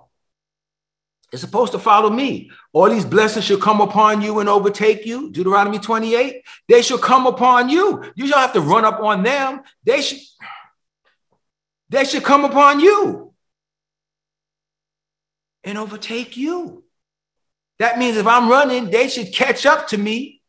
It's 1.31 1.41
supposed 1.41 1.73
to 1.73 1.79
follow 1.79 2.09
me. 2.09 2.51
All 2.73 2.89
these 2.89 3.05
blessings 3.05 3.45
shall 3.45 3.57
come 3.57 3.81
upon 3.81 4.21
you 4.21 4.39
and 4.39 4.49
overtake 4.49 5.05
you. 5.05 5.31
Deuteronomy 5.31 5.79
28. 5.79 6.43
They 6.67 6.81
shall 6.81 6.97
come 6.97 7.27
upon 7.27 7.69
you. 7.69 8.03
You 8.15 8.27
don't 8.27 8.39
have 8.39 8.53
to 8.53 8.61
run 8.61 8.85
up 8.85 8.99
on 8.99 9.23
them. 9.23 9.61
They 9.83 10.01
should, 10.01 10.19
they 11.89 12.03
should 12.05 12.23
come 12.23 12.45
upon 12.45 12.79
you 12.79 13.33
and 15.63 15.77
overtake 15.77 16.35
you. 16.35 16.83
That 17.77 17.99
means 17.99 18.17
if 18.17 18.27
I'm 18.27 18.49
running, 18.49 18.89
they 18.89 19.07
should 19.07 19.33
catch 19.33 19.65
up 19.65 19.87
to 19.89 19.97
me 19.97 20.41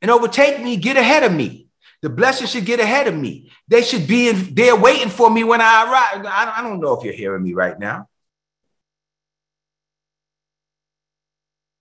and 0.00 0.10
overtake 0.10 0.62
me, 0.62 0.76
get 0.76 0.96
ahead 0.96 1.24
of 1.24 1.32
me. 1.32 1.68
The 2.02 2.10
blessings 2.10 2.50
should 2.50 2.64
get 2.64 2.78
ahead 2.78 3.08
of 3.08 3.14
me. 3.14 3.50
They 3.66 3.82
should 3.82 4.06
be 4.06 4.28
in 4.28 4.54
there 4.54 4.76
waiting 4.76 5.08
for 5.08 5.30
me 5.30 5.42
when 5.42 5.60
I 5.60 5.84
arrive. 5.84 6.26
I 6.26 6.62
don't 6.62 6.80
know 6.80 6.92
if 6.92 7.04
you're 7.04 7.14
hearing 7.14 7.42
me 7.42 7.54
right 7.54 7.78
now. 7.78 8.08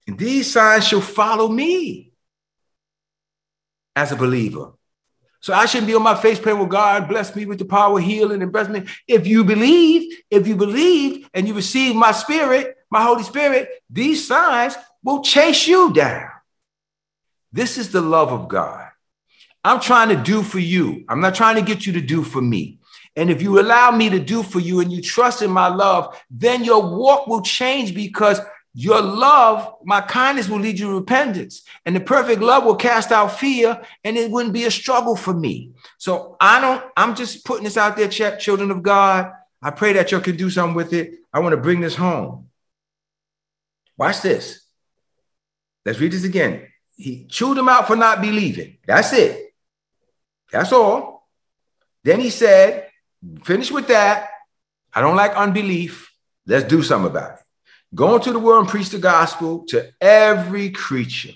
And 0.07 0.17
these 0.17 0.51
signs 0.51 0.87
shall 0.87 1.01
follow 1.01 1.47
me 1.47 2.11
as 3.95 4.11
a 4.11 4.15
believer. 4.15 4.73
So 5.39 5.53
I 5.53 5.67
shouldn't 5.67 5.87
be 5.87 5.93
on 5.93 6.01
my 6.01 6.15
face 6.15 6.39
praying, 6.39 6.57
well, 6.57 6.67
God 6.67 7.07
bless 7.07 7.35
me 7.35 7.45
with 7.45 7.59
the 7.59 7.65
power 7.65 7.99
of 7.99 8.03
healing 8.03 8.41
and 8.41 8.51
bless 8.51 8.67
me. 8.67 8.83
If 9.07 9.27
you 9.27 9.43
believe, 9.43 10.23
if 10.31 10.47
you 10.47 10.55
believe 10.55 11.29
and 11.33 11.47
you 11.47 11.53
receive 11.53 11.95
my 11.95 12.11
spirit, 12.11 12.75
my 12.89 13.03
Holy 13.03 13.23
Spirit, 13.23 13.69
these 13.89 14.27
signs 14.27 14.75
will 15.03 15.21
chase 15.21 15.67
you 15.67 15.93
down. 15.93 16.29
This 17.51 17.77
is 17.77 17.91
the 17.91 18.01
love 18.01 18.31
of 18.31 18.47
God. 18.47 18.89
I'm 19.63 19.79
trying 19.79 20.09
to 20.09 20.15
do 20.15 20.41
for 20.41 20.59
you. 20.59 21.05
I'm 21.07 21.21
not 21.21 21.35
trying 21.35 21.55
to 21.55 21.61
get 21.61 21.85
you 21.85 21.93
to 21.93 22.01
do 22.01 22.23
for 22.23 22.41
me. 22.41 22.79
And 23.15 23.29
if 23.29 23.41
you 23.41 23.59
allow 23.59 23.91
me 23.91 24.09
to 24.09 24.19
do 24.19 24.43
for 24.43 24.59
you 24.59 24.81
and 24.81 24.91
you 24.91 25.01
trust 25.01 25.41
in 25.41 25.49
my 25.49 25.67
love, 25.67 26.19
then 26.29 26.63
your 26.63 26.81
walk 26.81 27.27
will 27.27 27.41
change 27.41 27.95
because 27.95 28.39
your 28.77 29.01
love, 29.01 29.75
my 29.85 30.01
kindness 30.01 30.49
will 30.49 30.59
lead 30.59 30.77
you 30.77 30.87
to 30.87 30.95
repentance. 30.95 31.63
And 31.85 31.95
the 31.95 32.01
perfect 32.01 32.41
love 32.41 32.65
will 32.65 32.75
cast 32.75 33.09
out 33.09 33.39
fear 33.39 33.81
and 34.03 34.17
it 34.17 34.29
wouldn't 34.29 34.53
be 34.53 34.65
a 34.65 34.71
struggle 34.71 35.15
for 35.15 35.33
me. 35.33 35.71
So 35.97 36.35
I 36.41 36.59
don't, 36.59 36.83
I'm 36.97 37.15
just 37.15 37.45
putting 37.45 37.63
this 37.63 37.77
out 37.77 37.95
there, 37.95 38.09
children 38.09 38.71
of 38.71 38.83
God. 38.83 39.31
I 39.61 39.71
pray 39.71 39.93
that 39.93 40.11
you 40.11 40.19
can 40.19 40.35
do 40.35 40.49
something 40.49 40.75
with 40.75 40.91
it. 40.91 41.13
I 41.31 41.39
want 41.39 41.53
to 41.53 41.61
bring 41.61 41.79
this 41.79 41.95
home. 41.95 42.49
Watch 43.97 44.21
this. 44.21 44.61
Let's 45.85 46.01
read 46.01 46.11
this 46.11 46.25
again. 46.25 46.67
He 46.97 47.27
chewed 47.27 47.57
him 47.57 47.69
out 47.69 47.87
for 47.87 47.95
not 47.95 48.21
believing. 48.21 48.77
That's 48.85 49.13
it. 49.13 49.53
That's 50.51 50.73
all. 50.73 51.29
Then 52.03 52.19
he 52.19 52.29
said, 52.29 52.89
finish 53.45 53.71
with 53.71 53.87
that. 53.87 54.29
I 54.93 54.99
don't 54.99 55.15
like 55.15 55.31
unbelief. 55.31 56.11
Let's 56.45 56.65
do 56.65 56.83
something 56.83 57.09
about 57.09 57.39
it. 57.39 57.44
Go 57.95 58.15
into 58.17 58.33
the 58.33 58.39
world 58.39 58.63
and 58.63 58.69
preach 58.69 58.89
the 58.89 58.99
gospel 58.99 59.65
to 59.69 59.89
every 60.01 60.69
creature. 60.69 61.31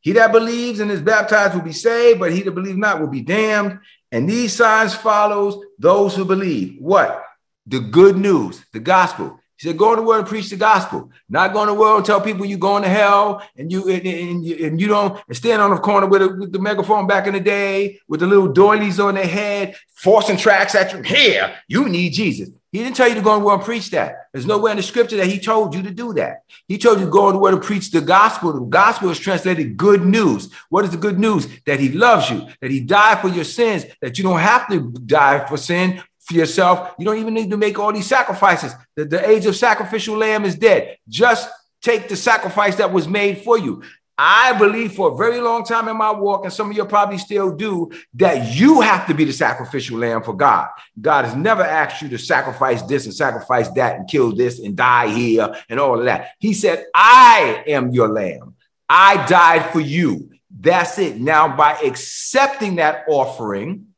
He 0.00 0.12
that 0.12 0.32
believes 0.32 0.80
and 0.80 0.90
is 0.90 1.02
baptized 1.02 1.54
will 1.54 1.62
be 1.62 1.72
saved, 1.72 2.20
but 2.20 2.32
he 2.32 2.42
that 2.42 2.52
believes 2.52 2.78
not 2.78 3.00
will 3.00 3.08
be 3.08 3.20
damned. 3.20 3.80
And 4.10 4.28
these 4.28 4.54
signs 4.54 4.94
follows 4.94 5.62
those 5.78 6.14
who 6.16 6.24
believe. 6.24 6.76
What? 6.78 7.22
The 7.66 7.80
good 7.80 8.16
news, 8.16 8.64
the 8.72 8.78
gospel. 8.78 9.38
He 9.58 9.66
said, 9.66 9.78
go 9.78 9.92
in 9.92 9.98
the 9.98 10.04
world 10.04 10.20
and 10.20 10.28
preach 10.28 10.50
the 10.50 10.56
gospel. 10.56 11.10
Not 11.28 11.52
go 11.52 11.62
in 11.62 11.68
the 11.68 11.74
world 11.74 11.96
and 11.98 12.06
tell 12.06 12.20
people 12.20 12.46
you're 12.46 12.58
going 12.58 12.82
to 12.82 12.88
hell 12.88 13.42
and 13.56 13.72
you 13.72 13.88
and, 13.88 14.06
and, 14.06 14.44
and 14.46 14.80
you 14.80 14.86
don't 14.86 15.20
and 15.26 15.36
stand 15.36 15.62
on 15.62 15.70
the 15.70 15.78
corner 15.78 16.06
with, 16.06 16.22
a, 16.22 16.28
with, 16.28 16.52
the 16.52 16.58
megaphone 16.58 17.06
back 17.06 17.26
in 17.26 17.32
the 17.32 17.40
day 17.40 17.98
with 18.06 18.20
the 18.20 18.26
little 18.26 18.48
doilies 18.48 19.00
on 19.00 19.14
their 19.14 19.26
head, 19.26 19.74
forcing 19.94 20.36
tracks 20.36 20.74
at 20.74 20.92
you. 20.92 21.02
Here, 21.02 21.56
you 21.68 21.88
need 21.88 22.10
Jesus. 22.10 22.50
He 22.76 22.82
didn't 22.82 22.96
tell 22.96 23.08
you 23.08 23.14
to 23.14 23.22
go 23.22 23.38
world 23.38 23.60
and 23.60 23.64
preach 23.64 23.88
that. 23.92 24.28
There's 24.34 24.44
nowhere 24.44 24.70
in 24.70 24.76
the 24.76 24.82
scripture 24.82 25.16
that 25.16 25.28
he 25.28 25.40
told 25.40 25.74
you 25.74 25.82
to 25.82 25.90
do 25.90 26.12
that. 26.12 26.42
He 26.68 26.76
told 26.76 26.98
you 26.98 27.06
to 27.06 27.10
go 27.10 27.34
world 27.38 27.54
and 27.54 27.62
preach 27.62 27.90
the 27.90 28.02
gospel. 28.02 28.52
The 28.52 28.60
gospel 28.60 29.08
is 29.08 29.18
translated 29.18 29.78
good 29.78 30.04
news. 30.04 30.52
What 30.68 30.84
is 30.84 30.90
the 30.90 30.98
good 30.98 31.18
news? 31.18 31.48
That 31.64 31.80
he 31.80 31.88
loves 31.92 32.28
you, 32.28 32.46
that 32.60 32.70
he 32.70 32.80
died 32.80 33.22
for 33.22 33.28
your 33.28 33.44
sins, 33.44 33.86
that 34.02 34.18
you 34.18 34.24
don't 34.24 34.40
have 34.40 34.68
to 34.68 34.90
die 34.90 35.46
for 35.46 35.56
sin, 35.56 36.02
for 36.18 36.34
yourself. 36.34 36.94
You 36.98 37.06
don't 37.06 37.16
even 37.16 37.32
need 37.32 37.50
to 37.50 37.56
make 37.56 37.78
all 37.78 37.94
these 37.94 38.08
sacrifices. 38.08 38.74
The, 38.94 39.06
the 39.06 39.26
age 39.26 39.46
of 39.46 39.56
sacrificial 39.56 40.18
lamb 40.18 40.44
is 40.44 40.54
dead. 40.54 40.98
Just 41.08 41.48
take 41.80 42.10
the 42.10 42.16
sacrifice 42.16 42.76
that 42.76 42.92
was 42.92 43.08
made 43.08 43.38
for 43.38 43.56
you. 43.56 43.84
I 44.18 44.54
believe 44.58 44.92
for 44.92 45.12
a 45.12 45.16
very 45.16 45.40
long 45.40 45.62
time 45.62 45.88
in 45.88 45.96
my 45.96 46.10
walk, 46.10 46.44
and 46.44 46.52
some 46.52 46.70
of 46.70 46.76
you 46.76 46.84
probably 46.86 47.18
still 47.18 47.54
do, 47.54 47.90
that 48.14 48.56
you 48.56 48.80
have 48.80 49.06
to 49.08 49.14
be 49.14 49.24
the 49.24 49.32
sacrificial 49.32 49.98
lamb 49.98 50.22
for 50.22 50.34
God. 50.34 50.68
God 50.98 51.26
has 51.26 51.36
never 51.36 51.62
asked 51.62 52.00
you 52.00 52.08
to 52.08 52.18
sacrifice 52.18 52.80
this 52.82 53.04
and 53.04 53.14
sacrifice 53.14 53.68
that 53.72 53.96
and 53.96 54.08
kill 54.08 54.34
this 54.34 54.58
and 54.58 54.74
die 54.74 55.08
here 55.08 55.54
and 55.68 55.78
all 55.78 55.98
of 55.98 56.06
that. 56.06 56.30
He 56.38 56.54
said, 56.54 56.86
I 56.94 57.62
am 57.66 57.90
your 57.90 58.08
lamb. 58.08 58.54
I 58.88 59.26
died 59.26 59.70
for 59.70 59.80
you. 59.80 60.30
That's 60.58 60.98
it. 60.98 61.20
Now, 61.20 61.54
by 61.54 61.72
accepting 61.84 62.76
that 62.76 63.04
offering, 63.08 63.88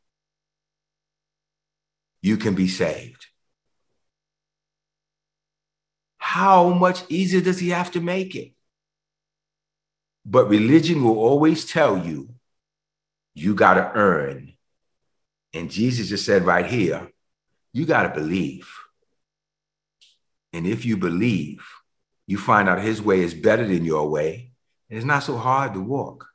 you 2.22 2.36
can 2.38 2.56
be 2.56 2.66
saved. 2.66 3.26
How 6.16 6.70
much 6.70 7.04
easier 7.08 7.40
does 7.40 7.60
he 7.60 7.68
have 7.68 7.92
to 7.92 8.00
make 8.00 8.34
it? 8.34 8.52
But 10.30 10.50
religion 10.50 11.02
will 11.02 11.18
always 11.18 11.64
tell 11.64 11.96
you, 11.96 12.28
you 13.34 13.54
got 13.54 13.74
to 13.74 13.92
earn. 13.94 14.52
And 15.54 15.70
Jesus 15.70 16.10
just 16.10 16.26
said 16.26 16.44
right 16.44 16.66
here, 16.66 17.10
you 17.72 17.86
got 17.86 18.02
to 18.02 18.20
believe. 18.20 18.68
And 20.52 20.66
if 20.66 20.84
you 20.84 20.98
believe, 20.98 21.66
you 22.26 22.36
find 22.36 22.68
out 22.68 22.82
his 22.82 23.00
way 23.00 23.20
is 23.20 23.32
better 23.32 23.66
than 23.66 23.86
your 23.86 24.10
way. 24.10 24.52
And 24.90 24.98
it's 24.98 25.06
not 25.06 25.22
so 25.22 25.38
hard 25.38 25.72
to 25.72 25.80
walk. 25.80 26.26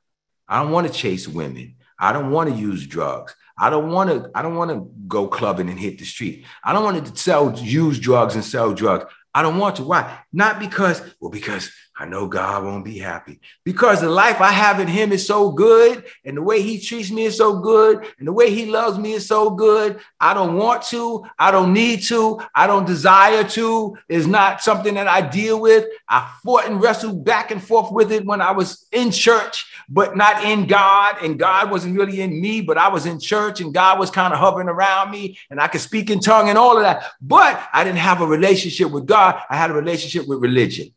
I 0.48 0.64
don't 0.64 0.72
want 0.72 0.88
to 0.88 0.94
chase 0.94 1.28
women. 1.28 1.76
I 2.00 2.14
don't 2.14 2.32
want 2.32 2.50
to 2.50 2.56
use 2.56 2.88
drugs. 2.88 3.36
I 3.56 3.70
don't 3.70 3.92
want 3.92 4.10
to. 4.10 4.32
I 4.34 4.42
don't 4.42 4.56
want 4.56 4.72
to 4.72 4.92
go 5.08 5.28
clubbing 5.28 5.70
and 5.70 5.80
hit 5.80 6.00
the 6.00 6.06
street. 6.06 6.46
I 6.64 6.74
don't 6.74 6.84
want 6.84 7.06
to 7.06 7.16
sell, 7.16 7.56
use 7.60 8.00
drugs 8.00 8.34
and 8.34 8.44
sell 8.44 8.74
drugs. 8.74 9.06
I 9.36 9.44
don't 9.44 9.60
want 9.60 9.76
to. 9.76 9.84
Why? 9.84 10.20
Not 10.32 10.60
because, 10.60 11.02
well, 11.20 11.30
because 11.30 11.72
I 11.96 12.06
know 12.06 12.28
God 12.28 12.64
won't 12.64 12.84
be 12.84 12.98
happy. 12.98 13.40
Because 13.64 14.02
the 14.02 14.10
life 14.10 14.42
I 14.42 14.52
have 14.52 14.80
in 14.80 14.88
Him 14.88 15.12
is 15.12 15.28
so 15.28 15.52
good, 15.52 16.04
and 16.26 16.36
the 16.36 16.42
way 16.42 16.60
He 16.62 16.80
treats 16.80 17.12
me 17.12 17.26
is 17.26 17.38
so 17.38 17.60
good, 17.60 18.08
and 18.18 18.28
the 18.28 18.34
way 18.34 18.50
He 18.50 18.66
loves 18.66 18.98
me 18.98 19.14
is 19.14 19.28
so 19.28 19.52
good. 19.52 20.00
I 20.20 20.34
don't 20.34 20.58
want 20.58 20.82
to. 20.86 21.24
I 21.38 21.52
don't 21.52 21.72
need 21.72 22.02
to. 22.04 22.42
I 22.56 22.66
don't 22.66 22.88
desire 22.88 23.44
to. 23.50 23.96
Is 24.10 24.26
not 24.26 24.64
something 24.64 24.96
that 24.96 25.08
I 25.08 25.22
deal 25.22 25.62
with. 25.62 25.86
I 26.10 26.34
fought 26.44 26.66
and 26.66 26.82
wrestled 26.82 27.24
back 27.24 27.52
and 27.52 27.64
forth 27.64 27.92
with 27.92 28.12
it 28.12 28.26
when 28.26 28.42
I 28.42 28.52
was 28.52 28.88
in 28.92 29.12
church, 29.12 29.72
but 29.88 30.18
not 30.18 30.44
in 30.44 30.66
God. 30.66 31.18
And 31.22 31.38
God 31.38 31.70
wasn't 31.70 31.96
really 31.96 32.22
in 32.22 32.42
me, 32.42 32.62
but 32.62 32.80
I 32.80 32.88
was 32.88 33.06
in 33.06 33.20
church, 33.20 33.62
and 33.62 33.72
God 33.72 34.00
was 34.00 34.10
kind 34.10 34.34
of 34.34 34.40
hovering 34.40 34.68
around 34.68 35.12
me, 35.12 35.38
and 35.52 35.62
I 35.62 35.68
could 35.68 35.82
speak 35.82 36.10
in 36.10 36.22
tongue 36.22 36.50
and 36.50 36.58
all 36.58 36.76
of 36.76 36.84
that. 36.84 37.04
But 37.22 37.62
I 37.72 37.84
didn't 37.84 38.00
have 38.00 38.22
a 38.22 38.26
relationship 38.26 38.90
with 38.90 39.06
God. 39.06 39.40
I 39.48 39.58
had 39.58 39.70
a 39.70 39.76
relationship 39.76 40.28
with 40.28 40.42
religion. 40.42 40.92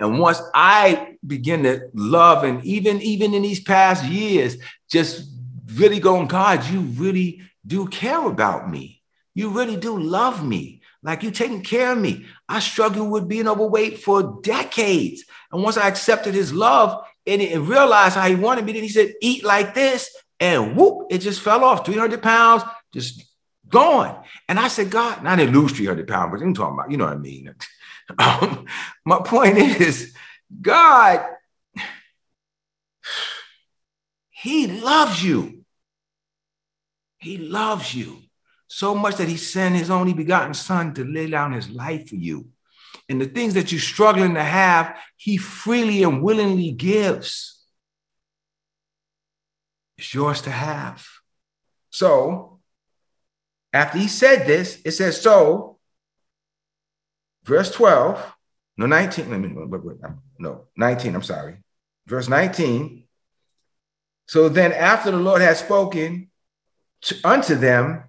And 0.00 0.18
once 0.18 0.40
I 0.54 1.16
begin 1.26 1.64
to 1.64 1.88
love, 1.94 2.44
and 2.44 2.64
even 2.64 3.02
even 3.02 3.34
in 3.34 3.42
these 3.42 3.60
past 3.60 4.04
years, 4.04 4.56
just 4.90 5.28
really 5.74 6.00
going, 6.00 6.28
God, 6.28 6.64
you 6.66 6.80
really 6.80 7.42
do 7.66 7.86
care 7.86 8.24
about 8.26 8.70
me. 8.70 9.02
You 9.34 9.50
really 9.50 9.76
do 9.76 9.98
love 9.98 10.46
me. 10.46 10.82
Like 11.02 11.22
you 11.22 11.30
taking 11.30 11.62
care 11.62 11.92
of 11.92 11.98
me. 11.98 12.26
I 12.48 12.58
struggled 12.58 13.10
with 13.10 13.28
being 13.28 13.48
overweight 13.48 13.98
for 14.00 14.40
decades. 14.42 15.24
And 15.52 15.62
once 15.62 15.76
I 15.76 15.86
accepted 15.86 16.34
his 16.34 16.52
love 16.52 17.04
and, 17.26 17.40
and 17.40 17.68
realized 17.68 18.16
how 18.16 18.26
he 18.28 18.34
wanted 18.34 18.64
me, 18.64 18.72
then 18.72 18.82
he 18.82 18.88
said, 18.88 19.14
eat 19.22 19.44
like 19.44 19.74
this. 19.74 20.10
And 20.40 20.76
whoop, 20.76 21.06
it 21.10 21.18
just 21.18 21.40
fell 21.40 21.64
off 21.64 21.86
300 21.86 22.22
pounds, 22.22 22.62
just 22.92 23.24
gone. 23.68 24.24
And 24.48 24.58
I 24.58 24.68
said, 24.68 24.90
God, 24.90 25.18
and 25.18 25.28
I 25.28 25.36
didn't 25.36 25.54
lose 25.54 25.72
300 25.72 26.06
pounds, 26.08 26.32
but 26.32 26.42
I'm 26.42 26.54
talking 26.54 26.74
about, 26.74 26.90
you 26.90 26.96
know 26.96 27.04
what 27.04 27.14
I 27.14 27.18
mean? 27.18 27.54
Um, 28.18 28.66
my 29.04 29.20
point 29.20 29.58
is, 29.58 30.14
God, 30.60 31.26
He 34.30 34.66
loves 34.66 35.22
you. 35.22 35.64
He 37.18 37.36
loves 37.36 37.94
you 37.94 38.18
so 38.68 38.94
much 38.94 39.16
that 39.16 39.28
He 39.28 39.36
sent 39.36 39.76
His 39.76 39.90
only 39.90 40.14
begotten 40.14 40.54
Son 40.54 40.94
to 40.94 41.04
lay 41.04 41.28
down 41.28 41.52
His 41.52 41.68
life 41.68 42.08
for 42.08 42.16
you. 42.16 42.48
And 43.08 43.20
the 43.20 43.26
things 43.26 43.54
that 43.54 43.72
you're 43.72 43.80
struggling 43.80 44.34
to 44.34 44.44
have, 44.44 44.96
He 45.16 45.36
freely 45.36 46.02
and 46.02 46.22
willingly 46.22 46.70
gives. 46.72 47.62
It's 49.98 50.14
yours 50.14 50.40
to 50.42 50.50
have. 50.50 51.04
So, 51.90 52.60
after 53.72 53.98
he 53.98 54.08
said 54.08 54.46
this, 54.46 54.80
it 54.84 54.92
says, 54.92 55.20
So, 55.20 55.77
verse 57.48 57.70
12, 57.72 58.34
no, 58.76 58.86
19, 58.86 59.30
let 59.30 59.40
me, 59.40 59.54
no, 60.38 60.66
19, 60.76 61.14
I'm 61.14 61.22
sorry. 61.22 61.56
Verse 62.06 62.28
19. 62.28 63.04
So 64.26 64.48
then, 64.48 64.72
after 64.72 65.10
the 65.10 65.16
Lord 65.16 65.42
had 65.42 65.56
spoken 65.56 66.30
to, 67.02 67.16
unto 67.24 67.54
them, 67.56 68.04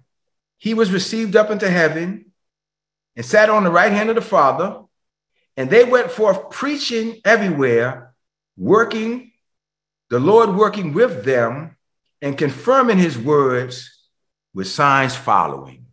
he 0.58 0.74
was 0.74 0.92
received 0.92 1.34
up 1.34 1.50
into 1.50 1.68
heaven 1.68 2.32
and 3.16 3.24
sat 3.26 3.50
on 3.50 3.64
the 3.64 3.70
right 3.70 3.90
hand 3.90 4.10
of 4.10 4.14
the 4.14 4.22
Father. 4.22 4.82
And 5.56 5.68
they 5.68 5.84
went 5.84 6.10
forth 6.10 6.50
preaching 6.50 7.20
everywhere, 7.24 8.14
working, 8.56 9.32
the 10.10 10.20
Lord 10.20 10.54
working 10.54 10.92
with 10.92 11.24
them 11.24 11.76
and 12.22 12.38
confirming 12.38 12.98
his 12.98 13.18
words 13.18 14.06
with 14.54 14.68
signs 14.68 15.16
following. 15.16 15.86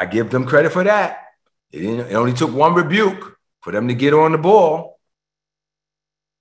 I 0.00 0.06
give 0.06 0.30
them 0.30 0.46
credit 0.46 0.72
for 0.72 0.82
that. 0.82 1.26
It, 1.70 1.84
it 1.84 2.14
only 2.14 2.32
took 2.32 2.54
one 2.54 2.72
rebuke 2.72 3.36
for 3.60 3.70
them 3.70 3.86
to 3.88 3.94
get 3.94 4.14
on 4.14 4.32
the 4.32 4.38
ball, 4.38 4.98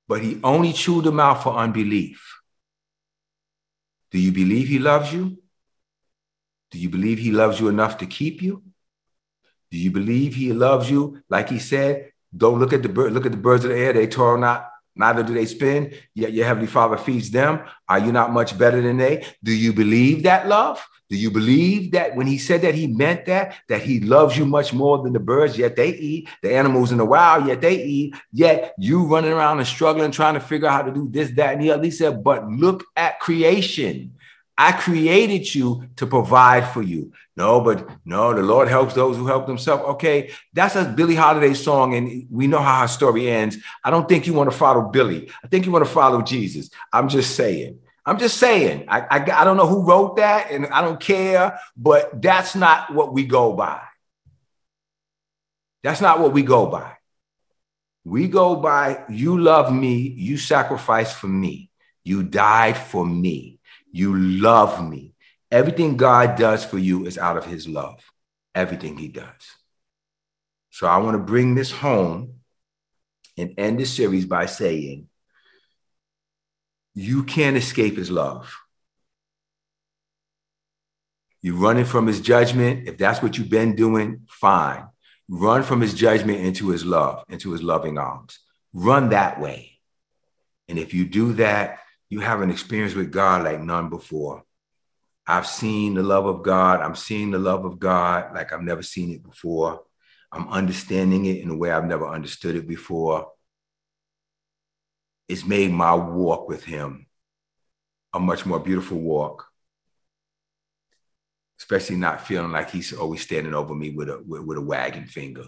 but 0.08 0.22
he 0.22 0.40
only 0.46 0.72
chewed 0.72 1.04
them 1.04 1.20
out 1.20 1.44
for 1.44 1.58
unbelief. 1.58 2.40
Do 4.12 4.18
you 4.18 4.32
believe 4.32 4.70
he 4.70 4.80
loves 4.80 5.12
you? 5.12 5.40
Do 6.72 6.80
you 6.80 6.88
believe 6.88 7.20
he 7.20 7.32
loves 7.32 7.60
you 7.60 7.68
enough 7.68 7.98
to 7.98 8.06
keep 8.06 8.42
you? 8.42 8.64
Do 9.72 9.78
you 9.78 9.92
believe 9.92 10.36
he 10.36 10.54
loves 10.54 10.90
you? 10.90 11.22
Like 11.30 11.50
he 11.50 11.60
said, 11.60 12.14
don't 12.36 12.60
look 12.60 12.72
at 12.72 12.82
the 12.82 12.88
bird, 12.88 13.12
look 13.12 13.26
at 13.26 13.34
the 13.34 13.38
birds 13.38 13.66
of 13.66 13.72
the 13.72 13.78
air. 13.78 13.92
They 13.92 14.08
toil 14.08 14.38
not, 14.38 14.70
neither 15.00 15.24
do 15.24 15.34
they 15.34 15.46
spin, 15.46 15.94
yet 16.14 16.34
your 16.34 16.46
heavenly 16.46 16.68
father 16.68 16.98
feeds 16.98 17.32
them. 17.32 17.62
Are 17.88 18.00
you 18.00 18.12
not 18.12 18.32
much 18.32 18.58
better 18.58 18.82
than 18.82 18.98
they? 18.98 19.26
Do 19.44 19.52
you 19.52 19.74
believe 19.74 20.24
that 20.24 20.48
love? 20.48 20.86
Do 21.10 21.18
you 21.18 21.32
believe 21.32 21.94
that 21.94 22.16
when 22.16 22.28
he 22.28 22.38
said 22.38 22.62
that 22.62 22.76
he 22.76 22.86
meant 22.86 23.26
that, 23.26 23.56
that 23.68 23.82
he 23.82 24.00
loves 24.00 24.38
you 24.38 24.46
much 24.46 24.74
more 24.74 25.02
than 25.02 25.14
the 25.14 25.20
birds, 25.20 25.58
yet 25.58 25.76
they 25.76 25.90
eat, 25.90 26.30
the 26.44 26.54
animals 26.54 26.92
in 26.92 27.00
the 27.00 27.06
wild, 27.06 27.48
yet 27.48 27.62
they 27.62 27.84
eat, 27.84 28.14
yet 28.32 28.76
you 28.78 29.06
running 29.06 29.32
around 29.32 29.58
and 29.58 29.66
struggling, 29.66 30.12
trying 30.12 30.36
to 30.36 30.40
figure 30.40 30.68
out 30.68 30.74
how 30.74 30.82
to 30.84 30.94
do 30.94 31.10
this, 31.10 31.32
that, 31.32 31.54
and 31.54 31.64
the 31.64 31.72
other. 31.72 31.84
He 31.84 31.90
said, 31.90 32.24
but 32.24 32.48
look 32.48 32.84
at 32.96 33.20
creation. 33.20 34.14
I 34.62 34.74
created 34.74 35.56
you 35.56 35.88
to 35.96 36.06
provide 36.06 36.68
for 36.68 36.82
you. 36.82 37.14
No, 37.38 37.62
but 37.62 37.88
no, 38.04 38.34
the 38.34 38.44
Lord 38.44 38.68
helps 38.68 38.94
those 38.94 39.16
who 39.16 39.26
help 39.26 39.48
themselves. 39.48 39.84
Okay, 39.92 40.32
that's 40.52 40.76
a 40.76 40.84
Billie 40.84 41.16
Holiday 41.16 41.54
song, 41.54 41.96
and 41.96 42.28
we 42.30 42.46
know 42.46 42.60
how 42.60 42.82
her 42.82 42.90
story 42.90 43.30
ends. 43.30 43.58
I 43.86 43.90
don't 43.90 44.10
think 44.10 44.28
you 44.28 44.34
want 44.34 44.52
to 44.52 44.58
follow 44.58 44.82
Billie. 44.90 45.30
I 45.42 45.48
think 45.48 45.66
you 45.66 45.72
want 45.72 45.86
to 45.86 45.92
follow 45.92 46.22
Jesus. 46.22 46.70
I'm 46.92 47.08
just 47.08 47.38
saying. 47.38 47.80
I'm 48.06 48.20
just 48.20 48.36
saying. 48.36 48.84
I, 48.90 49.00
I, 49.00 49.42
I 49.42 49.46
don't 49.46 49.56
know 49.56 49.66
who 49.66 49.86
wrote 49.86 50.18
that, 50.18 50.52
and 50.52 50.68
I 50.68 50.82
don't 50.82 51.00
care, 51.00 51.58
but 51.78 52.22
that's 52.22 52.54
not 52.54 52.94
what 52.94 53.14
we 53.14 53.24
go 53.24 53.54
by. 53.54 53.80
That's 55.84 56.02
not 56.02 56.20
what 56.20 56.34
we 56.34 56.44
go 56.44 56.66
by. 56.66 56.98
We 58.04 58.28
go 58.28 58.58
by, 58.58 59.06
you 59.08 59.40
love 59.40 59.74
me, 59.74 59.96
you 59.96 60.38
sacrificed 60.38 61.16
for 61.16 61.28
me, 61.28 61.70
you 62.04 62.24
died 62.24 62.76
for 62.76 63.06
me. 63.06 63.59
You 63.92 64.16
love 64.18 64.88
me. 64.88 65.14
Everything 65.52 65.98
God 65.98 66.38
does 66.38 66.64
for 66.64 66.78
you 66.78 67.06
is 67.06 67.18
out 67.18 67.38
of 67.38 67.46
his 67.46 67.68
love. 67.68 68.04
Everything 68.54 68.98
he 68.98 69.08
does. 69.08 69.56
So 70.70 70.88
I 70.88 70.98
want 70.98 71.16
to 71.16 71.24
bring 71.24 71.56
this 71.56 71.72
home 71.72 72.36
and 73.38 73.54
end 73.58 73.80
the 73.80 73.86
series 73.86 74.26
by 74.26 74.46
saying, 74.46 75.08
you 76.94 77.24
can't 77.24 77.58
escape 77.58 77.98
his 77.98 78.12
love. 78.12 78.54
You're 81.42 81.56
running 81.56 81.86
from 81.86 82.08
his 82.08 82.20
judgment. 82.20 82.88
If 82.88 82.98
that's 82.98 83.22
what 83.22 83.38
you've 83.38 83.50
been 83.50 83.76
doing, 83.76 84.28
fine. 84.28 84.86
Run 85.30 85.64
from 85.64 85.80
his 85.80 85.94
judgment 85.94 86.40
into 86.40 86.70
his 86.70 86.86
love, 86.86 87.24
into 87.30 87.52
his 87.52 87.64
loving 87.64 87.98
arms. 87.98 88.40
Run 88.74 89.10
that 89.10 89.40
way. 89.40 89.80
And 90.68 90.78
if 90.78 90.94
you 90.94 91.06
do 91.06 91.34
that, 91.34 91.80
you 92.10 92.20
have 92.22 92.42
an 92.42 92.50
experience 92.50 92.96
with 92.96 93.12
God 93.12 93.44
like 93.44 93.62
none 93.62 93.90
before. 93.90 94.44
I've 95.28 95.46
seen 95.46 95.94
the 95.94 96.02
love 96.02 96.26
of 96.26 96.42
God. 96.42 96.82
I'm 96.82 96.96
seeing 96.96 97.30
the 97.30 97.38
love 97.38 97.64
of 97.64 97.80
God 97.80 98.34
like 98.34 98.52
I've 98.52 98.64
never 98.64 98.82
seen 98.82 99.12
it 99.12 99.24
before. 99.24 99.84
I'm 100.32 100.50
understanding 100.50 101.26
it 101.26 101.38
in 101.38 101.50
a 101.50 101.56
way 101.56 101.72
I've 101.72 101.86
never 101.86 102.08
understood 102.08 102.56
it 102.56 102.68
before. 102.68 103.32
It's 105.28 105.46
made 105.46 105.72
my 105.72 105.94
walk 105.94 106.48
with 106.48 106.64
Him 106.64 107.06
a 108.12 108.20
much 108.20 108.44
more 108.48 108.60
beautiful 108.60 108.98
walk, 108.98 109.46
especially 111.60 111.98
not 111.98 112.26
feeling 112.26 112.52
like 112.52 112.72
He's 112.72 112.92
always 112.94 113.22
standing 113.22 113.54
over 113.54 113.76
me 113.76 113.92
with 113.92 114.10
a, 114.10 114.24
with, 114.26 114.42
with 114.42 114.58
a 114.58 114.62
wagging 114.62 115.06
finger. 115.06 115.44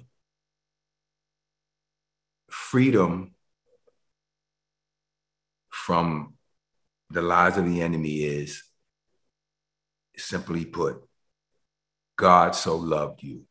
Freedom 2.51 3.33
from 5.69 6.35
the 7.11 7.21
lies 7.21 7.57
of 7.57 7.65
the 7.65 7.81
enemy 7.81 8.23
is 8.23 8.63
simply 10.15 10.65
put, 10.65 11.03
God 12.15 12.55
so 12.55 12.77
loved 12.77 13.23
you 13.23 13.43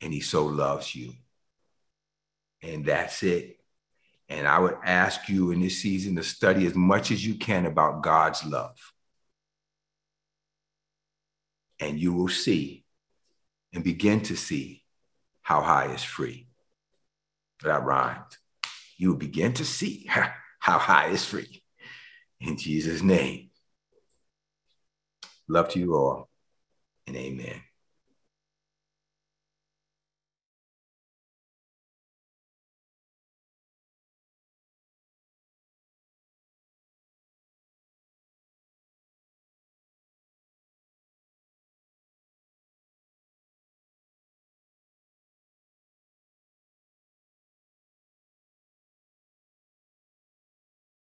and 0.00 0.12
he 0.12 0.20
so 0.20 0.46
loves 0.46 0.94
you. 0.94 1.12
And 2.62 2.84
that's 2.84 3.22
it. 3.22 3.56
And 4.28 4.46
I 4.46 4.58
would 4.58 4.76
ask 4.84 5.28
you 5.28 5.52
in 5.52 5.60
this 5.60 5.78
season 5.78 6.16
to 6.16 6.22
study 6.22 6.66
as 6.66 6.74
much 6.74 7.10
as 7.10 7.24
you 7.24 7.36
can 7.36 7.66
about 7.66 8.02
God's 8.02 8.44
love. 8.44 8.76
And 11.80 11.98
you 11.98 12.12
will 12.12 12.28
see 12.28 12.84
and 13.72 13.84
begin 13.84 14.20
to 14.22 14.36
see 14.36 14.82
how 15.42 15.62
high 15.62 15.92
is 15.94 16.02
free. 16.02 16.48
That 17.62 17.84
rhymed. 17.84 18.36
You 18.96 19.10
will 19.10 19.16
begin 19.16 19.54
to 19.54 19.64
see 19.64 20.06
how 20.58 20.78
high 20.78 21.08
is 21.08 21.24
free. 21.24 21.57
In 22.40 22.56
Jesus' 22.56 23.02
name. 23.02 23.50
Love 25.48 25.68
to 25.70 25.78
you 25.78 25.94
all 25.96 26.28
and 27.06 27.16
amen. 27.16 27.62